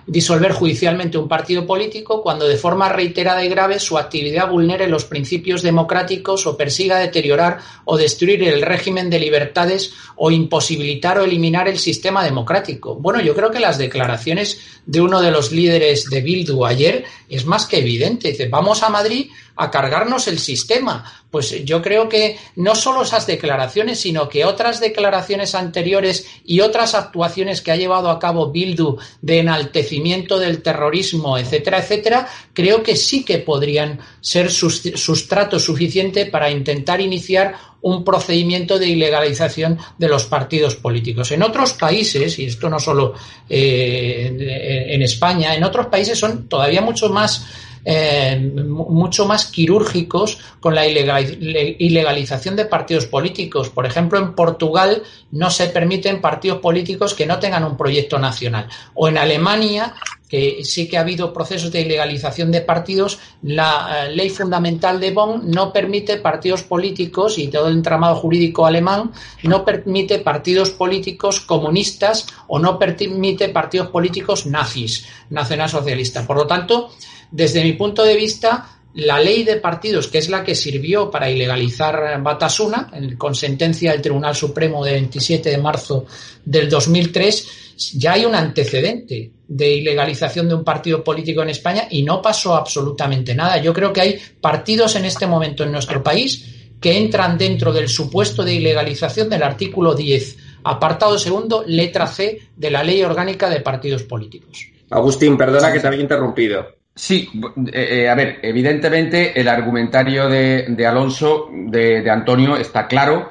disolver 0.05 0.51
judicialmente 0.51 1.17
un 1.17 1.27
partido 1.27 1.65
político 1.65 2.21
cuando 2.21 2.47
de 2.47 2.57
forma 2.57 2.89
reiterada 2.89 3.43
y 3.43 3.49
grave 3.49 3.79
su 3.79 3.97
actividad 3.97 4.49
vulnere 4.49 4.87
los 4.87 5.03
principios 5.03 5.63
democráticos 5.63 6.45
o 6.45 6.55
persiga 6.55 6.99
deteriorar 6.99 7.57
o 7.85 7.97
destruir 7.97 8.43
el 8.43 8.61
régimen 8.61 9.09
de 9.09 9.19
libertades 9.19 9.93
o 10.15 10.29
imposibilitar 10.29 11.17
o 11.17 11.25
eliminar 11.25 11.67
el 11.67 11.79
sistema 11.79 12.23
democrático. 12.23 12.95
Bueno, 12.95 13.19
yo 13.19 13.33
creo 13.33 13.49
que 13.49 13.59
las 13.59 13.79
declaraciones 13.79 14.59
de 14.85 15.01
uno 15.01 15.21
de 15.21 15.31
los 15.31 15.51
líderes 15.51 16.05
de 16.05 16.21
Bildu 16.21 16.65
ayer 16.65 17.03
es 17.27 17.45
más 17.45 17.65
que 17.65 17.79
evidente. 17.79 18.29
Dice, 18.29 18.47
vamos 18.47 18.83
a 18.83 18.89
Madrid 18.89 19.31
a 19.57 19.71
cargarnos 19.71 20.27
el 20.27 20.39
sistema. 20.39 21.03
Pues 21.31 21.65
yo 21.65 21.81
creo 21.81 22.07
que 22.07 22.37
no 22.55 22.73
solo 22.75 23.01
esas 23.01 23.27
declaraciones, 23.27 23.99
sino 23.99 24.29
que 24.29 24.45
otras 24.45 24.79
declaraciones 24.79 25.55
anteriores 25.55 26.25
y 26.45 26.61
otras 26.61 26.95
actuaciones 26.95 27.61
que 27.61 27.71
ha 27.71 27.75
llevado 27.75 28.09
a 28.09 28.19
cabo 28.19 28.51
Bildu 28.51 28.97
de 29.21 29.39
enaltecimiento 29.39 30.39
del 30.39 30.61
terrorismo, 30.61 31.37
etcétera, 31.37 31.79
etcétera, 31.79 32.27
creo 32.53 32.81
que 32.81 32.95
sí 32.95 33.25
que 33.25 33.39
podrían 33.39 33.99
ser 34.21 34.49
sustrato 34.49 35.59
suficiente 35.59 36.27
para 36.27 36.49
intentar 36.49 37.01
iniciar 37.01 37.55
un 37.81 38.03
procedimiento 38.03 38.79
de 38.79 38.87
ilegalización 38.87 39.77
de 39.97 40.07
los 40.07 40.25
partidos 40.25 40.75
políticos. 40.75 41.31
En 41.31 41.43
otros 41.43 41.73
países, 41.73 42.39
y 42.39 42.45
esto 42.45 42.69
no 42.69 42.79
solo 42.79 43.13
eh, 43.47 44.87
en 44.89 45.01
España, 45.01 45.55
en 45.55 45.63
otros 45.63 45.87
países 45.87 46.17
son 46.17 46.47
todavía 46.47 46.81
mucho 46.81 47.09
más 47.09 47.45
eh, 47.89 48.37
mucho 48.37 49.25
más 49.25 49.45
quirúrgicos 49.45 50.39
con 50.59 50.75
la 50.75 50.85
ilegalización 50.85 52.57
de 52.57 52.65
partidos 52.65 53.05
políticos. 53.05 53.69
Por 53.69 53.85
ejemplo, 53.85 54.19
en 54.19 54.33
Portugal 54.33 55.03
no 55.31 55.49
se 55.49 55.67
permiten 55.67 56.19
partidos 56.19 56.59
políticos 56.59 57.13
que 57.13 57.25
no 57.25 57.39
tengan 57.39 57.63
un 57.63 57.77
proyecto 57.77 58.19
nacional. 58.19 58.67
O 58.93 59.07
en 59.07 59.17
Alemania 59.17 59.93
que 60.27 60.63
sí 60.63 60.87
que 60.87 60.97
ha 60.97 61.01
habido 61.01 61.33
procesos 61.33 61.71
de 61.71 61.81
ilegalización 61.81 62.51
de 62.51 62.61
partidos, 62.61 63.19
la 63.41 64.07
eh, 64.07 64.15
ley 64.15 64.29
fundamental 64.29 64.99
de 64.99 65.11
Bonn 65.11 65.49
no 65.49 65.71
permite 65.71 66.17
partidos 66.17 66.63
políticos 66.63 67.37
y 67.37 67.47
todo 67.47 67.67
el 67.67 67.75
entramado 67.75 68.15
jurídico 68.15 68.65
alemán 68.65 69.11
no 69.43 69.63
permite 69.63 70.19
partidos 70.19 70.71
políticos 70.71 71.39
comunistas 71.39 72.27
o 72.47 72.59
no 72.59 72.77
permite 72.77 73.49
partidos 73.49 73.87
políticos 73.87 74.45
nazis, 74.45 75.07
nacionalsocialistas. 75.29 76.25
Por 76.25 76.37
lo 76.37 76.47
tanto, 76.47 76.89
desde 77.31 77.63
mi 77.63 77.73
punto 77.73 78.03
de 78.03 78.15
vista, 78.15 78.76
la 78.97 79.19
ley 79.19 79.43
de 79.43 79.57
partidos, 79.57 80.07
que 80.07 80.17
es 80.17 80.27
la 80.27 80.43
que 80.43 80.55
sirvió 80.55 81.11
para 81.11 81.29
ilegalizar 81.29 82.19
Batasuna, 82.21 82.91
con 83.17 83.35
sentencia 83.35 83.91
del 83.91 84.01
Tribunal 84.01 84.35
Supremo 84.35 84.83
de 84.83 84.93
27 84.93 85.51
de 85.51 85.57
marzo 85.59 86.05
del 86.43 86.67
2003, 86.67 87.93
ya 87.93 88.13
hay 88.13 88.25
un 88.25 88.33
antecedente 88.33 89.31
de 89.47 89.71
ilegalización 89.71 90.49
de 90.49 90.55
un 90.55 90.63
partido 90.63 91.03
político 91.03 91.43
en 91.43 91.49
España 91.49 91.87
y 91.91 92.01
no 92.01 92.23
pasó 92.23 92.55
absolutamente 92.55 93.35
nada. 93.35 93.57
Yo 93.57 93.71
creo 93.71 93.93
que 93.93 94.01
hay 94.01 94.19
partidos 94.41 94.95
en 94.95 95.05
este 95.05 95.27
momento 95.27 95.63
en 95.63 95.71
nuestro 95.71 96.01
país 96.01 96.71
que 96.81 96.97
entran 96.97 97.37
dentro 97.37 97.71
del 97.71 97.89
supuesto 97.89 98.43
de 98.43 98.55
ilegalización 98.55 99.29
del 99.29 99.43
artículo 99.43 99.93
10, 99.93 100.37
apartado 100.63 101.19
segundo, 101.19 101.63
letra 101.67 102.07
C 102.07 102.49
de 102.55 102.71
la 102.71 102.83
Ley 102.83 103.03
Orgánica 103.03 103.47
de 103.47 103.61
Partidos 103.61 104.01
Políticos. 104.01 104.69
Agustín, 104.89 105.37
perdona 105.37 105.71
que 105.71 105.79
te 105.79 105.85
había 105.85 106.01
interrumpido. 106.01 106.76
Sí, 106.97 107.29
eh, 107.71 108.01
eh, 108.01 108.09
a 108.09 108.15
ver, 108.15 108.39
evidentemente 108.41 109.39
el 109.39 109.47
argumentario 109.47 110.27
de, 110.27 110.85
Alonso, 110.87 111.47
de, 111.53 112.09
Antonio, 112.09 112.57
está 112.57 112.87
claro. 112.87 113.29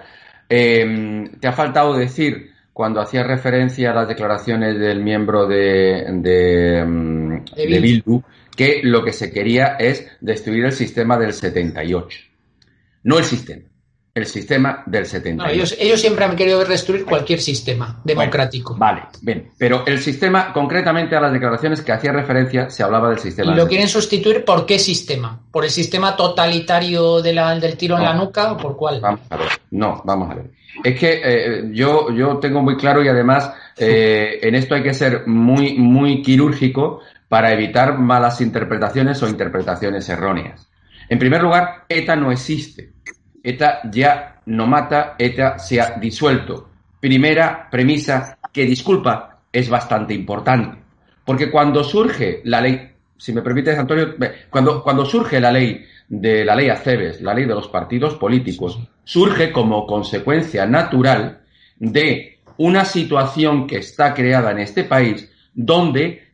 Eh, 0.48 1.28
te 1.40 1.48
ha 1.48 1.52
faltado 1.52 1.94
decir, 1.94 2.52
cuando 2.72 3.00
hacía 3.00 3.24
referencia 3.24 3.90
a 3.90 3.94
las 3.94 4.06
declaraciones 4.06 4.78
del 4.78 5.02
miembro 5.02 5.48
de, 5.48 6.06
de, 6.12 6.84
mm, 6.86 7.44
Bildu, 7.56 8.22
que 8.56 8.82
lo 8.84 9.04
que 9.04 9.12
se 9.12 9.32
quería 9.32 9.76
es 9.80 10.06
destruir 10.20 10.66
el 10.66 10.72
sistema 10.72 11.18
del 11.18 11.32
78. 11.32 12.20
No 13.02 13.18
el 13.18 13.24
sistema. 13.24 13.64
El 14.16 14.24
sistema 14.24 14.82
del 14.86 15.04
70. 15.04 15.50
ellos, 15.50 15.76
ellos, 15.78 16.00
siempre 16.00 16.24
han 16.24 16.34
querido 16.34 16.64
destruir 16.64 17.04
cualquier 17.04 17.38
sistema 17.38 18.00
democrático. 18.02 18.74
vale, 18.74 19.02
bien. 19.20 19.50
Pero 19.58 19.84
el 19.86 20.00
sistema, 20.00 20.54
concretamente 20.54 21.14
a 21.14 21.20
las 21.20 21.34
declaraciones 21.34 21.82
que 21.82 21.92
hacía 21.92 22.12
referencia, 22.12 22.70
se 22.70 22.82
hablaba 22.82 23.10
del 23.10 23.18
sistema. 23.18 23.52
¿Y 23.52 23.54
lo 23.54 23.68
quieren 23.68 23.88
sustituir 23.88 24.42
por 24.42 24.64
qué 24.64 24.78
sistema? 24.78 25.38
¿Por 25.50 25.64
el 25.64 25.70
sistema 25.70 26.16
totalitario 26.16 27.20
de 27.20 27.34
la, 27.34 27.60
del 27.60 27.76
tiro 27.76 27.98
en 27.98 28.04
la 28.04 28.14
nuca 28.14 28.52
o 28.52 28.56
por 28.56 28.74
cuál? 28.74 29.02
Vamos 29.02 29.20
a 29.28 29.36
ver. 29.36 29.48
No, 29.72 30.00
vamos 30.06 30.30
a 30.30 30.34
ver. 30.36 30.46
Es 30.82 30.98
que 30.98 31.20
eh, 31.22 31.70
yo, 31.72 32.10
yo 32.10 32.38
tengo 32.38 32.62
muy 32.62 32.78
claro 32.78 33.04
y 33.04 33.08
además 33.08 33.52
eh, 33.76 34.38
en 34.40 34.54
esto 34.54 34.74
hay 34.74 34.82
que 34.82 34.94
ser 34.94 35.26
muy, 35.26 35.74
muy 35.74 36.22
quirúrgico 36.22 37.00
para 37.28 37.52
evitar 37.52 37.98
malas 37.98 38.40
interpretaciones 38.40 39.22
o 39.22 39.28
interpretaciones 39.28 40.08
erróneas. 40.08 40.70
En 41.10 41.18
primer 41.18 41.42
lugar, 41.42 41.84
ETA 41.90 42.16
no 42.16 42.32
existe. 42.32 42.95
ETA 43.46 43.82
ya 43.92 44.40
no 44.46 44.66
mata, 44.66 45.14
ETA 45.16 45.56
se 45.60 45.80
ha 45.80 45.92
disuelto. 46.00 46.68
Primera 46.98 47.68
premisa 47.70 48.36
que, 48.52 48.64
disculpa, 48.64 49.38
es 49.52 49.68
bastante 49.68 50.14
importante. 50.14 50.78
Porque 51.24 51.48
cuando 51.48 51.84
surge 51.84 52.40
la 52.42 52.60
ley, 52.60 52.90
si 53.16 53.32
me 53.32 53.42
permites, 53.42 53.78
Antonio, 53.78 54.16
cuando, 54.50 54.82
cuando 54.82 55.04
surge 55.04 55.38
la 55.38 55.52
ley 55.52 55.80
de 56.08 56.44
la 56.44 56.56
ley 56.56 56.70
Aceves, 56.70 57.20
la 57.20 57.34
ley 57.34 57.44
de 57.44 57.54
los 57.54 57.68
partidos 57.68 58.16
políticos, 58.16 58.80
surge 59.04 59.52
como 59.52 59.86
consecuencia 59.86 60.66
natural 60.66 61.42
de 61.78 62.40
una 62.56 62.84
situación 62.84 63.68
que 63.68 63.76
está 63.76 64.12
creada 64.12 64.50
en 64.50 64.58
este 64.58 64.82
país 64.82 65.30
donde 65.54 66.32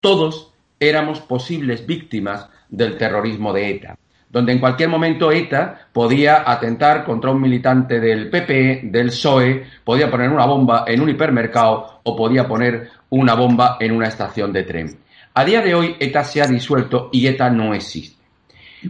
todos 0.00 0.54
éramos 0.80 1.20
posibles 1.20 1.84
víctimas 1.84 2.48
del 2.70 2.96
terrorismo 2.96 3.52
de 3.52 3.70
ETA 3.70 3.98
donde 4.34 4.50
en 4.50 4.58
cualquier 4.58 4.88
momento 4.88 5.30
ETA 5.30 5.86
podía 5.92 6.42
atentar 6.44 7.04
contra 7.04 7.30
un 7.30 7.40
militante 7.40 8.00
del 8.00 8.30
PP, 8.30 8.80
del 8.82 9.06
PSOE, 9.06 9.64
podía 9.84 10.10
poner 10.10 10.28
una 10.28 10.44
bomba 10.44 10.84
en 10.88 11.00
un 11.00 11.08
hipermercado 11.08 12.00
o 12.02 12.16
podía 12.16 12.48
poner 12.48 12.90
una 13.10 13.34
bomba 13.34 13.76
en 13.78 13.92
una 13.92 14.08
estación 14.08 14.52
de 14.52 14.64
tren. 14.64 14.98
A 15.34 15.44
día 15.44 15.60
de 15.60 15.76
hoy 15.76 15.94
ETA 16.00 16.24
se 16.24 16.42
ha 16.42 16.48
disuelto 16.48 17.10
y 17.12 17.28
ETA 17.28 17.48
no 17.48 17.74
existe. 17.74 18.24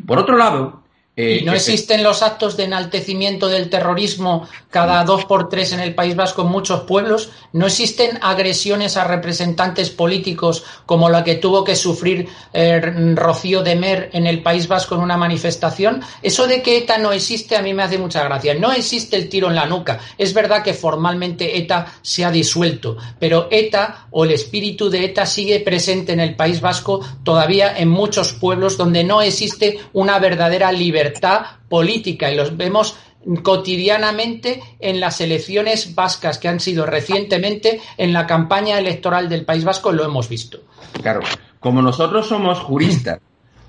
Por 0.06 0.18
otro 0.18 0.38
lado, 0.38 0.83
eh, 1.16 1.38
¿Y 1.40 1.44
no 1.44 1.52
existen 1.52 2.02
los 2.02 2.22
actos 2.22 2.56
de 2.56 2.64
enaltecimiento 2.64 3.48
del 3.48 3.70
terrorismo 3.70 4.48
cada 4.68 5.04
dos 5.04 5.24
por 5.26 5.48
tres 5.48 5.72
en 5.72 5.78
el 5.78 5.94
País 5.94 6.16
Vasco 6.16 6.42
en 6.42 6.48
muchos 6.48 6.80
pueblos? 6.80 7.30
¿No 7.52 7.66
existen 7.66 8.18
agresiones 8.20 8.96
a 8.96 9.04
representantes 9.04 9.90
políticos 9.90 10.64
como 10.86 11.08
la 11.08 11.22
que 11.22 11.36
tuvo 11.36 11.62
que 11.62 11.76
sufrir 11.76 12.28
eh, 12.52 12.80
Rocío 13.14 13.62
de 13.62 13.76
Mer 13.76 14.10
en 14.12 14.26
el 14.26 14.42
País 14.42 14.66
Vasco 14.66 14.96
en 14.96 15.02
una 15.02 15.16
manifestación? 15.16 16.02
Eso 16.20 16.48
de 16.48 16.62
que 16.62 16.78
ETA 16.78 16.98
no 16.98 17.12
existe 17.12 17.56
a 17.56 17.62
mí 17.62 17.72
me 17.74 17.84
hace 17.84 17.98
mucha 17.98 18.24
gracia. 18.24 18.54
No 18.54 18.72
existe 18.72 19.14
el 19.14 19.28
tiro 19.28 19.46
en 19.48 19.54
la 19.54 19.66
nuca. 19.66 20.00
Es 20.18 20.34
verdad 20.34 20.64
que 20.64 20.74
formalmente 20.74 21.56
ETA 21.58 21.86
se 22.02 22.24
ha 22.24 22.32
disuelto, 22.32 22.96
pero 23.20 23.46
ETA 23.52 24.08
o 24.10 24.24
el 24.24 24.32
espíritu 24.32 24.90
de 24.90 25.04
ETA 25.04 25.26
sigue 25.26 25.60
presente 25.60 26.12
en 26.12 26.18
el 26.18 26.34
País 26.34 26.60
Vasco 26.60 27.06
todavía 27.22 27.78
en 27.78 27.88
muchos 27.88 28.32
pueblos 28.32 28.76
donde 28.76 29.04
no 29.04 29.22
existe 29.22 29.78
una 29.92 30.18
verdadera 30.18 30.72
libertad 30.72 31.03
libertad 31.04 31.42
política 31.68 32.30
y 32.30 32.36
los 32.36 32.56
vemos 32.56 32.96
cotidianamente 33.42 34.62
en 34.80 35.00
las 35.00 35.20
elecciones 35.20 35.94
vascas 35.94 36.38
que 36.38 36.48
han 36.48 36.60
sido 36.60 36.86
recientemente 36.86 37.80
en 37.96 38.12
la 38.12 38.26
campaña 38.26 38.78
electoral 38.78 39.28
del 39.28 39.44
País 39.44 39.64
Vasco 39.64 39.92
lo 39.92 40.04
hemos 40.04 40.28
visto. 40.28 40.60
Claro, 41.02 41.20
como 41.60 41.82
nosotros 41.82 42.26
somos 42.26 42.58
juristas, 42.60 43.18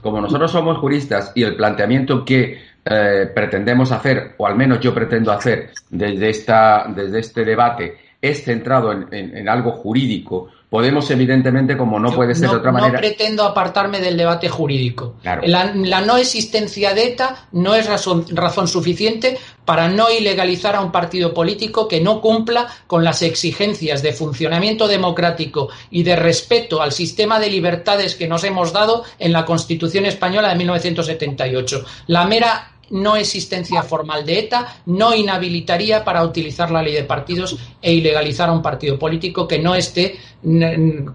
como 0.01 0.21
nosotros 0.21 0.51
somos 0.51 0.77
juristas 0.77 1.31
y 1.36 1.43
el 1.43 1.55
planteamiento 1.55 2.23
que 2.23 2.59
eh, 2.86 3.31
pretendemos 3.33 3.91
hacer, 3.91 4.36
o 4.38 4.45
al 4.45 4.55
menos 4.55 4.79
yo 4.79 4.93
pretendo 4.93 5.31
hacer 5.31 5.71
desde, 5.89 6.29
esta, 6.29 6.86
desde 6.93 7.19
este 7.19 7.43
debate, 7.43 7.97
es 8.21 8.43
centrado 8.43 8.91
en 8.91 9.47
algo 9.47 9.71
jurídico, 9.71 10.49
Podemos, 10.76 11.09
evidentemente, 11.09 11.78
como 11.78 12.01
no 12.01 12.13
puede 12.13 12.36
ser 12.36 12.49
de 12.49 12.57
otra 12.57 12.69
manera. 12.69 12.91
No 12.91 12.99
pretendo 12.99 13.45
apartarme 13.45 14.01
del 14.01 14.17
debate 14.17 14.49
jurídico. 14.49 15.15
La, 15.23 15.71
no 15.73 16.17
existencia 16.17 16.93
de 16.93 17.07
ETA 17.07 17.47
no 17.53 17.76
es 17.76 17.88
razón, 17.88 18.26
razón 18.32 18.67
suficiente 18.67 19.38
para 19.63 19.88
no 19.88 20.11
ilegalizar 20.11 20.76
a 20.76 20.82
un 20.82 20.91
partido 20.91 21.34
político 21.34 21.88
que 21.88 22.01
no 22.01 22.19
cumpla 22.19 22.67
con 22.88 23.05
las 23.05 23.21
exigencias 23.21 24.03
de 24.03 24.11
funcionamiento 24.11 24.89
democrático 24.89 25.69
y 25.91 26.03
de 26.03 26.17
respeto 26.17 26.82
al 26.82 26.91
sistema 26.91 27.39
de 27.39 27.49
libertades 27.49 28.15
que 28.15 28.28
nos 28.28 28.43
hemos 28.43 28.73
dado 28.73 29.05
en 29.17 29.32
la 29.32 29.45
Constitución 29.45 30.05
española 30.05 30.49
de 30.49 30.55
1978. 30.55 31.86
La 32.07 32.26
mera 32.26 32.74
no 32.89 33.15
existencia 33.15 33.83
formal 33.83 34.25
de 34.25 34.39
ETA 34.39 34.81
no 34.86 35.15
inhabilitaría 35.15 36.03
para 36.03 36.23
utilizar 36.23 36.71
la 36.71 36.81
ley 36.81 36.93
de 36.93 37.03
partidos 37.03 37.57
e 37.81 37.93
ilegalizar 37.93 38.49
a 38.49 38.53
un 38.53 38.61
partido 38.61 38.97
político 38.99 39.47
que 39.47 39.59
no 39.59 39.75
esté 39.75 40.15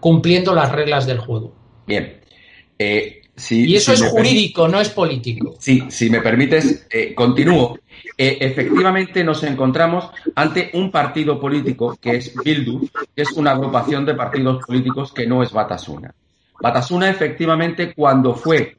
cumpliendo 0.00 0.54
las 0.54 0.72
reglas 0.72 1.06
del 1.06 1.18
juego. 1.18 1.52
Bien. 1.86 2.20
Eh, 2.78 3.22
y 3.50 3.74
eso 3.74 3.92
es 3.92 4.02
jurídico, 4.02 4.68
no 4.68 4.80
es 4.80 4.90
político. 4.90 5.54
Sí, 5.58 5.84
si 5.88 6.10
me 6.10 6.20
permites, 6.20 6.86
eh, 6.90 7.14
continúo. 7.14 7.78
Eh, 8.16 8.38
efectivamente 8.40 9.24
nos 9.24 9.42
encontramos 9.44 10.10
ante 10.34 10.70
un 10.74 10.90
partido 10.90 11.40
político 11.40 11.96
que 12.00 12.16
es 12.16 12.34
Bildu, 12.44 12.88
que 13.14 13.22
es 13.22 13.32
una 13.32 13.52
agrupación 13.52 14.04
de 14.04 14.14
partidos 14.14 14.64
políticos 14.66 15.12
que 15.12 15.26
no 15.26 15.42
es 15.42 15.52
Batasuna. 15.52 16.14
Batasuna, 16.60 17.08
efectivamente, 17.08 17.94
cuando 17.94 18.34
fue 18.34 18.76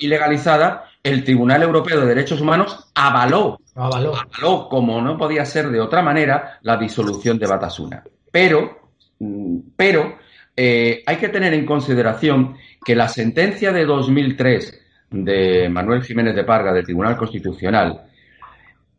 ilegalizada, 0.00 0.91
el 1.02 1.24
Tribunal 1.24 1.62
Europeo 1.62 2.00
de 2.00 2.06
Derechos 2.06 2.40
Humanos 2.40 2.90
avaló, 2.94 3.60
avaló, 3.74 4.68
como 4.68 5.00
no 5.00 5.18
podía 5.18 5.44
ser 5.44 5.70
de 5.70 5.80
otra 5.80 6.02
manera, 6.02 6.58
la 6.62 6.76
disolución 6.76 7.38
de 7.38 7.46
Batasuna. 7.46 8.04
Pero, 8.30 8.90
mm, 9.18 9.58
pero 9.76 10.16
eh, 10.56 11.02
hay 11.04 11.16
que 11.16 11.28
tener 11.28 11.54
en 11.54 11.66
consideración 11.66 12.56
que 12.84 12.94
la 12.94 13.08
sentencia 13.08 13.72
de 13.72 13.84
2003 13.84 14.80
de 15.10 15.68
Manuel 15.68 16.02
Jiménez 16.02 16.34
de 16.34 16.44
Parga 16.44 16.72
del 16.72 16.84
Tribunal 16.84 17.16
Constitucional 17.16 18.02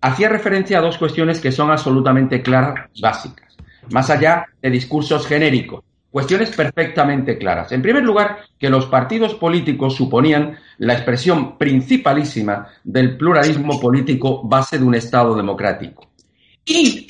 hacía 0.02 0.30
referencia 0.30 0.80
a 0.80 0.82
dos 0.82 0.98
cuestiones 0.98 1.40
que 1.40 1.52
son 1.52 1.72
absolutamente 1.72 2.42
claras 2.42 2.90
y 2.94 3.02
básicas, 3.02 3.56
más 3.92 4.10
allá 4.10 4.46
de 4.62 4.70
discursos 4.70 5.26
genéricos. 5.26 5.84
Cuestiones 6.14 6.52
perfectamente 6.56 7.40
claras. 7.40 7.72
En 7.72 7.82
primer 7.82 8.04
lugar, 8.04 8.42
que 8.60 8.70
los 8.70 8.86
partidos 8.86 9.34
políticos 9.34 9.96
suponían 9.96 10.60
la 10.78 10.94
expresión 10.94 11.58
principalísima 11.58 12.68
del 12.84 13.18
pluralismo 13.18 13.80
político 13.80 14.44
base 14.44 14.78
de 14.78 14.84
un 14.84 14.94
Estado 14.94 15.36
democrático. 15.36 16.12
Y, 16.64 17.08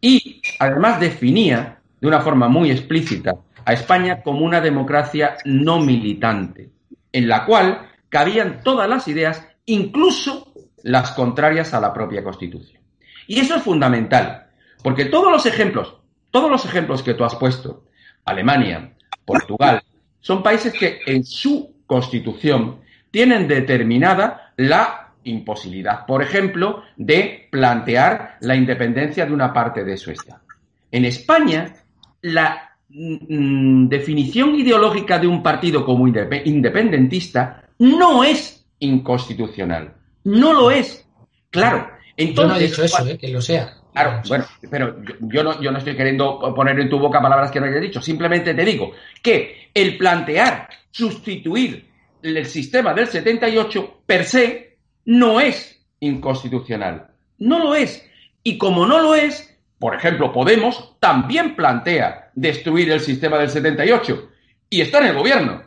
y 0.00 0.40
además 0.60 1.00
definía 1.00 1.80
de 2.00 2.06
una 2.06 2.20
forma 2.20 2.46
muy 2.46 2.70
explícita 2.70 3.34
a 3.64 3.72
España 3.72 4.22
como 4.22 4.44
una 4.44 4.60
democracia 4.60 5.38
no 5.44 5.80
militante, 5.80 6.70
en 7.10 7.26
la 7.26 7.46
cual 7.46 7.88
cabían 8.08 8.60
todas 8.62 8.88
las 8.88 9.08
ideas, 9.08 9.44
incluso 9.64 10.52
las 10.84 11.10
contrarias 11.10 11.74
a 11.74 11.80
la 11.80 11.92
propia 11.92 12.22
Constitución. 12.22 12.80
Y 13.26 13.40
eso 13.40 13.56
es 13.56 13.62
fundamental, 13.64 14.46
porque 14.84 15.06
todos 15.06 15.32
los 15.32 15.46
ejemplos, 15.46 15.96
todos 16.30 16.48
los 16.48 16.64
ejemplos 16.64 17.02
que 17.02 17.14
tú 17.14 17.24
has 17.24 17.34
puesto, 17.34 17.85
Alemania, 18.26 18.92
Portugal, 19.24 19.82
son 20.20 20.42
países 20.42 20.72
que 20.72 21.00
en 21.06 21.24
su 21.24 21.76
constitución 21.86 22.80
tienen 23.10 23.48
determinada 23.48 24.52
la 24.56 25.12
imposibilidad, 25.24 26.04
por 26.06 26.22
ejemplo, 26.22 26.82
de 26.96 27.48
plantear 27.50 28.36
la 28.40 28.54
independencia 28.54 29.26
de 29.26 29.32
una 29.32 29.52
parte 29.52 29.84
de 29.84 29.96
su 29.96 30.10
Estado. 30.10 30.42
En 30.90 31.04
España, 31.04 31.74
la 32.22 32.76
mm, 32.88 33.88
definición 33.88 34.54
ideológica 34.54 35.18
de 35.18 35.26
un 35.26 35.42
partido 35.42 35.84
como 35.84 36.06
independentista 36.06 37.64
no 37.78 38.24
es 38.24 38.64
inconstitucional. 38.80 39.94
No 40.24 40.52
lo 40.52 40.70
es. 40.70 41.06
Claro. 41.50 41.88
Entonces, 42.16 42.44
Yo 42.44 42.48
no 42.48 42.56
he 42.56 42.66
dicho 42.66 42.84
eso, 42.84 43.06
eh, 43.06 43.18
que 43.18 43.28
lo 43.28 43.40
sea. 43.40 43.75
Claro, 43.96 44.20
bueno, 44.28 44.44
pero 44.70 44.96
yo, 45.20 45.42
no, 45.42 45.58
yo 45.62 45.70
no 45.70 45.78
estoy 45.78 45.96
queriendo 45.96 46.38
poner 46.54 46.78
en 46.78 46.90
tu 46.90 46.98
boca 46.98 47.18
palabras 47.22 47.50
que 47.50 47.58
no 47.58 47.64
haya 47.64 47.80
dicho. 47.80 48.02
Simplemente 48.02 48.52
te 48.52 48.62
digo 48.62 48.92
que 49.22 49.70
el 49.72 49.96
plantear 49.96 50.68
sustituir 50.90 51.86
el 52.20 52.44
sistema 52.44 52.92
del 52.92 53.06
78 53.06 54.02
per 54.04 54.24
se 54.26 54.76
no 55.06 55.40
es 55.40 55.80
inconstitucional. 56.00 57.06
No 57.38 57.58
lo 57.58 57.74
es. 57.74 58.06
Y 58.42 58.58
como 58.58 58.84
no 58.84 59.00
lo 59.00 59.14
es, 59.14 59.58
por 59.78 59.94
ejemplo, 59.94 60.30
Podemos 60.30 60.96
también 61.00 61.56
plantea 61.56 62.32
destruir 62.34 62.90
el 62.90 63.00
sistema 63.00 63.38
del 63.38 63.48
78 63.48 64.28
y 64.68 64.82
está 64.82 64.98
en 64.98 65.06
el 65.06 65.16
gobierno. 65.16 65.62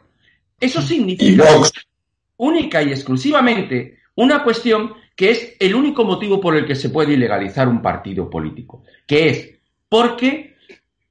Eso 0.59 0.83
significa 0.83 1.45
única 2.37 2.83
y 2.83 2.91
exclusivamente 2.91 3.97
una 4.13 4.43
cuestión 4.43 4.93
que 5.19 5.31
es 5.31 5.57
el 5.59 5.75
único 5.75 6.05
motivo 6.05 6.39
por 6.39 6.55
el 6.55 6.65
que 6.65 6.75
se 6.75 6.91
puede 6.91 7.11
ilegalizar 7.11 7.67
un 7.67 7.81
partido 7.81 8.29
político, 8.29 8.85
que 9.05 9.27
es 9.27 9.53
porque 9.89 10.55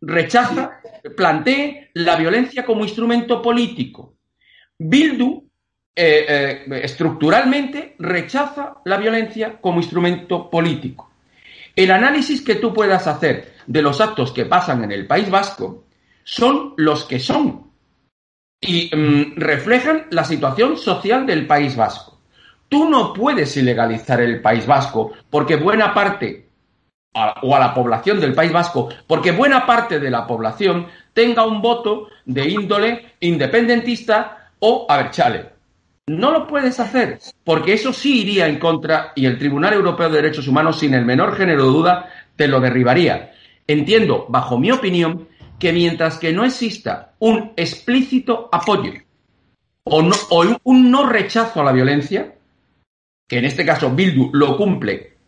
rechaza, 0.00 0.80
plantee 1.14 1.90
la 1.92 2.16
violencia 2.16 2.64
como 2.64 2.84
instrumento 2.84 3.42
político. 3.42 4.14
Bildu 4.78 5.44
eh, 5.94 6.24
eh, 6.26 6.80
estructuralmente 6.84 7.96
rechaza 7.98 8.76
la 8.86 8.96
violencia 8.96 9.60
como 9.60 9.76
instrumento 9.76 10.48
político. 10.48 11.10
El 11.76 11.90
análisis 11.90 12.40
que 12.40 12.54
tú 12.54 12.72
puedas 12.72 13.06
hacer 13.06 13.56
de 13.66 13.82
los 13.82 14.00
actos 14.00 14.32
que 14.32 14.46
pasan 14.46 14.84
en 14.84 14.92
el 14.92 15.06
País 15.06 15.28
Vasco 15.28 15.84
son 16.24 16.72
los 16.78 17.04
que 17.04 17.20
son 17.20 17.72
y 18.58 18.90
mm, 18.90 19.34
reflejan 19.36 20.06
la 20.12 20.24
situación 20.24 20.78
social 20.78 21.26
del 21.26 21.46
País 21.46 21.76
Vasco. 21.76 22.17
Tú 22.68 22.88
no 22.88 23.12
puedes 23.12 23.56
ilegalizar 23.56 24.20
el 24.20 24.42
País 24.42 24.66
Vasco 24.66 25.12
porque 25.30 25.56
buena 25.56 25.94
parte 25.94 26.48
o 27.42 27.56
a 27.56 27.58
la 27.58 27.74
población 27.74 28.20
del 28.20 28.34
País 28.34 28.52
Vasco, 28.52 28.88
porque 29.06 29.32
buena 29.32 29.66
parte 29.66 29.98
de 29.98 30.10
la 30.10 30.26
población 30.26 30.86
tenga 31.12 31.46
un 31.46 31.60
voto 31.60 32.08
de 32.24 32.48
índole 32.48 33.14
independentista 33.20 34.50
o 34.60 34.86
aberchale. 34.88 35.50
No 36.06 36.30
lo 36.30 36.46
puedes 36.46 36.80
hacer, 36.80 37.18
porque 37.44 37.74
eso 37.74 37.92
sí 37.92 38.22
iría 38.22 38.46
en 38.46 38.58
contra 38.58 39.12
y 39.14 39.26
el 39.26 39.38
Tribunal 39.38 39.74
Europeo 39.74 40.08
de 40.08 40.22
Derechos 40.22 40.48
Humanos, 40.48 40.78
sin 40.78 40.94
el 40.94 41.04
menor 41.04 41.36
género 41.36 41.64
de 41.64 41.70
duda, 41.70 42.10
te 42.36 42.48
lo 42.48 42.60
derribaría. 42.60 43.32
Entiendo, 43.66 44.26
bajo 44.28 44.58
mi 44.58 44.70
opinión, 44.70 45.28
que 45.58 45.72
mientras 45.72 46.18
que 46.18 46.32
no 46.32 46.44
exista 46.44 47.12
un 47.18 47.52
explícito 47.56 48.48
apoyo 48.52 48.92
o 49.84 50.02
un 50.64 50.90
no 50.90 51.06
rechazo 51.06 51.60
a 51.60 51.64
la 51.64 51.72
violencia, 51.72 52.34
que 53.28 53.38
en 53.38 53.44
este 53.44 53.64
caso 53.64 53.90
Bildu 53.90 54.30
lo 54.32 54.56
cumple 54.56 55.18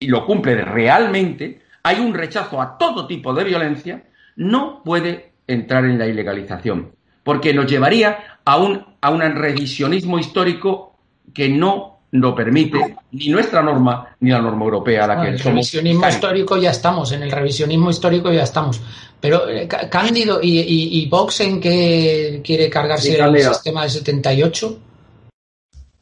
y 0.00 0.08
lo 0.08 0.26
cumple 0.26 0.56
realmente, 0.56 1.62
hay 1.82 2.00
un 2.00 2.12
rechazo 2.12 2.60
a 2.60 2.76
todo 2.76 3.06
tipo 3.06 3.32
de 3.32 3.44
violencia, 3.44 4.04
no 4.36 4.82
puede 4.84 5.32
entrar 5.46 5.84
en 5.84 5.98
la 5.98 6.06
ilegalización, 6.06 6.92
porque 7.22 7.54
nos 7.54 7.66
llevaría 7.66 8.40
a 8.44 8.58
un, 8.58 8.84
a 9.00 9.10
un 9.10 9.20
revisionismo 9.20 10.18
histórico 10.18 10.98
que 11.32 11.48
no 11.48 12.00
lo 12.10 12.34
permite 12.34 12.96
ni 13.12 13.28
nuestra 13.28 13.62
norma 13.62 14.16
ni 14.20 14.30
la 14.30 14.40
norma 14.40 14.64
europea 14.64 15.04
a 15.04 15.08
la 15.08 15.22
que 15.22 15.28
el 15.28 15.38
revisionismo 15.38 16.08
histórico 16.08 16.56
ya 16.56 16.70
estamos 16.70 17.12
en 17.12 17.22
el 17.22 17.30
revisionismo 17.30 17.90
histórico 17.90 18.32
ya 18.32 18.44
estamos. 18.44 18.80
Pero 19.20 19.48
eh, 19.48 19.68
Cándido 19.68 20.40
y, 20.42 21.06
Vox 21.08 21.40
en 21.40 21.60
qué 21.60 22.40
quiere 22.42 22.70
cargarse 22.70 23.18
el 23.18 23.38
sistema 23.40 23.82
de 23.82 23.90
78 23.90 24.78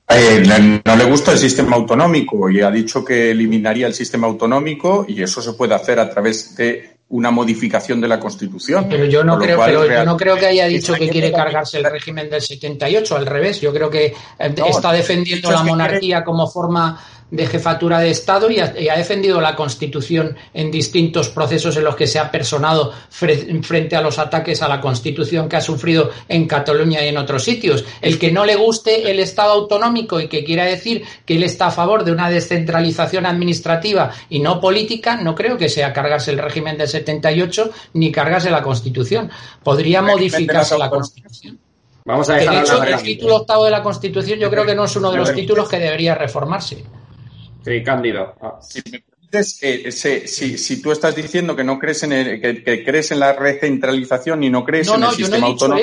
eh, 0.09 0.81
no 0.85 0.97
le 0.97 1.05
gusta 1.05 1.33
el 1.33 1.39
sistema 1.39 1.77
autonómico 1.77 2.49
y 2.49 2.61
ha 2.61 2.71
dicho 2.71 3.05
que 3.05 3.31
eliminaría 3.31 3.87
el 3.87 3.95
sistema 3.95 4.27
autonómico 4.27 5.05
y 5.09 5.23
eso 5.23 5.43
se 5.43 5.53
puede 5.55 5.75
hacer 5.75 5.99
a 5.99 6.09
través 6.09 6.55
de 6.57 6.97
una 7.09 7.31
modificación 7.31 8.01
de 8.01 8.09
la 8.09 8.19
Constitución. 8.19 8.87
Pero 8.89 9.05
yo 9.05 9.23
no, 9.23 9.39
creo, 9.39 9.61
pero 9.65 9.87
yo 9.87 10.05
no 10.05 10.17
creo 10.17 10.37
que 10.37 10.47
haya 10.47 10.67
dicho 10.67 10.95
que 10.95 11.09
quiere 11.09 11.33
cargarse 11.33 11.79
el 11.79 11.85
régimen 11.85 12.29
del 12.29 12.43
78, 12.43 13.17
al 13.17 13.27
revés. 13.27 13.61
Yo 13.61 13.73
creo 13.73 13.89
que 13.89 14.07
eh, 14.07 14.55
está 14.67 14.93
defendiendo 14.93 15.51
la 15.51 15.63
monarquía 15.63 16.25
como 16.25 16.49
forma 16.49 17.01
de 17.31 17.47
jefatura 17.47 17.99
de 17.99 18.11
Estado 18.11 18.49
y 18.51 18.61
ha, 18.61 18.97
defendido 18.97 19.41
la 19.41 19.57
Constitución 19.57 20.37
en 20.55 20.71
distintos 20.71 21.29
procesos 21.29 21.77
en 21.77 21.85
los 21.85 21.97
que 21.97 22.07
se 22.07 22.19
ha 22.19 22.31
personado 22.31 22.93
frente 23.11 23.97
a 23.97 24.01
los 24.01 24.19
ataques 24.19 24.63
a 24.63 24.69
la 24.69 24.81
Constitución 24.81 25.49
que 25.49 25.57
ha 25.57 25.61
sufrido 25.61 26.11
en 26.29 26.47
Cataluña 26.47 27.05
y 27.05 27.09
en 27.09 27.19
otros 27.19 27.43
sitios. 27.43 27.85
El 28.01 28.19
que 28.19 28.31
no 28.31 28.45
le 28.45 28.55
guste 28.55 29.11
el 29.11 29.19
Estado 29.19 29.53
autonómico 29.53 30.21
y 30.21 30.29
que 30.29 30.45
quiera 30.45 30.65
decir 30.65 31.05
que 31.25 31.37
él 31.37 31.43
está 31.43 31.67
a 31.67 31.73
favor 31.73 32.05
de 32.05 32.13
una 32.13 32.31
descentralización 32.31 33.27
administrativa 33.27 34.13
y 34.31 34.39
no 34.39 34.61
política, 34.61 35.17
no 35.17 35.35
creo 35.35 35.57
que 35.57 35.69
sea 35.69 35.93
cargarse 35.93 36.31
el 36.31 36.39
régimen 36.39 36.79
del 36.79 36.89
78 36.89 37.71
ni 37.95 38.13
cargarse 38.13 38.51
la 38.51 38.63
Constitución. 38.63 39.31
Podría 39.63 40.01
modificarse 40.01 40.79
la 40.79 40.89
Constitución. 40.89 41.59
Vamos 42.05 42.31
a 42.31 42.35
dejar 42.35 42.55
de 42.55 42.61
hecho, 42.61 42.85
el 42.85 43.03
título 43.03 43.37
octavo 43.37 43.65
de 43.65 43.73
la 43.73 43.83
Constitución 43.83 44.39
yo 44.39 44.49
creo 44.49 44.65
que 44.65 44.77
no 44.77 44.85
es 44.85 44.95
uno 44.95 45.11
de 45.11 45.19
los 45.19 45.35
títulos 45.35 45.69
que 45.69 45.81
debería 45.81 46.15
reformarse. 46.15 46.85
Sí, 47.67 47.83
Cándido. 47.83 48.33
Ah. 48.41 48.61
Si 48.63 48.81
me 48.93 49.01
permites, 49.01 49.59
eh, 49.61 49.91
si, 49.91 50.81
tú 50.81 50.93
estás 50.93 51.17
diciendo 51.17 51.57
que 51.57 51.65
no 51.65 51.81
crees 51.81 52.05
en 52.05 52.13
el, 52.13 52.41
que, 52.41 52.85
crees 52.85 53.11
en 53.11 53.19
la 53.19 53.33
recentralización 53.33 54.45
y 54.45 54.51
no 54.51 54.65
crees 54.65 54.87
en 54.87 55.03
el 55.03 55.11
sistema 55.11 55.49
autónomo, 55.49 55.81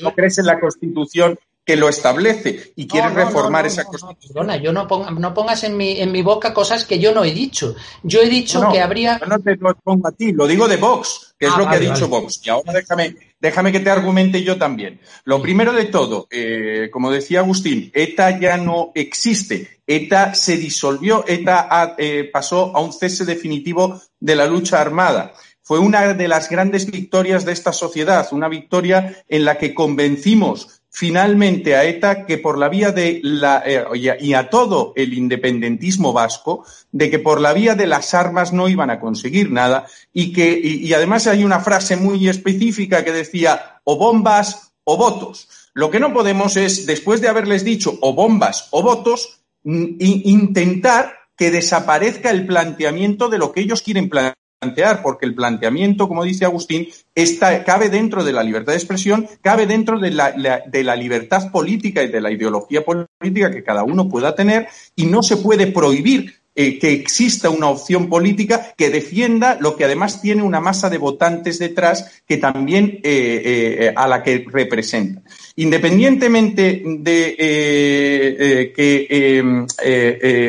no 0.00 0.12
crees 0.12 0.38
en 0.38 0.46
la 0.46 0.58
Constitución 0.58 1.38
que 1.64 1.76
lo 1.76 1.88
establece 1.88 2.72
y 2.76 2.86
quieres 2.86 3.14
reformar 3.14 3.66
esa 3.66 3.84
Constitución. 3.84 4.50
yo 4.62 4.72
no, 4.72 4.86
no 4.86 5.34
pongas 5.34 5.64
en 5.64 5.76
mi, 5.76 6.00
en 6.00 6.10
mi 6.10 6.22
boca 6.22 6.54
cosas 6.54 6.84
que 6.84 6.98
yo 6.98 7.14
no 7.14 7.24
he 7.24 7.32
dicho. 7.32 7.76
Yo 8.02 8.20
he 8.20 8.28
dicho 8.28 8.68
que 8.72 8.80
habría. 8.80 9.20
no 9.28 9.38
te 9.38 9.56
lo 9.56 9.74
pongo 9.76 10.08
a 10.08 10.12
ti, 10.12 10.32
lo 10.32 10.46
digo 10.46 10.66
de 10.66 10.76
Vox, 10.76 11.34
que 11.38 11.46
es 11.46 11.52
ah, 11.54 11.58
lo 11.58 11.68
que 11.68 11.76
ha 11.76 11.78
dicho 11.78 12.08
Vox. 12.08 12.40
Y 12.44 12.50
ahora 12.50 12.72
déjame, 12.72 13.14
déjame 13.38 13.72
que 13.72 13.80
te 13.80 13.90
argumente 13.90 14.42
yo 14.42 14.58
también. 14.58 15.00
Lo 15.24 15.40
primero 15.40 15.72
de 15.72 15.84
todo, 15.86 16.26
eh, 16.30 16.88
como 16.92 17.10
decía 17.10 17.40
Agustín, 17.40 17.90
ETA 17.94 18.40
ya 18.40 18.56
no 18.56 18.92
existe. 18.94 19.82
ETA 19.86 20.34
se 20.34 20.56
disolvió, 20.56 21.24
ETA 21.26 21.94
eh, 21.98 22.30
pasó 22.32 22.74
a 22.74 22.80
un 22.80 22.92
cese 22.92 23.24
definitivo 23.24 24.00
de 24.18 24.34
la 24.34 24.46
lucha 24.46 24.80
armada. 24.80 25.34
Fue 25.62 25.78
una 25.78 26.14
de 26.14 26.26
las 26.26 26.50
grandes 26.50 26.90
victorias 26.90 27.44
de 27.44 27.52
esta 27.52 27.72
sociedad, 27.72 28.26
una 28.32 28.48
victoria 28.48 29.24
en 29.28 29.44
la 29.44 29.56
que 29.56 29.72
convencimos 29.72 30.79
finalmente 30.90 31.76
a 31.76 31.84
ETA 31.84 32.26
que 32.26 32.36
por 32.38 32.58
la 32.58 32.68
vía 32.68 32.90
de 32.90 33.20
la 33.22 33.62
eh, 33.64 33.84
y, 33.94 34.34
a, 34.34 34.50
todo 34.50 34.92
el 34.96 35.14
independentismo 35.14 36.12
vasco 36.12 36.64
de 36.90 37.10
que 37.10 37.20
por 37.20 37.40
la 37.40 37.52
vía 37.52 37.76
de 37.76 37.86
las 37.86 38.12
armas 38.12 38.52
no 38.52 38.68
iban 38.68 38.90
a 38.90 38.98
conseguir 38.98 39.52
nada 39.52 39.86
y 40.12 40.32
que 40.32 40.60
y, 40.62 40.92
además 40.92 41.28
hay 41.28 41.44
una 41.44 41.60
frase 41.60 41.96
muy 41.96 42.28
específica 42.28 43.04
que 43.04 43.12
decía 43.12 43.80
o 43.84 43.96
bombas 43.96 44.72
o 44.84 44.96
votos. 44.96 45.48
Lo 45.72 45.90
que 45.90 46.00
no 46.00 46.12
podemos 46.12 46.56
es 46.56 46.86
después 46.86 47.20
de 47.20 47.28
haberles 47.28 47.64
dicho 47.64 47.96
o 48.00 48.12
bombas 48.12 48.66
o 48.72 48.82
votos 48.82 49.40
intentar 49.64 51.14
que 51.36 51.50
desaparezca 51.50 52.30
el 52.30 52.46
planteamiento 52.46 53.28
de 53.28 53.38
lo 53.38 53.52
que 53.52 53.60
ellos 53.60 53.82
quieren 53.82 54.08
plantear 54.08 54.39
plantear, 54.60 55.02
porque 55.02 55.24
el 55.24 55.34
planteamiento, 55.34 56.06
como 56.06 56.22
dice 56.22 56.44
Agustín, 56.44 56.86
está, 57.14 57.64
cabe 57.64 57.88
dentro 57.88 58.22
de 58.22 58.32
la 58.32 58.42
libertad 58.42 58.72
de 58.72 58.78
expresión, 58.78 59.26
cabe 59.40 59.66
dentro 59.66 59.98
de 59.98 60.10
la, 60.10 60.32
de 60.66 60.84
la 60.84 60.96
libertad 60.96 61.50
política 61.50 62.02
y 62.02 62.08
de 62.08 62.20
la 62.20 62.30
ideología 62.30 62.84
política 62.84 63.50
que 63.50 63.64
cada 63.64 63.84
uno 63.84 64.08
pueda 64.08 64.34
tener 64.34 64.68
y 64.94 65.06
no 65.06 65.22
se 65.22 65.38
puede 65.38 65.66
prohibir 65.68 66.40
eh, 66.56 66.78
que 66.78 66.92
exista 66.92 67.48
una 67.48 67.68
opción 67.68 68.10
política 68.10 68.74
que 68.76 68.90
defienda 68.90 69.56
lo 69.60 69.76
que 69.76 69.84
además 69.84 70.20
tiene 70.20 70.42
una 70.42 70.60
masa 70.60 70.90
de 70.90 70.98
votantes 70.98 71.58
detrás 71.58 72.22
que 72.26 72.36
también 72.36 73.00
eh, 73.02 73.78
eh, 73.82 73.92
a 73.96 74.06
la 74.06 74.22
que 74.22 74.44
representa. 74.50 75.22
Independientemente 75.56 76.82
de 76.84 78.72
que 78.76 79.38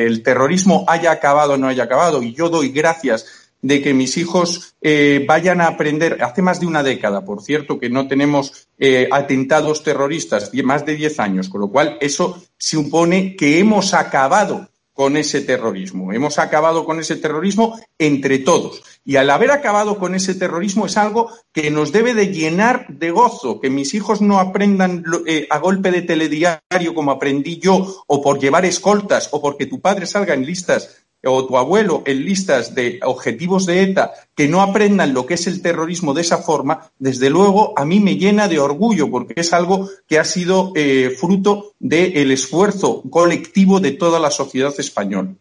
el 0.08 0.24
terrorismo 0.24 0.84
haya 0.88 1.12
acabado 1.12 1.54
o 1.54 1.58
no 1.58 1.68
haya 1.68 1.84
acabado, 1.84 2.22
y 2.24 2.34
yo 2.34 2.50
doy 2.50 2.70
gracias 2.70 3.41
de 3.62 3.82
que 3.82 3.94
mis 3.94 4.18
hijos 4.18 4.76
eh, 4.82 5.24
vayan 5.28 5.62
a 5.62 5.68
aprender, 5.68 6.24
hace 6.24 6.42
más 6.42 6.60
de 6.60 6.66
una 6.66 6.84
década, 6.84 7.24
por 7.24 7.42
cierto, 7.42 7.80
que 7.80 7.90
no 7.90 8.08
tenemos 8.08 8.68
eh, 8.78 9.08
atentados 9.12 9.84
terroristas, 9.84 10.52
más 10.64 10.86
de 10.86 10.96
10 10.96 11.20
años, 11.20 11.50
con 11.50 11.62
lo 11.62 11.70
cual 11.70 11.98
eso 12.02 12.42
supone 12.58 13.36
que 13.36 13.60
hemos 13.60 13.94
acabado 13.94 14.70
con 14.94 15.18
ese 15.18 15.42
terrorismo. 15.42 16.12
Hemos 16.14 16.38
acabado 16.38 16.86
con 16.86 17.00
ese 17.00 17.16
terrorismo 17.16 17.80
entre 17.98 18.40
todos. 18.40 18.84
Y 19.04 19.16
al 19.16 19.30
haber 19.30 19.52
acabado 19.52 19.98
con 19.98 20.14
ese 20.14 20.36
terrorismo 20.36 20.86
es 20.86 20.98
algo 20.98 21.32
que 21.52 21.72
nos 21.72 21.92
debe 21.92 22.14
de 22.14 22.28
llenar 22.28 22.86
de 22.88 23.10
gozo, 23.10 23.60
que 23.60 23.70
mis 23.70 23.94
hijos 23.94 24.22
no 24.22 24.40
aprendan 24.40 25.04
eh, 25.26 25.48
a 25.50 25.58
golpe 25.60 25.92
de 25.92 26.04
telediario 26.04 26.94
como 26.94 27.12
aprendí 27.12 27.58
yo, 27.58 28.04
o 28.06 28.22
por 28.22 28.40
llevar 28.40 28.66
escoltas, 28.66 29.30
o 29.32 29.42
porque 29.42 29.66
tu 29.66 29.80
padre 29.82 30.06
salga 30.06 30.34
en 30.34 30.46
listas 30.46 31.02
o 31.24 31.46
tu 31.46 31.58
abuelo 31.58 32.04
en 32.06 32.26
listas 32.26 32.74
de 32.74 33.00
objetivos 33.04 33.66
de 33.66 33.84
ETA 33.84 34.14
que 34.36 34.48
no 34.48 34.62
aprendan 34.62 35.14
lo 35.14 35.26
que 35.26 35.36
es 35.36 35.48
el 35.48 35.62
terrorismo 35.62 36.14
de 36.14 36.22
esa 36.22 36.40
forma, 36.40 36.92
desde 36.98 37.30
luego 37.30 37.74
a 37.78 37.86
mí 37.86 38.00
me 38.00 38.16
llena 38.16 38.48
de 38.48 38.60
orgullo 38.60 39.10
porque 39.10 39.34
es 39.38 39.54
algo 39.54 39.90
que 40.08 40.18
ha 40.18 40.24
sido 40.24 40.72
eh, 40.76 41.16
fruto 41.20 41.74
del 41.80 42.32
esfuerzo 42.32 43.04
colectivo 43.10 43.80
de 43.80 43.92
toda 43.92 44.20
la 44.20 44.32
sociedad 44.32 44.74
española. 44.78 45.34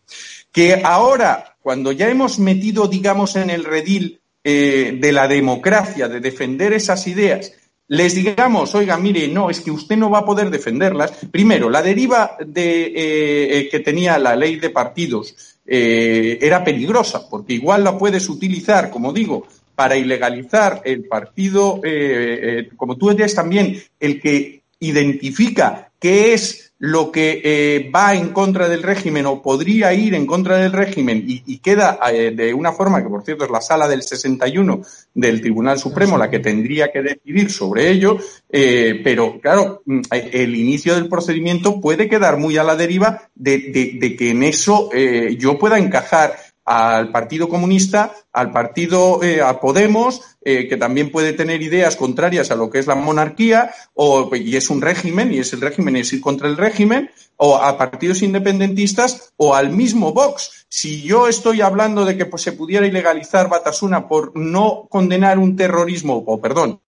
Que 0.53 0.83
ahora, 0.85 1.57
cuando 1.62 1.93
ya 1.93 2.09
hemos 2.09 2.39
metido, 2.39 2.89
digamos, 2.89 3.37
en 3.37 3.51
el 3.51 3.64
redil 3.64 4.20
eh, 4.45 4.99
de 5.01 5.12
la 5.12 5.28
democracia, 5.28 6.09
de 6.09 6.20
defender 6.20 6.72
esas 6.72 7.07
ideas, 7.07 7.53
les 7.89 8.14
digamos, 8.14 8.74
oiga, 8.76 8.97
mire, 8.99 9.26
no, 9.26 9.51
es 9.51 9.61
que 9.61 9.72
usted 9.72 9.97
no 9.97 10.11
va 10.11 10.20
a 10.20 10.24
poder 10.24 10.49
defenderlas. 10.51 11.12
Primero, 11.33 11.68
la 11.68 11.83
deriva 11.83 12.37
de, 12.39 12.93
eh, 12.95 13.68
que 13.68 13.81
tenía 13.81 14.16
la 14.16 14.37
ley 14.37 14.61
de 14.61 14.70
partidos 14.70 15.49
eh, 15.72 16.36
era 16.42 16.64
peligrosa, 16.64 17.28
porque 17.30 17.52
igual 17.52 17.84
la 17.84 17.96
puedes 17.96 18.28
utilizar, 18.28 18.90
como 18.90 19.12
digo, 19.12 19.46
para 19.76 19.96
ilegalizar 19.96 20.82
el 20.84 21.04
partido, 21.04 21.80
eh, 21.84 22.40
eh, 22.42 22.68
como 22.76 22.96
tú 22.96 23.10
eres 23.10 23.36
también 23.36 23.80
el 24.00 24.20
que 24.20 24.64
identifica 24.80 25.92
qué 26.00 26.34
es 26.34 26.69
lo 26.81 27.12
que 27.12 27.43
eh, 27.45 27.91
va 27.95 28.14
en 28.14 28.31
contra 28.31 28.66
del 28.66 28.83
régimen 28.83 29.26
o 29.26 29.43
podría 29.43 29.93
ir 29.93 30.14
en 30.14 30.26
contra 30.26 30.57
del 30.57 30.72
régimen 30.72 31.22
y, 31.26 31.59
queda 31.59 31.99
eh, 32.11 32.31
de 32.35 32.55
una 32.55 32.72
forma 32.72 33.03
que, 33.03 33.11
por 33.11 33.22
cierto, 33.22 33.45
es 33.45 33.51
la 33.51 33.61
sala 33.61 33.87
del 33.87 34.03
61 34.03 34.81
del 35.12 35.43
Tribunal 35.43 35.78
Supremo 35.78 36.16
la 36.16 36.31
que 36.31 36.39
tendría 36.39 36.91
que 36.91 37.03
decidir 37.03 37.51
sobre 37.51 37.91
ello, 37.91 38.16
eh, 38.49 38.99
pero 39.05 39.39
claro, 39.43 39.83
mm, 39.85 40.01
el 40.11 40.57
inicio 40.57 40.95
del 40.95 41.07
procedimiento 41.07 41.83
puede 41.83 42.09
quedar 42.09 42.39
muy 42.39 42.57
a 42.57 42.64
la 42.64 42.76
deriva 42.76 43.28
de, 43.35 44.16
que 44.18 44.31
en 44.31 44.43
eso 44.43 44.91
yo 45.39 45.59
pueda 45.59 45.78
encajar 45.78 46.35
al 46.70 47.10
Partido 47.10 47.48
Comunista, 47.48 48.14
al 48.32 48.52
Partido, 48.52 49.20
eh, 49.24 49.42
a 49.42 49.58
Podemos, 49.58 50.20
eh, 50.44 50.68
que 50.68 50.76
también 50.76 51.10
puede 51.10 51.32
tener 51.32 51.62
ideas 51.62 51.96
contrarias 51.96 52.52
a 52.52 52.54
lo 52.54 52.70
que 52.70 52.78
es 52.78 52.86
la 52.86 52.94
monarquía, 52.94 53.72
o, 53.92 54.30
y 54.36 54.54
es 54.54 54.70
un 54.70 54.80
régimen, 54.80 55.34
y 55.34 55.40
es 55.40 55.52
el 55.52 55.62
régimen, 55.62 55.96
es 55.96 56.12
ir 56.12 56.20
contra 56.20 56.46
el 56.46 56.56
régimen, 56.56 57.10
o 57.34 57.56
a 57.56 57.76
partidos 57.76 58.22
independentistas, 58.22 59.32
o 59.36 59.56
al 59.56 59.70
mismo 59.70 60.12
Vox. 60.12 60.64
Si 60.68 61.02
yo 61.02 61.26
estoy 61.26 61.60
hablando 61.60 62.04
de 62.04 62.16
que 62.16 62.26
pues, 62.26 62.42
se 62.42 62.52
pudiera 62.52 62.86
ilegalizar 62.86 63.48
Batasuna 63.48 64.06
por 64.06 64.36
no 64.36 64.86
condenar 64.88 65.40
un 65.40 65.56
terrorismo, 65.56 66.22
o 66.24 66.40
perdón, 66.40 66.80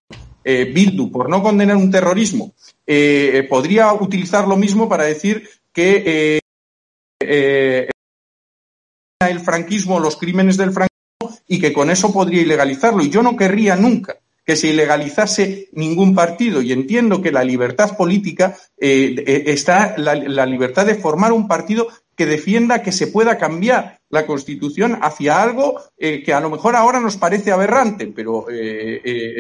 eh, 0.45 0.71
Bildu, 0.73 1.11
por 1.11 1.29
no 1.29 1.43
condenar 1.43 1.77
un 1.77 1.91
terrorismo, 1.91 2.53
podría 3.49 3.93
utilizar 3.95 4.47
lo 4.47 4.57
mismo 4.57 4.89
para 4.89 5.05
decir 5.05 5.49
que 5.73 6.41
el 9.31 9.41
franquismo, 9.41 10.01
los 10.01 10.17
crímenes 10.17 10.57
del 10.57 10.73
franquismo 10.73 11.39
y 11.47 11.61
que 11.61 11.73
con 11.73 11.91
eso 11.91 12.13
podría 12.13 12.43
ilegalizarlo. 12.43 13.03
Y 13.03 13.11
yo 13.11 13.23
no 13.23 13.37
querría 13.37 13.77
nunca 13.77 14.17
que 14.45 14.57
se 14.57 14.69
ilegalizase 14.69 15.69
ningún 15.73 16.15
partido. 16.15 16.63
Y 16.63 16.73
entiendo 16.73 17.23
que 17.23 17.33
la 17.33 17.45
libertad 17.45 17.97
política 17.97 18.57
eh, 18.79 19.15
eh, 19.27 19.45
está 19.47 19.95
la, 19.97 20.47
libertad 20.47 20.87
de 20.87 20.97
formar 20.97 21.33
un 21.33 21.47
partido 21.47 21.89
que 22.17 22.27
defienda 22.27 22.83
que 22.83 22.93
se 22.93 23.07
pueda 23.07 23.39
cambiar 23.39 24.01
la 24.11 24.27
Constitución 24.27 24.99
hacia 25.01 25.43
algo 25.43 25.81
eh, 25.97 26.23
que 26.23 26.35
a 26.35 26.41
lo 26.41 26.51
mejor 26.51 26.77
ahora 26.77 27.01
nos 27.01 27.17
parece 27.17 27.53
aberrante, 27.53 28.07
pero 28.09 28.47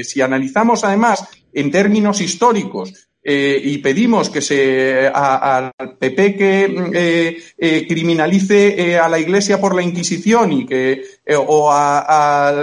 si 0.02 0.20
analizamos 0.22 0.82
además 0.84 1.24
en 1.52 1.70
términos 1.70 2.20
históricos 2.22 3.08
eh, 3.24 3.60
y 3.62 3.78
pedimos 3.78 4.30
que 4.30 4.40
se 4.40 5.06
al 5.06 5.70
PP 5.98 6.36
que 6.36 6.64
eh, 6.92 7.40
eh, 7.56 7.86
criminalice 7.86 8.98
a 8.98 9.08
la 9.08 9.20
Iglesia 9.20 9.60
por 9.60 9.76
la 9.76 9.82
Inquisición 9.82 10.52
y 10.52 10.66
que 10.66 11.02
o 11.36 11.70
a, 11.70 12.58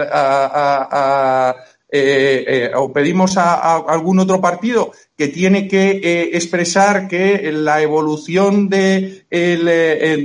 o 2.76 2.92
pedimos 2.92 3.38
a, 3.38 3.78
algún 3.78 4.20
otro 4.20 4.42
partido 4.42 4.92
que 5.20 5.28
tiene 5.28 5.68
que 5.68 6.30
expresar 6.32 7.10
que 7.10 7.52
la 7.52 7.82
evolución 7.82 8.70
de, 8.70 9.26
de, 9.30 10.24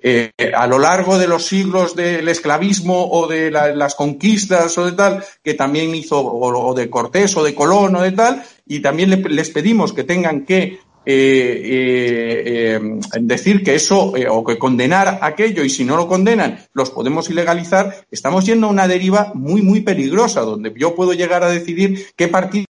eh, 0.00 0.30
a 0.54 0.68
lo 0.68 0.78
largo 0.78 1.18
de 1.18 1.26
los 1.26 1.44
siglos 1.44 1.96
del 1.96 2.28
esclavismo 2.28 3.10
o 3.10 3.26
de 3.26 3.50
las 3.50 3.96
conquistas 3.96 4.78
o 4.78 4.86
de 4.86 4.92
tal, 4.92 5.24
que 5.42 5.54
también 5.54 5.92
hizo, 5.96 6.24
o, 6.24 6.74
de 6.74 6.88
Cortés 6.88 7.36
o 7.36 7.42
de 7.42 7.56
Colón 7.56 7.96
o 7.96 8.02
de 8.02 8.12
tal, 8.12 8.44
y 8.68 8.78
también 8.78 9.20
les 9.30 9.50
pedimos 9.50 9.92
que 9.92 10.04
tengan 10.04 10.44
que 10.44 10.78
eh, 11.10 12.76
eh, 12.76 12.80
decir 13.20 13.64
que 13.64 13.74
eso 13.74 14.12
o 14.30 14.44
que 14.44 14.58
condenar 14.58 15.20
aquello 15.22 15.64
y 15.64 15.70
si 15.70 15.82
no 15.84 15.96
lo 15.96 16.06
condenan 16.06 16.58
los 16.74 16.90
podemos 16.90 17.30
ilegalizar, 17.30 18.06
estamos 18.10 18.44
yendo 18.44 18.66
a 18.66 18.70
una 18.70 18.86
deriva 18.86 19.32
muy, 19.34 19.62
muy 19.62 19.80
peligrosa 19.80 20.42
donde 20.42 20.72
yo 20.76 20.94
puedo 20.94 21.14
llegar 21.14 21.42
a 21.42 21.48
decidir 21.48 22.08
qué 22.14 22.28
partido 22.28 22.66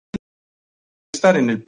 estar 1.13 1.37
en 1.37 1.49
el 1.49 1.65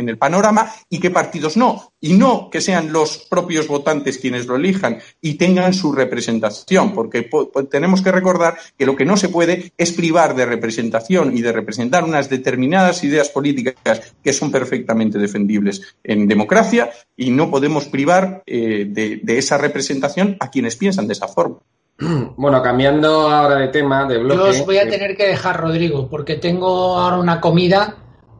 en 0.00 0.08
el 0.08 0.18
panorama 0.18 0.72
y 0.88 0.98
qué 0.98 1.10
partidos 1.10 1.56
no. 1.56 1.92
Y 2.00 2.14
no 2.14 2.50
que 2.50 2.60
sean 2.60 2.92
los 2.92 3.18
propios 3.18 3.68
votantes 3.68 4.18
quienes 4.18 4.46
lo 4.46 4.56
elijan 4.56 4.98
y 5.20 5.34
tengan 5.34 5.74
su 5.74 5.92
representación, 5.92 6.92
porque 6.94 7.28
tenemos 7.70 8.02
que 8.02 8.12
recordar 8.12 8.56
que 8.76 8.86
lo 8.86 8.96
que 8.96 9.04
no 9.04 9.16
se 9.16 9.28
puede 9.28 9.72
es 9.76 9.92
privar 9.92 10.34
de 10.34 10.46
representación 10.46 11.36
y 11.36 11.42
de 11.42 11.52
representar 11.52 12.04
unas 12.04 12.28
determinadas 12.28 13.04
ideas 13.04 13.28
políticas 13.28 14.14
que 14.22 14.32
son 14.32 14.50
perfectamente 14.50 15.18
defendibles 15.18 15.82
en 16.02 16.26
democracia 16.26 16.90
y 17.16 17.30
no 17.30 17.50
podemos 17.50 17.86
privar 17.86 18.42
eh, 18.46 18.86
de, 18.88 19.38
esa 19.38 19.58
representación 19.58 20.36
a 20.40 20.50
quienes 20.50 20.76
piensan 20.76 21.06
de 21.06 21.12
esa 21.12 21.28
forma. 21.28 21.58
Bueno, 22.36 22.62
cambiando 22.62 23.28
ahora 23.28 23.56
de 23.56 23.68
tema, 23.68 24.06
de 24.06 24.18
bloque. 24.18 24.36
Yo 24.36 24.48
os 24.48 24.66
voy 24.66 24.78
a 24.78 24.84
eh, 24.84 24.86
tener 24.86 25.16
que 25.16 25.26
dejar, 25.26 25.60
Rodrigo, 25.60 26.08
porque 26.08 26.36
tengo 26.36 26.96
ahora 26.98 27.18
una 27.18 27.40
comida 27.40 27.96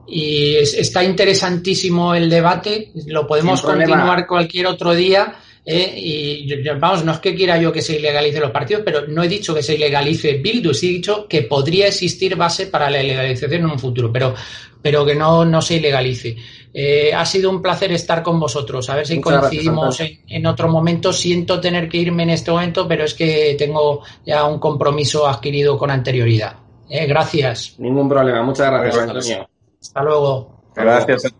y 0.07 0.57
está 0.57 1.05
interesantísimo 1.05 2.15
el 2.15 2.29
debate, 2.29 2.91
lo 3.07 3.27
podemos 3.27 3.63
continuar 3.63 4.27
cualquier 4.27 4.67
otro 4.67 4.95
día. 4.95 5.35
¿eh? 5.65 5.95
y 5.97 6.69
vamos, 6.79 7.05
no 7.05 7.13
es 7.13 7.19
que 7.19 7.35
quiera 7.35 7.59
yo 7.59 7.73
que 7.73 7.83
se 7.83 7.97
ilegalice 7.97 8.41
los 8.41 8.51
partidos, 8.51 8.83
pero 8.85 9.07
no 9.07 9.23
he 9.23 9.29
dicho 9.29 9.55
que 9.55 9.63
se 9.63 9.75
ilegalice 9.75 10.39
Bildu, 10.39 10.73
sí 10.73 10.89
he 10.89 10.93
dicho 10.95 11.29
que 11.29 11.43
podría 11.43 11.87
existir 11.87 12.35
base 12.35 12.67
para 12.67 12.91
la 12.91 13.03
ilegalización 13.03 13.63
en 13.63 13.71
un 13.71 13.79
futuro, 13.79 14.11
pero, 14.13 14.35
pero 14.83 15.05
que 15.05 15.15
no, 15.15 15.45
no 15.45 15.63
se 15.63 15.77
ilegalice. 15.77 16.37
Eh, 16.73 17.13
ha 17.13 17.27
sido 17.27 17.51
un 17.51 17.61
placer 17.61 17.91
estar 17.93 18.23
con 18.23 18.39
vosotros. 18.39 18.89
A 18.91 18.97
ver 18.97 19.07
si 19.07 19.21
coincidimos 19.21 20.01
en, 20.01 20.47
otro 20.47 20.69
momento. 20.69 21.13
Siento 21.13 21.61
tener 21.61 21.89
que 21.89 21.99
irme 21.99 22.23
en 22.23 22.31
este 22.31 22.51
momento, 22.51 22.87
pero 22.87 23.05
es 23.05 23.15
que 23.15 23.57
tengo 23.59 24.03
ya 24.25 24.45
un 24.45 24.61
compromiso 24.61 25.27
adquirido 25.27 25.77
con 25.77 25.91
anterioridad. 25.91 26.55
¿eh? 26.89 27.07
gracias. 27.07 27.75
Ningún 27.79 28.09
problema. 28.09 28.43
Muchas 28.43 28.71
gracias, 28.71 28.99
Antonio. 28.99 29.50
Hasta 29.81 30.03
luego. 30.03 30.63
Gracias. 30.75 31.35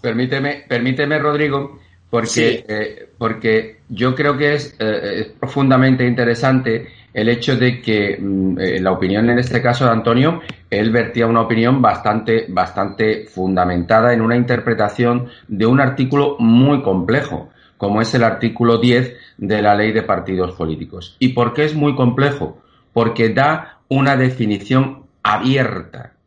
Permíteme, 0.00 0.64
permíteme 0.68 1.18
Rodrigo, 1.18 1.78
porque, 2.08 2.64
eh, 2.68 3.10
porque 3.18 3.80
yo 3.88 4.14
creo 4.14 4.36
que 4.36 4.54
es, 4.54 4.76
eh, 4.78 5.34
profundamente 5.38 6.06
interesante 6.06 6.88
el 7.12 7.28
hecho 7.28 7.56
de 7.56 7.80
que 7.80 8.16
mm, 8.20 8.58
eh, 8.60 8.80
la 8.80 8.92
opinión 8.92 9.28
en 9.30 9.38
este 9.38 9.60
caso 9.60 9.86
de 9.86 9.90
Antonio, 9.90 10.40
él 10.70 10.90
vertía 10.90 11.26
una 11.26 11.40
opinión 11.40 11.82
bastante, 11.82 12.46
bastante 12.48 13.26
fundamentada 13.26 14.12
en 14.12 14.20
una 14.20 14.36
interpretación 14.36 15.28
de 15.48 15.66
un 15.66 15.80
artículo 15.80 16.36
muy 16.38 16.82
complejo, 16.82 17.48
como 17.76 18.00
es 18.00 18.14
el 18.14 18.22
artículo 18.22 18.78
10 18.78 19.16
de 19.38 19.62
la 19.62 19.74
ley 19.74 19.92
de 19.92 20.02
partidos 20.02 20.52
políticos. 20.52 21.16
¿Y 21.18 21.30
por 21.30 21.54
qué 21.54 21.64
es 21.64 21.74
muy 21.74 21.96
complejo? 21.96 22.58
Porque 22.92 23.30
da 23.30 23.80
una 23.88 24.16
definición 24.16 25.06
abierta 25.22 26.17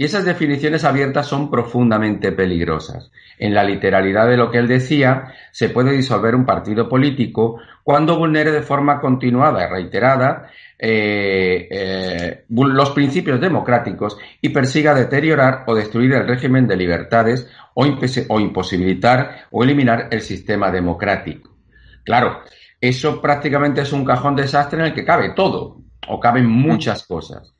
y 0.00 0.04
esas 0.04 0.24
definiciones 0.24 0.84
abiertas 0.84 1.26
son 1.26 1.50
profundamente 1.50 2.30
peligrosas. 2.30 3.10
En 3.36 3.52
la 3.52 3.64
literalidad 3.64 4.28
de 4.28 4.36
lo 4.36 4.48
que 4.48 4.58
él 4.58 4.68
decía, 4.68 5.34
se 5.50 5.70
puede 5.70 5.90
disolver 5.90 6.36
un 6.36 6.46
partido 6.46 6.88
político 6.88 7.58
cuando 7.82 8.16
vulnere 8.16 8.52
de 8.52 8.62
forma 8.62 9.00
continuada 9.00 9.66
y 9.66 9.68
reiterada 9.68 10.50
eh, 10.78 11.66
eh, 11.68 12.44
los 12.48 12.90
principios 12.90 13.40
democráticos 13.40 14.16
y 14.40 14.50
persiga 14.50 14.94
deteriorar 14.94 15.64
o 15.66 15.74
destruir 15.74 16.12
el 16.12 16.28
régimen 16.28 16.68
de 16.68 16.76
libertades 16.76 17.50
o, 17.74 17.84
o 17.84 18.40
imposibilitar 18.40 19.46
o 19.50 19.64
eliminar 19.64 20.06
el 20.12 20.20
sistema 20.20 20.70
democrático. 20.70 21.56
Claro, 22.04 22.42
eso 22.80 23.20
prácticamente 23.20 23.80
es 23.80 23.92
un 23.92 24.04
cajón 24.04 24.36
desastre 24.36 24.78
en 24.78 24.86
el 24.86 24.94
que 24.94 25.04
cabe 25.04 25.30
todo 25.30 25.80
o 26.06 26.20
caben 26.20 26.46
muchas 26.46 27.04
cosas. 27.04 27.52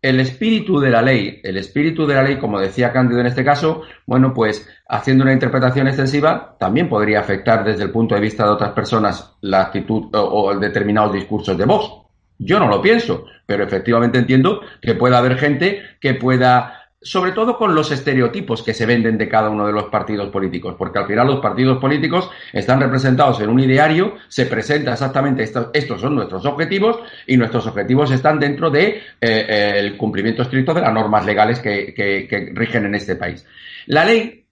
El 0.00 0.20
espíritu 0.20 0.78
de 0.78 0.90
la 0.90 1.02
ley, 1.02 1.40
el 1.42 1.56
espíritu 1.56 2.06
de 2.06 2.14
la 2.14 2.22
ley, 2.22 2.38
como 2.38 2.60
decía 2.60 2.92
Cándido 2.92 3.20
en 3.20 3.26
este 3.26 3.44
caso, 3.44 3.82
bueno, 4.06 4.32
pues 4.32 4.68
haciendo 4.88 5.24
una 5.24 5.32
interpretación 5.32 5.88
extensiva, 5.88 6.56
también 6.58 6.88
podría 6.88 7.18
afectar 7.18 7.64
desde 7.64 7.82
el 7.82 7.90
punto 7.90 8.14
de 8.14 8.20
vista 8.20 8.44
de 8.44 8.50
otras 8.50 8.70
personas 8.72 9.36
la 9.40 9.62
actitud 9.62 10.04
o, 10.12 10.54
determinados 10.56 11.12
discursos 11.12 11.58
de 11.58 11.64
voz. 11.64 12.04
Yo 12.38 12.60
no 12.60 12.68
lo 12.68 12.80
pienso, 12.80 13.24
pero 13.44 13.64
efectivamente 13.64 14.18
entiendo 14.18 14.60
que 14.80 14.94
pueda 14.94 15.18
haber 15.18 15.36
gente 15.36 15.82
que 16.00 16.14
pueda 16.14 16.77
sobre 17.00 17.30
todo 17.30 17.56
con 17.56 17.74
los 17.74 17.92
estereotipos 17.92 18.62
que 18.62 18.74
se 18.74 18.84
venden 18.84 19.18
de 19.18 19.28
cada 19.28 19.50
uno 19.50 19.66
de 19.66 19.72
los 19.72 19.84
partidos 19.84 20.30
políticos, 20.30 20.74
porque 20.76 20.98
al 20.98 21.06
final 21.06 21.28
los 21.28 21.40
partidos 21.40 21.78
políticos 21.78 22.28
están 22.52 22.80
representados 22.80 23.40
en 23.40 23.50
un 23.50 23.60
ideario, 23.60 24.16
se 24.26 24.46
presenta 24.46 24.92
exactamente 24.92 25.44
estos, 25.44 26.00
son 26.00 26.16
nuestros 26.16 26.44
objetivos 26.44 26.98
y 27.26 27.36
nuestros 27.36 27.66
objetivos 27.68 28.10
están 28.10 28.40
dentro 28.40 28.70
de 28.70 28.88
eh, 28.88 29.00
eh, 29.20 29.94
cumplimiento 29.96 30.42
estricto 30.42 30.74
de 30.74 30.80
las 30.80 30.92
normas 30.92 31.24
legales 31.24 31.60
que, 31.60 31.94
que, 31.94 32.52
rigen 32.52 32.86
en 32.86 32.96
este 32.96 33.14
país. 33.14 33.46
La 33.86 34.04
ley 34.04 34.44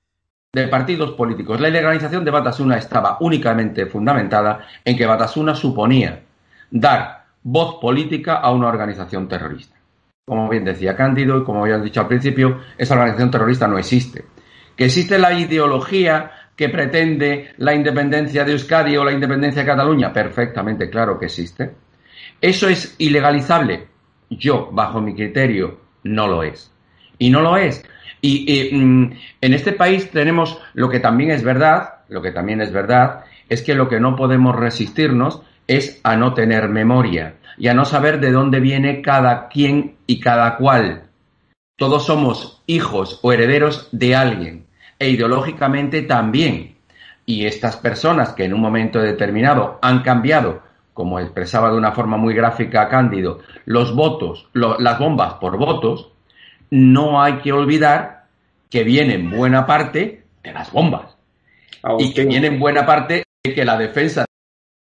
de 0.52 0.68
partidos 0.68 1.12
políticos, 1.12 1.60
la 1.60 1.68
legalización 1.68 2.24
de 2.24 2.30
Batasuna 2.30 2.78
estaba 2.78 3.18
únicamente 3.20 3.86
fundamentada 3.86 4.66
en 4.84 4.96
que 4.96 5.04
Batasuna 5.04 5.54
suponía 5.56 6.22
dar 6.70 7.24
voz 7.42 7.80
política 7.80 8.36
a 8.36 8.52
una 8.52 8.68
organización 8.68 9.28
terrorista 9.28 9.75
como 10.26 10.48
bien 10.48 10.64
decía 10.64 10.96
Cándido 10.96 11.38
y 11.38 11.44
como 11.44 11.62
habían 11.62 11.84
dicho 11.84 12.00
al 12.00 12.08
principio, 12.08 12.60
esa 12.76 12.94
organización 12.94 13.30
terrorista 13.30 13.68
no 13.68 13.78
existe. 13.78 14.24
Que 14.76 14.86
existe 14.86 15.20
la 15.20 15.32
ideología 15.32 16.32
que 16.56 16.68
pretende 16.68 17.54
la 17.58 17.72
independencia 17.74 18.44
de 18.44 18.50
Euskadi 18.50 18.96
o 18.96 19.04
la 19.04 19.12
independencia 19.12 19.62
de 19.62 19.68
Cataluña, 19.68 20.12
perfectamente 20.12 20.90
claro 20.90 21.16
que 21.16 21.26
existe. 21.26 21.70
¿Eso 22.40 22.68
es 22.68 22.96
ilegalizable? 22.98 23.86
Yo, 24.28 24.68
bajo 24.72 25.00
mi 25.00 25.14
criterio, 25.14 25.78
no 26.02 26.26
lo 26.26 26.42
es. 26.42 26.72
Y 27.18 27.30
no 27.30 27.40
lo 27.40 27.56
es 27.56 27.84
Y 28.20 28.70
mm, 28.72 29.12
en 29.40 29.54
este 29.54 29.74
país 29.74 30.10
tenemos 30.10 30.60
lo 30.74 30.88
que 30.88 30.98
también 30.98 31.30
es 31.30 31.44
verdad, 31.44 32.00
lo 32.08 32.20
que 32.20 32.32
también 32.32 32.60
es 32.60 32.72
verdad, 32.72 33.26
es 33.48 33.62
que 33.62 33.76
lo 33.76 33.88
que 33.88 34.00
no 34.00 34.16
podemos 34.16 34.56
resistirnos 34.56 35.40
es 35.68 36.00
a 36.02 36.16
no 36.16 36.34
tener 36.34 36.68
memoria 36.68 37.36
y 37.58 37.68
a 37.68 37.74
no 37.74 37.84
saber 37.84 38.20
de 38.20 38.32
dónde 38.32 38.60
viene 38.60 39.02
cada 39.02 39.48
quien 39.48 39.96
y 40.06 40.20
cada 40.20 40.56
cual. 40.56 41.04
Todos 41.76 42.06
somos 42.06 42.62
hijos 42.66 43.20
o 43.22 43.32
herederos 43.32 43.88
de 43.92 44.16
alguien 44.16 44.66
e 44.98 45.10
ideológicamente 45.10 46.02
también. 46.02 46.76
Y 47.26 47.46
estas 47.46 47.76
personas 47.76 48.32
que 48.32 48.44
en 48.44 48.54
un 48.54 48.60
momento 48.60 49.00
determinado 49.00 49.78
han 49.82 50.02
cambiado, 50.02 50.62
como 50.94 51.18
expresaba 51.18 51.70
de 51.70 51.76
una 51.76 51.92
forma 51.92 52.16
muy 52.16 52.34
gráfica 52.34 52.88
Cándido, 52.88 53.40
los 53.64 53.94
votos, 53.94 54.48
las 54.54 54.98
bombas 54.98 55.34
por 55.34 55.58
votos, 55.58 56.12
no 56.70 57.20
hay 57.20 57.38
que 57.38 57.52
olvidar 57.52 58.26
que 58.70 58.84
vienen 58.84 59.30
buena 59.30 59.66
parte 59.66 60.24
de 60.42 60.52
las 60.52 60.72
bombas. 60.72 61.16
Y 61.98 62.14
que 62.14 62.24
vienen 62.24 62.58
buena 62.58 62.84
parte 62.86 63.24
de 63.44 63.54
que 63.54 63.64
la 63.64 63.76
defensa 63.76 64.24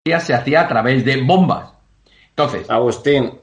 se 0.05 0.33
hacía 0.33 0.61
a 0.61 0.67
través 0.67 1.03
de 1.03 1.21
bombas. 1.21 1.73
Entonces. 2.37 2.69
Agustín, 2.69 3.33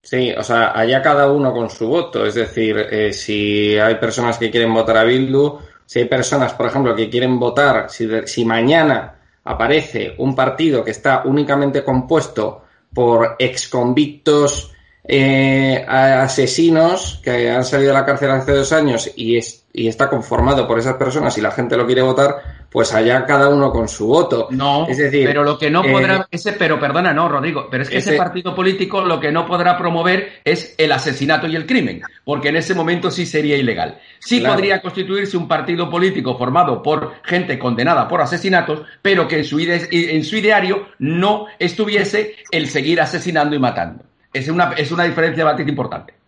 sí, 0.00 0.32
o 0.32 0.42
sea, 0.42 0.72
allá 0.72 1.02
cada 1.02 1.30
uno 1.30 1.52
con 1.52 1.68
su 1.68 1.88
voto. 1.88 2.24
Es 2.24 2.34
decir, 2.34 2.74
eh, 2.90 3.12
si 3.12 3.76
hay 3.76 3.96
personas 3.96 4.38
que 4.38 4.50
quieren 4.50 4.72
votar 4.72 4.96
a 4.96 5.04
Bildu, 5.04 5.58
si 5.84 5.98
hay 5.98 6.06
personas, 6.06 6.54
por 6.54 6.66
ejemplo, 6.66 6.96
que 6.96 7.10
quieren 7.10 7.38
votar, 7.38 7.90
si, 7.90 8.08
si 8.26 8.46
mañana 8.46 9.18
aparece 9.44 10.14
un 10.16 10.34
partido 10.34 10.82
que 10.82 10.92
está 10.92 11.22
únicamente 11.26 11.84
compuesto 11.84 12.64
por 12.94 13.36
exconvictos 13.38 14.72
eh, 15.04 15.84
asesinos 15.86 17.20
que 17.22 17.50
han 17.50 17.64
salido 17.64 17.92
de 17.92 17.98
la 17.98 18.06
cárcel 18.06 18.30
hace 18.30 18.52
dos 18.52 18.72
años 18.72 19.10
y, 19.16 19.36
es, 19.36 19.59
y 19.72 19.86
está 19.86 20.08
conformado 20.08 20.66
por 20.66 20.78
esas 20.78 20.94
personas 20.94 21.36
y 21.38 21.40
la 21.40 21.52
gente 21.52 21.76
lo 21.76 21.86
quiere 21.86 22.02
votar, 22.02 22.36
pues 22.70 22.92
allá 22.92 23.24
cada 23.24 23.48
uno 23.48 23.70
con 23.70 23.88
su 23.88 24.06
voto. 24.06 24.48
No, 24.50 24.86
es 24.88 24.98
decir, 24.98 25.24
pero 25.26 25.44
lo 25.44 25.58
que 25.58 25.70
no 25.70 25.82
podrá, 25.82 26.16
eh, 26.16 26.26
ese, 26.32 26.52
pero 26.54 26.78
perdona, 26.80 27.12
no, 27.12 27.28
Rodrigo, 27.28 27.68
pero 27.70 27.84
es 27.84 27.90
que 27.90 27.98
ese, 27.98 28.16
partido 28.16 28.54
político 28.54 29.02
lo 29.02 29.20
que 29.20 29.30
no 29.30 29.46
podrá 29.46 29.78
promover 29.78 30.40
es 30.44 30.74
el 30.76 30.90
asesinato 30.90 31.46
y 31.46 31.54
el 31.54 31.66
crimen, 31.66 32.02
porque 32.24 32.48
en 32.48 32.56
ese 32.56 32.74
momento 32.74 33.10
sí 33.10 33.26
sería 33.26 33.56
ilegal. 33.56 33.98
Sí 34.18 34.40
podría 34.40 34.82
constituirse 34.82 35.36
un 35.36 35.46
partido 35.46 35.88
político 35.88 36.36
formado 36.36 36.82
por 36.82 37.14
gente 37.22 37.58
condenada 37.58 38.08
por 38.08 38.20
asesinatos, 38.20 38.82
pero 39.02 39.28
que 39.28 39.38
en 39.38 39.44
su, 39.44 39.58
en 39.60 40.24
su 40.24 40.36
ideario 40.36 40.88
no 40.98 41.46
estuviese 41.58 42.36
el 42.50 42.68
seguir 42.68 43.00
asesinando 43.00 43.54
y 43.54 43.58
matando. 43.58 44.04
Es 44.32 44.48
una, 44.48 44.72
es 44.72 44.90
una 44.92 45.04
diferencia 45.04 45.44
bastante 45.44 45.70
importante. 45.70 46.19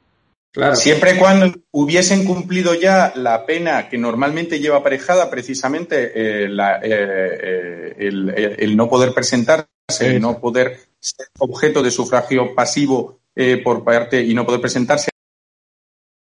Siempre 0.74 1.14
y 1.14 1.18
cuando 1.18 1.54
hubiesen 1.70 2.26
cumplido 2.26 2.74
ya 2.74 3.12
la 3.16 3.46
pena 3.46 3.88
que 3.88 3.96
normalmente 3.96 4.60
lleva 4.60 4.78
aparejada 4.78 5.30
precisamente 5.30 6.12
eh, 6.14 6.48
eh, 6.82 7.94
eh, 7.98 8.56
el, 8.58 8.76
no 8.76 8.86
poder 8.88 9.14
presentarse, 9.14 9.66
el 10.00 10.20
no 10.20 10.38
poder 10.38 10.78
ser 11.00 11.28
objeto 11.38 11.82
de 11.82 11.90
sufragio 11.90 12.54
pasivo 12.54 13.20
por 13.64 13.82
parte 13.82 14.22
y 14.22 14.34
no 14.34 14.44
poder 14.44 14.60
presentarse, 14.60 15.10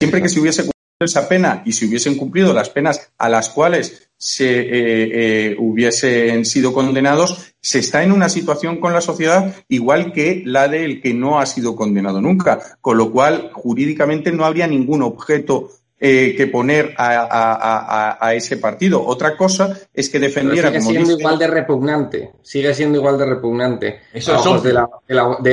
siempre 0.00 0.22
que 0.22 0.28
se 0.28 0.38
hubiese 0.38 0.70
esa 1.00 1.28
pena 1.28 1.64
y 1.66 1.72
si 1.72 1.88
hubiesen 1.88 2.16
cumplido 2.16 2.52
las 2.52 2.70
penas 2.70 3.12
a 3.18 3.28
las 3.28 3.48
cuales 3.48 4.08
se 4.22 4.60
eh, 4.60 4.68
eh, 4.70 5.56
hubiesen 5.58 6.44
sido 6.44 6.72
condenados, 6.72 7.54
se 7.60 7.80
está 7.80 8.04
en 8.04 8.12
una 8.12 8.28
situación 8.28 8.78
con 8.78 8.92
la 8.92 9.00
sociedad 9.00 9.52
igual 9.66 10.12
que 10.12 10.44
la 10.46 10.68
del 10.68 11.00
que 11.00 11.12
no 11.12 11.40
ha 11.40 11.46
sido 11.46 11.74
condenado 11.74 12.20
nunca, 12.20 12.78
con 12.80 12.98
lo 12.98 13.10
cual 13.10 13.50
jurídicamente 13.52 14.30
no 14.30 14.44
habría 14.44 14.68
ningún 14.68 15.02
objeto 15.02 15.70
eh, 15.98 16.34
que 16.36 16.46
poner 16.46 16.94
a, 16.96 18.32
ese 18.34 18.58
partido. 18.58 19.04
Otra 19.04 19.36
cosa 19.36 19.76
es 19.92 20.08
que 20.08 20.20
defendiera. 20.20 20.68
sigue 20.70 20.82
siendo 20.82 21.18
igual 21.18 21.38
de 21.38 21.46
repugnante. 21.48 22.30
Sigue 22.42 22.74
siendo 22.74 22.98
igual 22.98 23.18
de 23.18 23.26
repugnante. 23.26 24.00
Eso 24.12 24.56
es 24.56 24.62
de 24.62 24.72
la, 24.72 24.88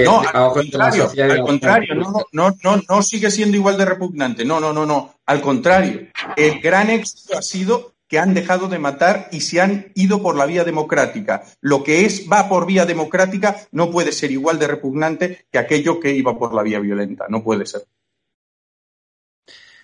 no, 0.05 0.21
al 0.31 0.53
contrario, 0.53 1.09
al 1.23 1.41
contrario 1.41 1.95
no, 1.95 2.25
no, 2.33 2.55
no, 2.63 2.81
no 2.87 3.01
sigue 3.01 3.31
siendo 3.31 3.57
igual 3.57 3.79
de 3.79 3.85
repugnante. 3.85 4.45
No, 4.45 4.59
no, 4.59 4.71
no, 4.71 4.85
no. 4.85 5.15
Al 5.25 5.41
contrario, 5.41 6.07
el 6.35 6.59
gran 6.59 6.91
éxito 6.91 7.35
ha 7.35 7.41
sido 7.41 7.93
que 8.09 8.19
han 8.19 8.33
dejado 8.33 8.67
de 8.67 8.79
matar 8.79 9.29
y 9.31 9.41
se 9.41 9.61
han 9.61 9.91
ido 9.93 10.21
por 10.21 10.35
la 10.35 10.47
vía 10.47 10.63
democrática. 10.63 11.43
Lo 11.61 11.83
que 11.83 12.05
es 12.05 12.25
va 12.29 12.49
por 12.49 12.65
vía 12.65 12.85
democrática 12.85 13.55
no 13.71 13.91
puede 13.91 14.11
ser 14.11 14.31
igual 14.31 14.57
de 14.57 14.67
repugnante 14.67 15.45
que 15.51 15.59
aquello 15.59 15.99
que 15.99 16.11
iba 16.11 16.37
por 16.37 16.53
la 16.53 16.63
vía 16.63 16.79
violenta. 16.79 17.27
No 17.29 17.43
puede 17.43 17.67
ser. 17.67 17.83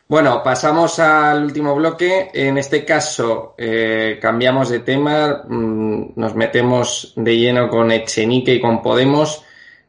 Bueno, 0.08 0.42
pasamos 0.44 0.98
al 1.00 1.44
último 1.44 1.76
bloque. 1.76 2.30
En 2.34 2.58
este 2.58 2.84
caso, 2.84 3.54
eh, 3.58 4.18
cambiamos 4.20 4.70
de 4.70 4.80
tema, 4.80 5.44
mm, 5.48 6.14
nos 6.16 6.36
metemos 6.36 7.14
de 7.16 7.38
lleno 7.38 7.70
con 7.70 7.92
Echenique 7.92 8.56
y 8.56 8.62
con 8.62 8.82
Podemos. 8.82 9.44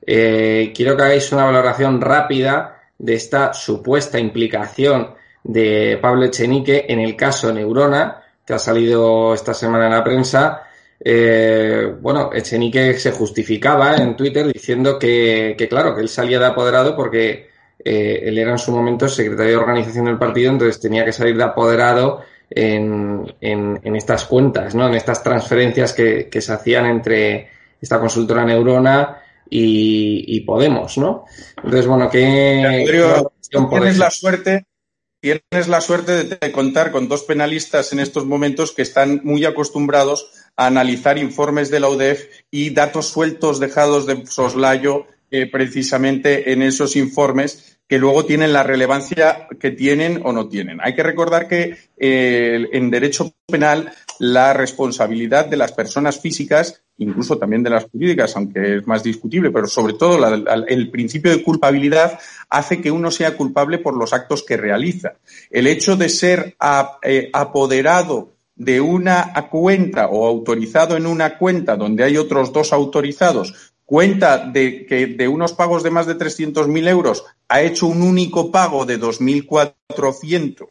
Eh, 0.06 0.72
quiero 0.74 0.94
que 0.96 1.02
hagáis 1.02 1.32
una 1.32 1.44
valoración 1.44 2.00
rápida 2.02 2.82
de 2.98 3.14
esta 3.14 3.54
supuesta 3.54 4.18
implicación 4.18 5.14
de 5.42 5.98
Pablo 6.02 6.24
Echenique 6.24 6.86
en 6.88 7.00
el 7.00 7.16
caso 7.16 7.52
Neurona, 7.52 8.22
que 8.46 8.54
ha 8.54 8.58
salido 8.58 9.34
esta 9.34 9.52
semana 9.52 9.86
en 9.86 9.92
la 9.92 10.04
prensa. 10.04 10.62
Eh, 10.98 11.94
bueno, 12.00 12.30
Echenique 12.32 12.94
se 12.94 13.10
justificaba 13.10 13.96
en 13.96 14.16
Twitter 14.16 14.50
diciendo 14.50 14.98
que, 14.98 15.54
que, 15.58 15.68
claro, 15.68 15.94
que 15.94 16.00
él 16.00 16.08
salía 16.08 16.38
de 16.38 16.46
apoderado 16.46 16.94
porque 16.94 17.50
eh, 17.84 18.20
él 18.22 18.38
era 18.38 18.52
en 18.52 18.58
su 18.58 18.72
momento 18.72 19.08
secretario 19.08 19.52
de 19.52 19.56
organización 19.58 20.06
del 20.06 20.18
partido, 20.18 20.52
entonces 20.52 20.80
tenía 20.80 21.04
que 21.04 21.12
salir 21.12 21.36
de 21.36 21.42
apoderado 21.42 22.22
en, 22.48 23.34
en, 23.40 23.96
estas 23.96 24.24
cuentas, 24.24 24.74
¿no? 24.74 24.86
En 24.86 24.94
estas 24.94 25.22
transferencias 25.22 25.92
que, 25.92 26.28
se 26.32 26.52
hacían 26.52 26.86
entre 26.86 27.50
esta 27.80 27.98
consultora 27.98 28.44
Neurona 28.44 29.18
y, 29.50 30.40
Podemos, 30.40 30.96
¿no? 30.98 31.24
Entonces, 31.56 31.86
bueno, 31.86 32.08
¿qué... 32.08 32.84
tienes 33.50 33.98
la 33.98 34.10
suerte 34.10 34.64
tienes 35.20 35.68
la 35.68 35.80
suerte 35.80 36.24
de 36.24 36.52
contar 36.52 36.92
con 36.92 37.08
dos 37.08 37.22
penalistas 37.24 37.92
en 37.92 38.00
estos 38.00 38.26
momentos 38.26 38.72
que 38.72 38.82
están 38.82 39.20
muy 39.24 39.44
acostumbrados 39.44 40.30
a 40.56 40.66
analizar 40.66 41.18
informes 41.18 41.70
de 41.70 41.80
la 41.80 41.88
UDEF 41.88 42.28
y 42.50 42.70
datos 42.70 43.08
sueltos 43.08 43.60
dejados 43.60 44.06
de 44.06 44.26
soslayo 44.26 45.06
eh, 45.30 45.50
precisamente 45.50 46.52
en 46.52 46.62
esos 46.62 46.94
informes 46.96 47.80
que 47.88 47.98
luego 47.98 48.24
tienen 48.24 48.52
la 48.52 48.62
relevancia 48.62 49.48
que 49.60 49.70
tienen 49.70 50.20
o 50.24 50.32
no 50.32 50.48
tienen. 50.48 50.78
Hay 50.82 50.94
que 50.94 51.02
recordar 51.02 51.48
que 51.48 51.76
eh, 51.96 52.68
en 52.72 52.90
derecho 52.90 53.32
penal 53.46 53.92
la 54.18 54.52
responsabilidad 54.52 55.46
de 55.46 55.56
las 55.56 55.72
personas 55.72 56.20
físicas, 56.20 56.82
incluso 56.98 57.38
también 57.38 57.62
de 57.62 57.70
las 57.70 57.84
jurídicas, 57.84 58.36
aunque 58.36 58.76
es 58.76 58.86
más 58.86 59.02
discutible, 59.02 59.50
pero 59.50 59.66
sobre 59.66 59.94
todo 59.94 60.18
el 60.66 60.90
principio 60.90 61.30
de 61.30 61.42
culpabilidad 61.42 62.18
hace 62.48 62.80
que 62.80 62.90
uno 62.90 63.10
sea 63.10 63.36
culpable 63.36 63.78
por 63.78 63.96
los 63.96 64.12
actos 64.12 64.42
que 64.42 64.56
realiza. 64.56 65.14
El 65.50 65.66
hecho 65.66 65.96
de 65.96 66.08
ser 66.08 66.56
eh, 67.02 67.30
apoderado 67.32 68.32
de 68.54 68.80
una 68.80 69.32
cuenta 69.50 70.06
o 70.08 70.26
autorizado 70.26 70.96
en 70.96 71.06
una 71.06 71.36
cuenta 71.36 71.76
donde 71.76 72.04
hay 72.04 72.16
otros 72.16 72.52
dos 72.52 72.72
autorizados 72.72 73.74
cuenta 73.86 74.38
de 74.38 74.84
que 74.84 75.06
de 75.06 75.28
unos 75.28 75.52
pagos 75.52 75.82
de 75.82 75.90
más 75.90 76.06
de 76.06 76.18
300.000 76.18 76.88
euros 76.88 77.24
ha 77.48 77.62
hecho 77.62 77.86
un 77.86 78.02
único 78.02 78.50
pago 78.50 78.84
de 78.84 79.00
2.400 79.00 80.66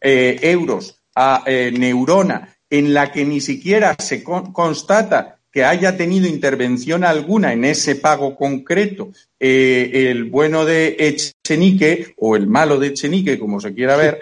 eh, 0.00 0.38
euros 0.42 1.00
a 1.14 1.42
eh, 1.46 1.72
Neurona, 1.72 2.56
en 2.68 2.92
la 2.92 3.12
que 3.12 3.24
ni 3.24 3.40
siquiera 3.40 3.94
se 3.98 4.24
constata 4.24 5.35
que 5.56 5.64
haya 5.64 5.96
tenido 5.96 6.28
intervención 6.28 7.02
alguna 7.02 7.54
en 7.54 7.64
ese 7.64 7.96
pago 7.96 8.36
concreto, 8.36 9.08
eh, 9.40 10.10
el 10.10 10.24
bueno 10.24 10.66
de 10.66 10.96
Echenique 10.98 12.12
o 12.18 12.36
el 12.36 12.46
malo 12.46 12.78
de 12.78 12.88
Echenique, 12.88 13.38
como 13.38 13.58
se 13.58 13.72
quiera 13.72 13.96
ver, 13.96 14.20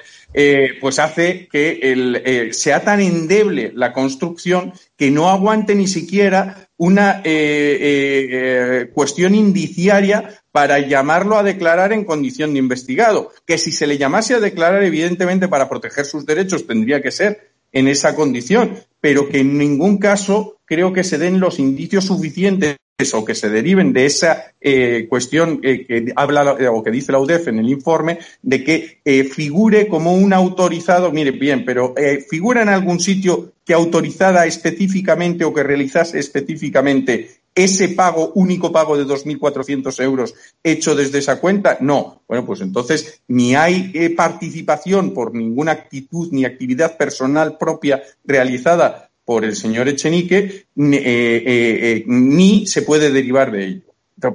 pues 0.81 1.01
hace 1.01 1.49
que 1.51 2.51
sea 2.53 2.85
tan 2.85 3.01
endeble 3.01 3.73
la 3.75 3.93
construcción 3.93 4.73
que 4.97 5.11
no 5.11 5.29
aguante 5.29 5.75
ni 5.75 5.89
siquiera 5.89 6.65
una 6.77 7.21
eh, 7.21 7.23
eh, 7.25 8.29
eh, 8.31 8.91
cuestión 8.93 9.35
indiciaria 9.35 10.43
para 10.51 10.79
llamarlo 10.81 11.37
a 11.37 11.43
declarar 11.43 11.93
en 11.93 12.05
condición 12.05 12.53
de 12.53 12.59
investigado. 12.59 13.33
Que 13.47 13.59
si 13.59 13.73
se 13.73 13.87
le 13.87 13.99
llamase 13.99 14.35
a 14.35 14.41
declarar, 14.41 14.83
evidentemente, 14.83 15.49
para 15.49 15.69
proteger 15.69 16.05
sus 16.05 16.27
derechos, 16.27 16.67
tendría 16.67 17.01
que 17.01 17.11
ser 17.11 17.51
en 17.73 17.89
esa 17.89 18.15
condición, 18.15 18.79
pero 19.01 19.29
que 19.29 19.41
en 19.41 19.59
ningún 19.59 19.99
caso 19.99 20.54
creo 20.65 20.93
que 20.93 21.05
se 21.05 21.19
den 21.19 21.41
los 21.41 21.59
indicios 21.59 22.05
suficientes 22.05 22.77
o 23.13 23.25
que 23.25 23.35
se 23.35 23.51
deriven 23.51 23.93
de 23.93 24.07
esa 24.07 24.53
eh, 24.61 25.07
cuestión 25.09 25.61
eh, 25.63 25.85
que 25.85 26.13
habla 26.15 26.57
o 26.73 26.83
que 26.83 26.91
dice 26.91 27.13
la 27.13 27.19
UDEF 27.19 27.49
en 27.49 27.59
el 27.59 27.69
informe 27.69 28.19
de 28.41 28.63
que 28.63 29.01
eh, 29.05 29.25
figure 29.25 29.89
como 29.89 30.15
un 30.15 30.33
autorizado, 30.33 31.11
mire 31.11 31.33
bien, 31.33 31.65
pero 31.65 31.95
figura 32.31 32.63
en 32.63 32.69
algún 32.69 33.01
sitio 33.01 33.53
que 33.65 33.75
autorizara 33.75 34.47
específicamente 34.47 35.45
o 35.45 35.53
que 35.53 35.63
realizase 35.63 36.19
específicamente 36.19 37.45
ese 37.55 37.91
pago, 37.91 38.33
único 38.35 38.73
pago 38.73 38.97
de 38.97 39.07
2.400 39.07 40.03
euros 40.03 40.35
hecho 40.63 40.95
desde 40.95 41.19
esa 41.19 41.41
cuenta? 41.41 41.79
No. 41.81 42.23
Bueno, 42.27 42.45
pues 42.45 42.61
entonces 42.61 43.23
ni 43.29 43.55
hay 43.55 43.93
eh, 43.95 44.11
participación 44.11 45.15
por 45.15 45.35
ninguna 45.35 45.73
actitud 45.73 46.29
ni 46.33 46.45
actividad 46.45 46.97
personal 46.97 47.57
propia 47.57 48.03
realizada 48.25 49.11
por 49.25 49.45
el 49.45 49.57
señor 49.57 49.89
Echenique, 49.89 50.67
ni, 50.75 50.99
eh, 51.01 52.05
ni 52.07 52.67
se 52.67 52.83
puede 52.83 53.11
derivar 53.11 53.51
de 53.51 53.65
ello. 53.65 53.83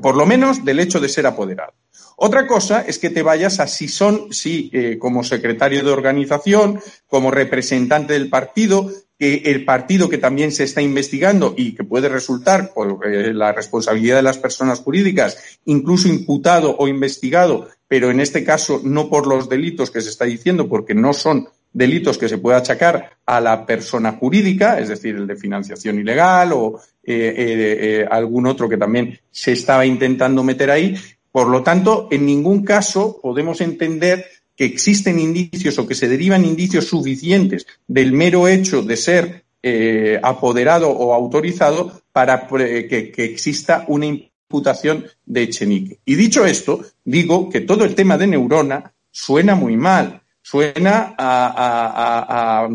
Por 0.01 0.15
lo 0.15 0.25
menos 0.25 0.65
del 0.65 0.79
hecho 0.79 0.99
de 0.99 1.09
ser 1.09 1.25
apoderado. 1.25 1.73
Otra 2.17 2.47
cosa 2.47 2.81
es 2.81 2.99
que 2.99 3.09
te 3.09 3.23
vayas 3.23 3.59
a 3.59 3.67
si 3.67 3.87
son, 3.87 4.33
si 4.33 4.71
como 4.99 5.23
secretario 5.23 5.83
de 5.83 5.91
organización, 5.91 6.81
como 7.07 7.31
representante 7.31 8.13
del 8.13 8.29
partido, 8.29 8.91
que 9.19 9.41
el 9.45 9.65
partido 9.65 10.07
que 10.07 10.17
también 10.17 10.53
se 10.53 10.63
está 10.63 10.81
investigando 10.81 11.53
y 11.57 11.75
que 11.75 11.83
puede 11.83 12.07
resultar 12.07 12.73
por 12.73 13.05
eh, 13.05 13.33
la 13.33 13.51
responsabilidad 13.51 14.15
de 14.15 14.23
las 14.23 14.37
personas 14.37 14.79
jurídicas, 14.79 15.59
incluso 15.65 16.07
imputado 16.07 16.77
o 16.79 16.87
investigado, 16.87 17.67
pero 17.89 18.09
en 18.11 18.21
este 18.21 18.45
caso 18.45 18.79
no 18.81 19.09
por 19.09 19.27
los 19.27 19.49
delitos 19.49 19.91
que 19.91 19.99
se 19.99 20.09
está 20.09 20.23
diciendo, 20.23 20.69
porque 20.69 20.95
no 20.95 21.11
son 21.11 21.49
delitos 21.71 22.17
que 22.17 22.29
se 22.29 22.37
puede 22.37 22.57
achacar 22.57 23.17
a 23.25 23.39
la 23.39 23.65
persona 23.65 24.13
jurídica, 24.13 24.79
es 24.79 24.89
decir, 24.89 25.15
el 25.15 25.27
de 25.27 25.35
financiación 25.35 25.99
ilegal 25.99 26.51
o 26.53 26.79
eh, 27.03 27.33
eh, 27.35 28.07
algún 28.09 28.47
otro 28.47 28.67
que 28.67 28.77
también 28.77 29.19
se 29.31 29.53
estaba 29.53 29.85
intentando 29.85 30.43
meter 30.43 30.71
ahí. 30.71 30.95
Por 31.31 31.47
lo 31.47 31.61
tanto, 31.61 32.07
en 32.11 32.25
ningún 32.25 32.63
caso 32.63 33.19
podemos 33.21 33.61
entender 33.61 34.25
que 34.55 34.65
existen 34.65 35.19
indicios 35.19 35.77
o 35.79 35.87
que 35.87 35.95
se 35.95 36.09
derivan 36.09 36.43
indicios 36.43 36.85
suficientes 36.85 37.65
del 37.87 38.11
mero 38.11 38.47
hecho 38.47 38.81
de 38.81 38.97
ser 38.97 39.45
eh, 39.63 40.19
apoderado 40.21 40.89
o 40.89 41.13
autorizado 41.13 42.01
para 42.11 42.47
que, 42.47 43.13
exista 43.17 43.85
una 43.87 44.05
imputación 44.05 45.05
de 45.25 45.43
Echenique. 45.43 45.99
Y 46.05 46.15
dicho 46.15 46.45
esto, 46.45 46.83
digo 47.05 47.49
que 47.49 47.61
todo 47.61 47.85
el 47.85 47.95
tema 47.95 48.17
de 48.17 48.27
Neurona 48.27 48.93
suena 49.11 49.55
muy 49.55 49.77
mal. 49.77 50.18
Suena 50.49 51.13
a, 51.15 52.67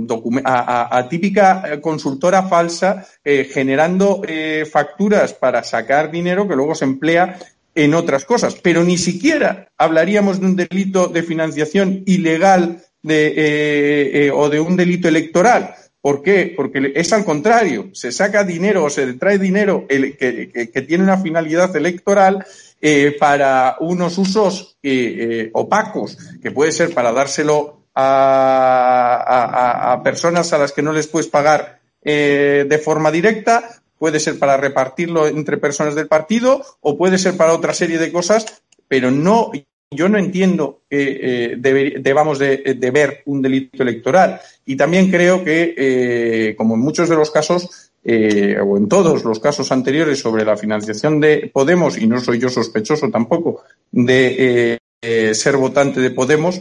típica 1.11 1.81
consultora 1.81 2.45
falsa 2.45 3.05
eh, 3.25 3.51
generando 3.53 4.23
eh, 4.29 4.65
facturas 4.71 5.33
para 5.33 5.65
sacar 5.65 6.09
dinero 6.09 6.47
que 6.47 6.55
luego 6.55 6.77
se 6.77 6.85
emplea 6.85 7.37
en 7.75 7.95
otras 7.95 8.25
cosas, 8.25 8.55
pero 8.63 8.85
ni 8.85 8.97
siquiera 8.97 9.73
hablaríamos 9.77 10.39
de 10.39 10.47
un 10.47 10.55
delito 10.55 11.09
de 11.09 11.25
financiación 11.25 12.05
ilegal 12.07 12.85
de, 13.03 13.27
eh, 13.27 14.27
eh, 14.27 14.31
o 14.33 14.49
de 14.49 14.61
un 14.61 14.77
delito 14.77 15.09
electoral. 15.09 15.75
¿Por 16.01 16.23
qué? 16.23 16.53
Porque 16.55 16.93
es 16.95 17.13
al 17.13 17.25
contrario, 17.25 17.91
se 17.93 18.13
saca 18.13 18.45
dinero 18.45 18.85
o 18.85 18.91
se 18.91 19.15
trae 19.15 19.39
dinero 19.39 19.87
que, 19.89 20.85
tiene 20.87 21.03
una 21.03 21.19
finalidad 21.19 21.75
electoral 21.75 22.45
eh, 22.87 23.17
para 23.19 23.77
unos 23.81 24.19
usos 24.19 24.77
opacos, 25.55 26.19
que 26.43 26.51
puede 26.51 26.73
ser 26.73 26.93
para 26.93 27.13
dárselo 27.13 27.87
a, 27.95 30.01
personas 30.05 30.53
a 30.53 30.59
las 30.59 30.73
que 30.73 30.83
no 30.83 30.93
les 30.93 31.07
puedes 31.07 31.29
pagar 31.29 31.81
de 32.03 32.81
forma 32.85 33.11
directa 33.11 33.81
puede 33.99 34.21
ser 34.21 34.39
para 34.39 34.59
repartirlo 34.59 35.27
entre 35.27 35.57
personas 35.57 35.95
del 35.95 36.09
partido 36.09 36.63
o 36.83 36.99
puede 36.99 37.17
ser 37.17 37.39
para 37.39 37.55
otra 37.55 37.73
serie 37.73 37.97
de 37.97 38.13
cosas, 38.13 38.63
pero 38.87 39.11
no, 39.11 39.51
yo 39.91 40.09
no 40.09 40.19
entiendo 40.19 40.83
que 40.91 41.53
eh, 41.53 41.57
debamos 41.57 42.39
de, 42.39 42.91
ver 42.93 43.23
un 43.27 43.41
delito 43.41 43.83
electoral. 43.83 44.41
Y 44.67 44.77
también 44.77 45.11
creo 45.11 45.45
que, 45.45 45.75
eh, 45.77 46.55
como 46.57 46.75
en 46.75 46.81
muchos 46.81 47.09
de 47.09 47.17
los 47.17 47.31
casos, 47.31 47.84
eh, 48.05 48.59
o 48.63 48.77
en 48.77 48.89
todos 48.89 49.25
los 49.25 49.41
casos 49.41 49.73
anteriores 49.73 50.21
sobre 50.21 50.45
la 50.45 50.57
financiación 50.57 51.21
de 51.21 51.51
Podemos, 51.53 51.99
y 51.99 52.07
no 52.07 52.21
soy 52.21 52.39
yo 52.39 52.49
sospechoso 52.49 53.11
tampoco 53.11 53.63
de 53.91 54.79
ser 55.33 55.57
votante 55.59 56.01
de 56.01 56.11
Podemos, 56.11 56.61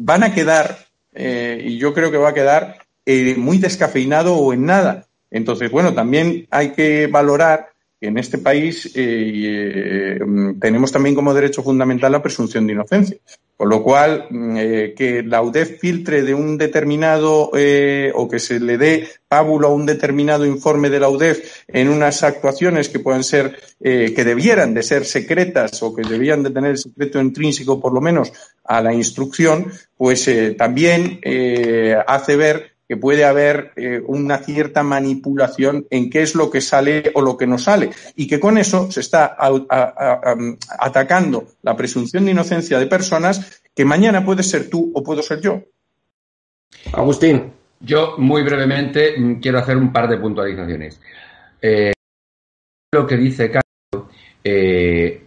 van 0.00 0.22
a 0.22 0.32
quedar, 0.32 0.78
y 1.12 1.78
yo 1.78 1.92
creo 1.92 2.10
que 2.12 2.18
va 2.18 2.28
a 2.28 2.34
quedar 2.34 2.84
eh, 3.06 3.34
muy 3.36 3.58
descafeinado 3.58 4.34
o 4.36 4.54
en 4.54 4.64
nada. 4.64 5.06
Entonces, 5.30 5.70
bueno, 5.70 5.92
también 5.92 6.46
hay 6.50 6.70
que 6.70 7.06
valorar 7.06 7.68
que 8.00 8.06
en 8.06 8.16
este 8.16 8.38
país 8.38 8.90
eh, 8.94 10.18
tenemos 10.58 10.90
también 10.90 11.14
como 11.14 11.34
derecho 11.34 11.62
fundamental 11.62 12.12
la 12.12 12.22
presunción 12.22 12.66
de 12.66 12.72
inocencia. 12.72 13.18
Con 13.56 13.68
lo 13.68 13.82
cual, 13.82 14.26
mm, 14.30 14.56
eh, 14.56 14.94
que 14.96 15.22
la 15.22 15.40
UDEF 15.40 15.78
filtre 15.78 16.22
de 16.22 16.34
un 16.34 16.58
determinado 16.58 17.50
o 18.14 18.28
que 18.28 18.38
se 18.38 18.58
le 18.58 18.78
dé 18.78 19.08
pábulo 19.28 19.68
a 19.68 19.74
un 19.74 19.86
determinado 19.86 20.44
informe 20.44 20.90
de 20.90 21.00
la 21.00 21.08
UDEF 21.08 21.62
en 21.68 21.88
unas 21.88 22.22
actuaciones 22.22 22.88
que 22.88 22.98
puedan 22.98 23.24
ser, 23.24 23.58
que 23.80 24.24
debieran 24.24 24.74
de 24.74 24.82
ser 24.82 25.04
secretas 25.04 25.82
o 25.82 25.94
que 25.94 26.02
debían 26.02 26.42
de 26.42 26.50
tener 26.50 26.78
secreto 26.78 27.20
intrínseco 27.20 27.80
por 27.80 27.92
lo 27.92 28.00
menos 28.00 28.32
a 28.64 28.80
la 28.80 28.92
instrucción, 28.92 29.72
pues 29.96 30.30
también 30.56 31.20
hace 32.06 32.36
ver 32.36 32.73
que 32.88 32.96
puede 32.96 33.24
haber 33.24 33.72
eh, 33.76 34.02
una 34.06 34.38
cierta 34.38 34.82
manipulación 34.82 35.86
en 35.90 36.10
qué 36.10 36.22
es 36.22 36.34
lo 36.34 36.50
que 36.50 36.60
sale 36.60 37.10
o 37.14 37.22
lo 37.22 37.36
que 37.36 37.46
no 37.46 37.58
sale 37.58 37.90
y 38.14 38.26
que 38.26 38.38
con 38.38 38.58
eso 38.58 38.90
se 38.90 39.00
está 39.00 39.36
atacando 40.78 41.46
la 41.62 41.76
presunción 41.76 42.24
de 42.24 42.32
inocencia 42.32 42.78
de 42.78 42.86
personas 42.86 43.62
que 43.74 43.84
mañana 43.84 44.24
puede 44.24 44.42
ser 44.42 44.68
tú 44.68 44.92
o 44.94 45.02
puedo 45.02 45.22
ser 45.22 45.40
yo. 45.40 45.62
Agustín. 46.92 47.52
Yo 47.80 48.14
muy 48.18 48.42
brevemente 48.42 49.18
mm, 49.18 49.40
quiero 49.40 49.58
hacer 49.58 49.76
un 49.76 49.92
par 49.92 50.08
de 50.08 50.18
puntualizaciones. 50.18 51.00
Eh, 51.60 51.92
lo 52.92 53.06
que 53.06 53.16
dice 53.16 53.50
Carlos 53.50 54.10
eh, 54.42 55.22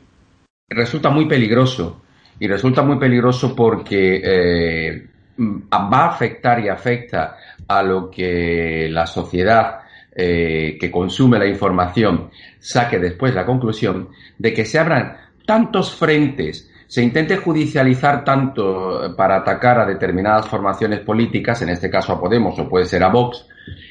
resulta 0.70 1.10
muy 1.10 1.28
peligroso 1.28 2.02
y 2.40 2.48
resulta 2.48 2.84
muy 2.84 2.98
peligroso 2.98 3.56
porque 3.56 5.10
va 5.38 6.06
a 6.06 6.10
afectar 6.10 6.60
y 6.60 6.70
afecta 6.70 7.38
a 7.68 7.84
lo 7.84 8.10
que 8.10 8.88
la 8.90 9.06
sociedad 9.06 9.80
eh, 10.16 10.78
que 10.80 10.90
consume 10.90 11.38
la 11.38 11.46
información 11.46 12.32
saque 12.60 12.98
después 12.98 13.36
la 13.36 13.46
conclusión 13.46 14.10
de 14.38 14.54
que 14.54 14.66
se 14.66 14.80
abran 14.80 15.16
tantos 15.46 15.96
frentes, 15.96 16.70
se 16.88 17.04
intente 17.04 17.38
judicializar 17.38 18.24
tanto 18.24 19.14
para 19.16 19.38
atacar 19.38 19.80
a 19.80 19.86
determinadas 19.86 20.48
formaciones 20.48 21.02
políticas, 21.02 21.62
en 21.62 21.70
este 21.70 21.90
caso 21.90 22.14
a 22.14 22.20
Podemos 22.20 22.58
o 22.58 22.68
puede 22.68 22.86
ser 22.86 23.04
a 23.04 23.10
Vox, 23.10 23.46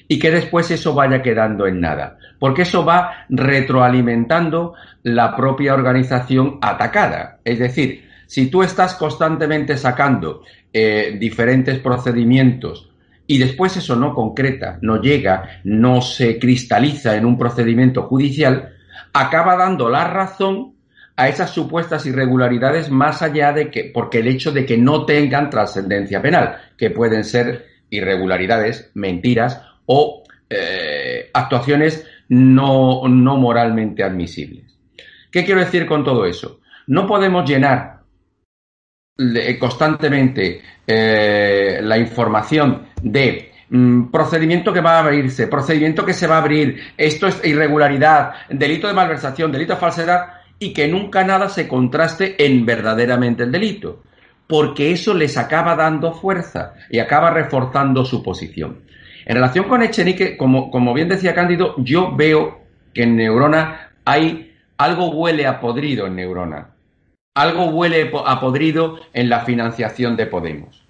y 0.08 0.18
que 0.18 0.30
después 0.30 0.70
eso 0.70 0.94
vaya 0.94 1.22
quedando 1.22 1.66
en 1.66 1.80
nada, 1.80 2.18
porque 2.38 2.62
eso 2.62 2.84
va 2.84 3.26
retroalimentando 3.28 4.74
la 5.02 5.36
propia 5.36 5.74
organización 5.74 6.58
atacada. 6.60 7.38
Es 7.44 7.58
decir, 7.58 8.08
si 8.26 8.50
tú 8.50 8.62
estás 8.62 8.94
constantemente 8.94 9.76
sacando 9.76 10.42
eh, 10.78 11.16
diferentes 11.18 11.78
procedimientos 11.78 12.90
y 13.26 13.38
después 13.38 13.78
eso 13.78 13.96
no 13.96 14.12
concreta, 14.12 14.78
no 14.82 15.00
llega, 15.00 15.62
no 15.64 16.02
se 16.02 16.38
cristaliza 16.38 17.16
en 17.16 17.24
un 17.24 17.38
procedimiento 17.38 18.02
judicial, 18.02 18.74
acaba 19.14 19.56
dando 19.56 19.88
la 19.88 20.04
razón 20.04 20.74
a 21.16 21.28
esas 21.28 21.48
supuestas 21.48 22.04
irregularidades 22.04 22.90
más 22.90 23.22
allá 23.22 23.54
de 23.54 23.70
que, 23.70 23.84
porque 23.84 24.18
el 24.18 24.28
hecho 24.28 24.52
de 24.52 24.66
que 24.66 24.76
no 24.76 25.06
tengan 25.06 25.48
trascendencia 25.48 26.20
penal, 26.20 26.58
que 26.76 26.90
pueden 26.90 27.24
ser 27.24 27.64
irregularidades, 27.88 28.90
mentiras 28.92 29.62
o 29.86 30.24
eh, 30.50 31.30
actuaciones 31.32 32.06
no, 32.28 33.08
no 33.08 33.38
moralmente 33.38 34.02
admisibles. 34.02 34.76
¿Qué 35.30 35.42
quiero 35.42 35.60
decir 35.60 35.86
con 35.86 36.04
todo 36.04 36.26
eso? 36.26 36.60
No 36.86 37.06
podemos 37.06 37.48
llenar 37.48 37.95
constantemente 39.58 40.60
eh, 40.86 41.80
la 41.82 41.96
información 41.96 42.88
de 43.02 43.52
mm, 43.70 44.10
procedimiento 44.10 44.72
que 44.72 44.80
va 44.80 44.96
a 44.96 45.00
abrirse, 45.00 45.46
procedimiento 45.46 46.04
que 46.04 46.12
se 46.12 46.26
va 46.26 46.36
a 46.36 46.42
abrir, 46.42 46.80
esto 46.96 47.26
es 47.26 47.42
irregularidad, 47.44 48.32
delito 48.50 48.86
de 48.86 48.94
malversación, 48.94 49.50
delito 49.50 49.74
de 49.74 49.80
falsedad, 49.80 50.26
y 50.58 50.72
que 50.72 50.88
nunca 50.88 51.24
nada 51.24 51.48
se 51.48 51.66
contraste 51.68 52.44
en 52.44 52.64
verdaderamente 52.64 53.44
el 53.44 53.52
delito, 53.52 54.02
porque 54.46 54.92
eso 54.92 55.14
les 55.14 55.36
acaba 55.36 55.74
dando 55.74 56.12
fuerza 56.12 56.74
y 56.90 56.98
acaba 56.98 57.30
reforzando 57.30 58.04
su 58.04 58.22
posición. 58.22 58.82
En 59.24 59.34
relación 59.34 59.64
con 59.64 59.82
Echenique, 59.82 60.36
como, 60.36 60.70
como 60.70 60.94
bien 60.94 61.08
decía 61.08 61.34
Cándido, 61.34 61.74
yo 61.78 62.14
veo 62.14 62.60
que 62.94 63.02
en 63.02 63.16
Neurona 63.16 63.90
hay 64.04 64.54
algo 64.78 65.10
huele 65.10 65.46
a 65.46 65.58
podrido 65.58 66.06
en 66.06 66.16
Neurona 66.16 66.75
algo 67.36 67.66
huele 67.66 68.10
a 68.24 68.40
podrido 68.40 68.98
en 69.12 69.28
la 69.28 69.44
financiación 69.44 70.16
de 70.16 70.26
Podemos. 70.26 70.82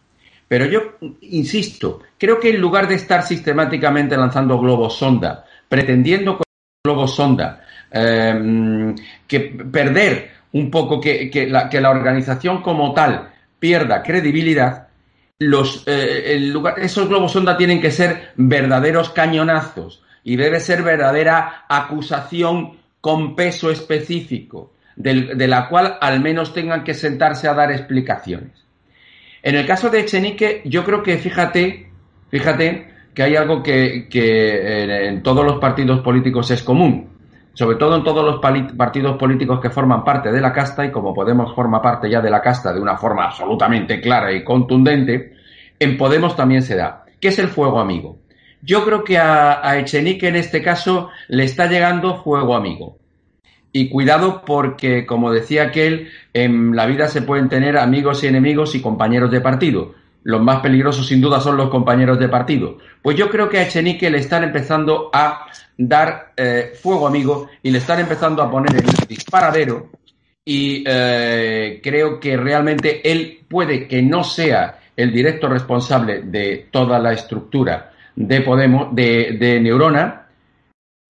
Pero 0.47 0.65
yo 0.67 0.81
insisto, 1.23 2.03
creo 2.17 2.39
que 2.39 2.51
en 2.51 2.61
lugar 2.61 2.87
de 2.87 2.95
estar 2.95 3.25
sistemáticamente 3.25 4.17
lanzando 4.17 4.59
globos 4.59 4.97
sonda, 4.97 5.45
pretendiendo 5.69 6.37
con 6.37 6.45
globos 6.85 7.17
sonda 7.17 7.65
em, 7.91 8.95
que 9.27 9.41
perder 9.41 10.31
un 10.53 10.71
poco 10.71 11.01
que, 11.01 11.49
la, 11.51 11.91
organización 11.91 12.63
como 12.63 12.95
tal 12.95 13.33
pierda 13.59 14.05
credibilidad, 14.05 14.87
los, 15.41 15.83
eh, 15.87 16.53
esos 16.77 17.09
globos 17.09 17.33
sonda 17.33 17.57
tienen 17.57 17.81
que 17.81 17.91
ser 17.91 18.33
verdaderos 18.37 19.11
cañonazos 19.11 20.05
y 20.23 20.37
debe 20.37 20.61
ser 20.61 20.85
verdadera 20.85 21.65
acusación 21.69 22.79
con 23.01 23.35
peso 23.35 23.69
específico, 23.69 24.76
de 24.97 25.47
la 25.47 25.69
cual 25.69 25.99
al 26.01 26.21
menos 26.21 26.55
tengan 26.55 26.83
que 26.83 26.95
sentarse 26.95 27.49
a 27.49 27.55
dar 27.55 27.71
explicaciones. 27.71 28.67
En 29.43 29.55
el 29.55 29.67
caso 29.67 29.91
de 29.91 30.01
Echenique, 30.01 30.63
yo 30.65 30.83
creo 30.83 31.03
que 31.03 31.19
fíjate, 31.19 31.91
fíjate 32.31 32.89
que 33.15 33.23
hay 33.23 33.37
algo 33.37 33.63
que, 33.63 34.09
en 34.11 35.23
todos 35.23 35.45
los 35.45 35.59
partidos 35.59 36.01
políticos 36.01 36.51
es 36.51 36.63
común, 36.63 37.11
sobre 37.53 37.77
todo 37.77 37.97
en 37.97 38.05
todos 38.05 38.25
los 38.25 38.41
partidos 38.77 39.17
políticos 39.17 39.61
que 39.61 39.71
forman 39.71 40.03
parte 40.05 40.33
de 40.33 40.41
la 40.41 40.53
casta, 40.53 40.85
y 40.85 40.91
como 40.91 41.15
Podemos 41.15 41.55
forma 41.55 41.81
parte 41.81 42.11
ya 42.11 42.21
de 42.21 42.29
la 42.29 42.43
casta 42.43 42.73
de 42.73 42.81
una 42.81 42.97
forma 42.97 43.27
absolutamente 43.27 44.01
clara 44.01 44.33
y 44.33 44.43
contundente, 44.43 45.35
en 45.79 45.97
Podemos 45.97 46.35
también 46.35 46.63
se 46.63 46.77
da. 46.77 47.05
¿Qué 47.21 47.29
es 47.29 47.39
el 47.39 47.49
fuego 47.49 47.79
amigo? 47.79 48.19
Yo 48.63 48.85
creo 48.85 49.05
que 49.05 49.17
a, 49.17 49.67
a 49.67 49.79
Echenique 49.79 50.29
en 50.29 50.37
este 50.37 50.61
caso 50.61 51.11
le 51.29 51.45
está 51.45 51.67
llegando 51.69 52.23
fuego 52.23 52.57
amigo. 52.57 52.99
Y 53.77 53.91
cuidado 53.91 54.43
porque, 54.47 55.05
como 55.05 55.31
decía 55.31 55.65
aquel, 55.65 56.09
en 56.33 56.75
la 56.75 56.87
vida 56.87 57.09
se 57.09 57.21
pueden 57.21 57.51
tener 57.51 57.77
amigos 57.77 58.25
y 58.25 58.27
enemigos 58.27 58.75
y 58.75 58.81
compañeros 58.81 59.31
de 59.31 59.43
partido 59.43 59.95
los 60.27 60.43
más 60.43 60.59
peligrosos 60.59 61.07
sin 61.07 61.21
duda 61.21 61.41
son 61.41 61.57
los 61.57 61.71
compañeros 61.71 62.19
de 62.19 62.29
partido. 62.29 62.79
Pues 63.01 63.17
yo 63.17 63.31
creo 63.31 63.49
que 63.49 63.59
a 63.59 63.63
Echenique 63.63 64.11
le 64.11 64.19
están 64.19 64.43
empezando 64.43 65.09
a 65.13 65.47
dar 65.79 66.33
eh, 66.37 66.73
fuego 66.83 67.07
amigo 67.07 67.49
y 67.63 67.71
le 67.71 67.79
están 67.79 68.01
empezando 68.01 68.43
a 68.43 68.51
poner 68.51 68.75
el 68.75 69.07
disparadero 69.07 69.91
y 70.45 70.83
eh, 70.85 71.81
creo 71.81 72.19
que 72.19 72.37
realmente 72.37 73.09
él 73.09 73.45
puede 73.49 73.87
que 73.87 74.03
no 74.03 74.25
sea 74.25 74.81
el 74.97 75.13
directo 75.13 75.49
responsable 75.49 76.23
de 76.23 76.67
toda 76.73 76.99
la 76.99 77.13
estructura 77.13 77.93
de 78.17 78.41
Podemos, 78.41 78.93
de, 78.97 79.37
de 79.39 79.61
Neurona. 79.61 80.26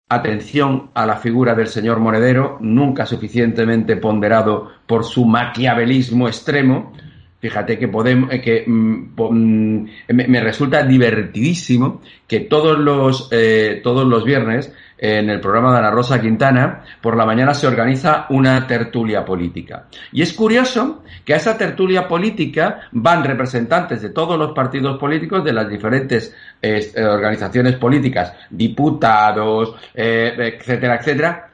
Atención 0.09 0.91
a 0.95 1.05
la 1.05 1.17
figura 1.17 1.55
del 1.55 1.67
señor 1.67 1.99
Monedero, 1.99 2.59
nunca 2.61 3.07
suficientemente 3.07 3.97
ponderado 3.97 4.71
por 4.87 5.05
su 5.05 5.25
maquiavelismo 5.25 6.29
extremo, 6.29 6.93
Fíjate 7.39 7.79
que 7.79 7.87
podemos, 7.87 8.33
eh, 8.33 8.41
que 8.41 8.65
mm, 8.67 9.15
mm, 9.17 9.89
me, 10.09 10.41
resulta 10.41 10.83
divertidísimo 10.83 12.01
que 12.27 12.41
todos 12.41 12.79
los 12.79 13.29
eh, 13.31 13.81
todos 13.85 14.07
los 14.07 14.25
viernes 14.25 14.73
en 14.99 15.29
el 15.31 15.41
programa 15.41 15.73
de 15.73 15.79
Ana 15.79 15.91
Rosa 15.91 16.21
Quintana 16.21 16.85
por 17.01 17.17
la 17.17 17.27
mañana 17.27 17.55
se 17.55 17.67
organiza 17.67 18.27
una 18.31 18.67
tertulia 18.67 19.25
política. 19.25 19.87
Y 20.13 20.23
es 20.23 20.33
curioso 20.33 21.03
que 21.25 21.35
a 21.35 21.37
esa 21.37 21.59
tertulia 21.59 22.09
política 22.09 22.89
van 22.93 23.25
representantes 23.25 24.03
de 24.03 24.11
todos 24.11 24.39
los 24.39 24.53
partidos 24.53 24.99
políticos 24.99 25.45
de 25.45 25.53
las 25.53 25.69
diferentes 25.69 26.35
eh, 26.63 26.93
organizaciones 26.97 27.77
políticas, 27.77 28.33
diputados, 28.51 29.75
etcétera, 29.95 30.97
etcétera, 30.97 31.51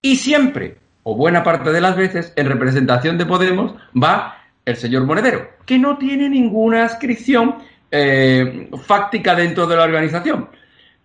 y 0.00 0.16
siempre 0.16 0.76
o 1.08 1.14
buena 1.14 1.44
parte 1.44 1.70
de 1.70 1.80
las 1.80 1.96
veces 1.96 2.32
en 2.34 2.46
representación 2.48 3.16
de 3.16 3.26
Podemos 3.26 3.74
va 3.94 4.38
el 4.64 4.74
señor 4.74 5.04
Monedero, 5.04 5.50
que 5.64 5.78
no 5.78 5.96
tiene 5.98 6.28
ninguna 6.28 6.84
adscripción 6.84 7.58
eh, 7.92 8.68
fáctica 8.84 9.36
dentro 9.36 9.68
de 9.68 9.76
la 9.76 9.84
organización. 9.84 10.48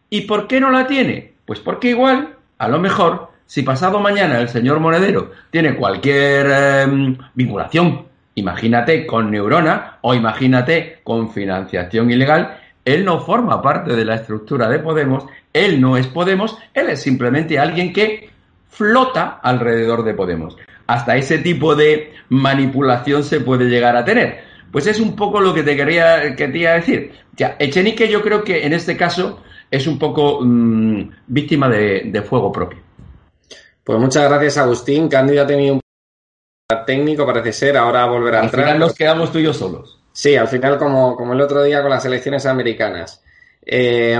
¿Y 0.09 0.21
por 0.21 0.47
qué 0.47 0.59
no 0.59 0.71
la 0.71 0.87
tiene? 0.87 1.33
Pues 1.45 1.59
porque 1.59 1.89
igual, 1.89 2.35
a 2.57 2.67
lo 2.67 2.79
mejor, 2.79 3.29
si 3.45 3.63
pasado 3.63 3.99
mañana 3.99 4.39
el 4.39 4.49
señor 4.49 4.79
Monedero 4.79 5.31
tiene 5.49 5.75
cualquier 5.75 6.47
em, 6.49 7.17
vinculación, 7.33 8.05
imagínate 8.35 9.05
con 9.05 9.31
Neurona 9.31 9.97
o 10.01 10.13
imagínate 10.13 10.99
con 11.03 11.31
financiación 11.31 12.11
ilegal, 12.11 12.57
él 12.85 13.05
no 13.05 13.19
forma 13.19 13.61
parte 13.61 13.95
de 13.95 14.05
la 14.05 14.15
estructura 14.15 14.69
de 14.69 14.79
Podemos, 14.79 15.25
él 15.53 15.79
no 15.81 15.97
es 15.97 16.07
Podemos, 16.07 16.57
él 16.73 16.89
es 16.89 17.01
simplemente 17.01 17.59
alguien 17.59 17.93
que 17.93 18.29
flota 18.69 19.39
alrededor 19.41 20.03
de 20.03 20.13
Podemos 20.13 20.57
hasta 20.91 21.15
ese 21.15 21.37
tipo 21.37 21.73
de 21.73 22.11
manipulación 22.27 23.23
se 23.23 23.39
puede 23.39 23.69
llegar 23.69 23.95
a 23.95 24.03
tener. 24.03 24.43
Pues 24.73 24.87
es 24.87 24.99
un 24.99 25.15
poco 25.15 25.39
lo 25.39 25.53
que 25.53 25.63
te 25.63 25.77
quería, 25.77 26.35
quería 26.35 26.73
decir. 26.73 27.13
Ya, 27.37 27.55
Echenique 27.59 28.09
yo 28.09 28.21
creo 28.21 28.43
que 28.43 28.65
en 28.65 28.73
este 28.73 28.97
caso 28.97 29.41
es 29.71 29.87
un 29.87 29.97
poco 29.97 30.41
mm, 30.41 31.09
víctima 31.27 31.69
de, 31.69 32.21
fuego 32.27 32.51
propio. 32.51 32.79
Pues 33.83 33.99
muchas 33.99 34.29
gracias 34.29 34.57
Agustín. 34.57 35.07
Cándido 35.07 35.43
ha 35.43 35.47
tenido 35.47 35.75
un 35.75 35.81
técnico, 36.85 37.25
parece 37.25 37.53
ser, 37.53 37.77
ahora 37.77 38.05
volverá 38.05 38.41
a 38.41 38.43
entrar. 38.43 38.65
Al 38.65 38.67
final 38.67 38.79
nos 38.79 38.93
quedamos 38.93 39.31
tú 39.31 39.39
y 39.39 39.43
yo 39.43 39.53
solos. 39.53 39.99
Sí, 40.11 40.35
al 40.35 40.49
final 40.49 40.77
como, 40.77 41.15
como 41.15 41.33
el 41.33 41.41
otro 41.41 41.63
día 41.63 41.81
con 41.81 41.89
las 41.89 42.05
elecciones 42.05 42.45
americanas. 42.45 43.23
Eh, 43.65 44.19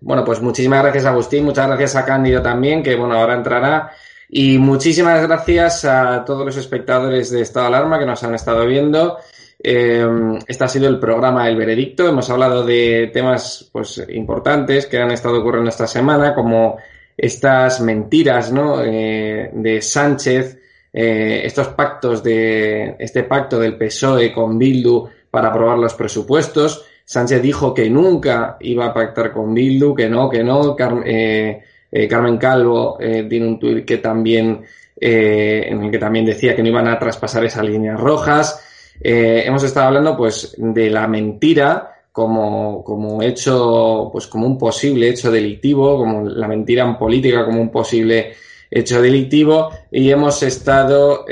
bueno, 0.00 0.24
pues 0.24 0.40
muchísimas 0.42 0.82
gracias 0.82 1.06
Agustín, 1.06 1.44
muchas 1.44 1.66
gracias 1.68 1.96
a 1.96 2.04
Cándido 2.04 2.42
también, 2.42 2.82
que 2.82 2.94
bueno, 2.94 3.14
ahora 3.14 3.34
entrará. 3.34 3.92
Y 4.28 4.58
muchísimas 4.58 5.22
gracias 5.26 5.84
a 5.84 6.24
todos 6.24 6.44
los 6.44 6.56
espectadores 6.56 7.30
de 7.30 7.42
Estado 7.42 7.68
de 7.68 7.76
Alarma 7.76 7.98
que 7.98 8.06
nos 8.06 8.22
han 8.22 8.34
estado 8.34 8.66
viendo. 8.66 9.18
Eh, 9.64 10.04
este 10.46 10.64
ha 10.64 10.68
sido 10.68 10.88
el 10.88 10.98
programa 10.98 11.48
El 11.48 11.56
Veredicto. 11.56 12.08
Hemos 12.08 12.28
hablado 12.30 12.64
de 12.64 13.10
temas 13.12 13.68
pues, 13.70 14.04
importantes 14.08 14.86
que 14.86 14.98
han 14.98 15.12
estado 15.12 15.40
ocurriendo 15.40 15.70
esta 15.70 15.86
semana, 15.86 16.34
como 16.34 16.78
estas 17.16 17.80
mentiras 17.80 18.50
¿no? 18.52 18.82
Eh, 18.82 19.50
de 19.52 19.82
Sánchez, 19.82 20.58
eh, 20.92 21.42
estos 21.44 21.68
pactos 21.68 22.22
de 22.22 22.96
este 22.98 23.22
pacto 23.22 23.58
del 23.58 23.76
PSOE 23.76 24.32
con 24.32 24.58
Bildu 24.58 25.08
para 25.30 25.48
aprobar 25.48 25.78
los 25.78 25.94
presupuestos. 25.94 26.84
Sánchez 27.04 27.42
dijo 27.42 27.72
que 27.72 27.88
nunca 27.88 28.56
iba 28.60 28.86
a 28.86 28.94
pactar 28.94 29.32
con 29.32 29.54
Bildu, 29.54 29.94
que 29.94 30.08
no, 30.08 30.28
que 30.28 30.42
no. 30.42 30.76
Eh, 31.04 31.62
Carmen 32.08 32.38
Calvo 32.38 32.96
tiene 32.98 33.46
un 33.46 33.58
tuit 33.58 33.84
que 33.84 33.98
también, 33.98 34.62
en 34.96 35.82
el 35.82 35.90
que 35.90 35.98
también 35.98 36.24
decía 36.24 36.56
que 36.56 36.62
no 36.62 36.70
iban 36.70 36.88
a 36.88 36.98
traspasar 36.98 37.44
esas 37.44 37.66
líneas 37.66 38.00
rojas. 38.00 38.71
Hemos 39.04 39.62
estado 39.64 39.88
hablando 39.88 40.16
pues 40.16 40.54
de 40.56 40.90
la 40.90 41.06
mentira 41.08 41.88
como, 42.12 42.84
como 42.84 43.22
hecho, 43.22 44.10
pues 44.12 44.26
como 44.26 44.46
un 44.46 44.58
posible 44.58 45.08
hecho 45.08 45.30
delictivo, 45.30 45.98
como 45.98 46.28
la 46.28 46.46
mentira 46.46 46.84
en 46.84 46.96
política 46.96 47.44
como 47.44 47.60
un 47.60 47.70
posible 47.70 48.34
hecho 48.70 49.02
delictivo 49.02 49.70
y 49.90 50.10
hemos 50.10 50.42
estado 50.42 51.24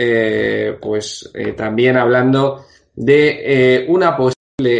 pues 0.81 1.31
también 1.57 1.97
hablando 1.97 2.65
de 2.95 3.85
una 3.89 4.17
posible 4.17 4.35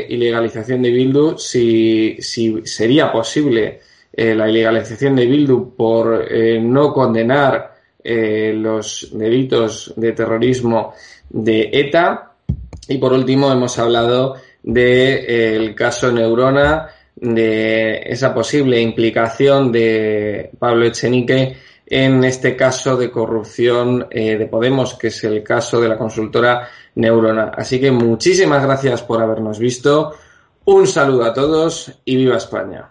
ilegalización 0.09 0.83
de 0.83 0.91
Bildu 0.91 1.39
si, 1.39 2.17
si 2.21 2.63
sería 2.65 3.11
posible 3.13 3.81
eh, 4.13 4.35
la 4.35 4.49
ilegalización 4.49 5.17
de 5.17 5.27
Bildu 5.27 5.75
por 5.77 6.27
eh, 6.29 6.61
no 6.61 6.93
condenar 6.93 7.75
eh, 8.03 8.53
los 8.55 9.11
delitos 9.13 9.93
de 9.97 10.13
terrorismo 10.13 10.95
de 11.29 11.71
ETA. 11.73 12.30
Y 12.91 12.99
por 12.99 13.13
último 13.13 13.53
hemos 13.53 13.79
hablado 13.79 14.35
del 14.65 15.77
caso 15.77 16.11
Neurona, 16.11 16.89
de 17.15 18.03
esa 18.05 18.35
posible 18.35 18.81
implicación 18.81 19.71
de 19.71 20.51
Pablo 20.59 20.87
Echenique 20.87 21.57
en 21.87 22.25
este 22.25 22.57
caso 22.57 22.97
de 22.97 23.09
corrupción 23.09 24.09
de 24.11 24.49
Podemos, 24.51 24.95
que 24.95 25.07
es 25.07 25.23
el 25.23 25.41
caso 25.45 25.81
de 25.81 25.89
la 25.89 25.97
consultora 25.97 26.69
Neurona. 26.97 27.53
Así 27.57 27.81
que 27.81 27.93
muchísimas 27.93 28.65
gracias 28.65 29.03
por 29.03 29.23
habernos 29.23 29.61
visto. 29.61 30.13
Un 30.65 30.89
saludo 30.89 31.27
a 31.27 31.33
todos 31.33 31.93
y 32.05 32.17
viva 32.17 32.39
España. 32.39 32.91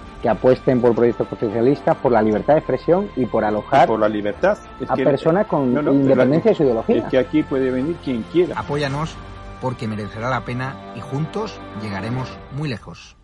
que 0.21 0.29
apuesten 0.29 0.81
por 0.81 0.93
proyectos 0.93 1.27
socialistas, 1.27 1.97
por 1.97 2.11
la 2.11 2.21
libertad 2.21 2.53
de 2.53 2.59
expresión 2.59 3.09
y 3.15 3.25
por 3.25 3.43
alojar 3.43 3.87
por 3.87 3.99
la 3.99 4.09
libertad. 4.09 4.57
a 4.87 4.95
personas 4.95 5.47
con 5.47 5.69
independencia 5.69 6.51
de 6.51 6.55
su 6.55 6.63
ideología. 6.63 6.97
Es 6.97 7.03
que 7.05 7.17
aquí 7.17 7.43
puede 7.43 7.71
venir 7.71 7.95
quien 8.03 8.23
quiera. 8.23 8.59
Apóyanos 8.59 9.15
porque 9.61 9.87
merecerá 9.87 10.29
la 10.29 10.41
pena 10.41 10.75
y 10.95 11.01
juntos 11.01 11.59
llegaremos 11.81 12.29
muy 12.51 12.69
lejos. 12.69 13.15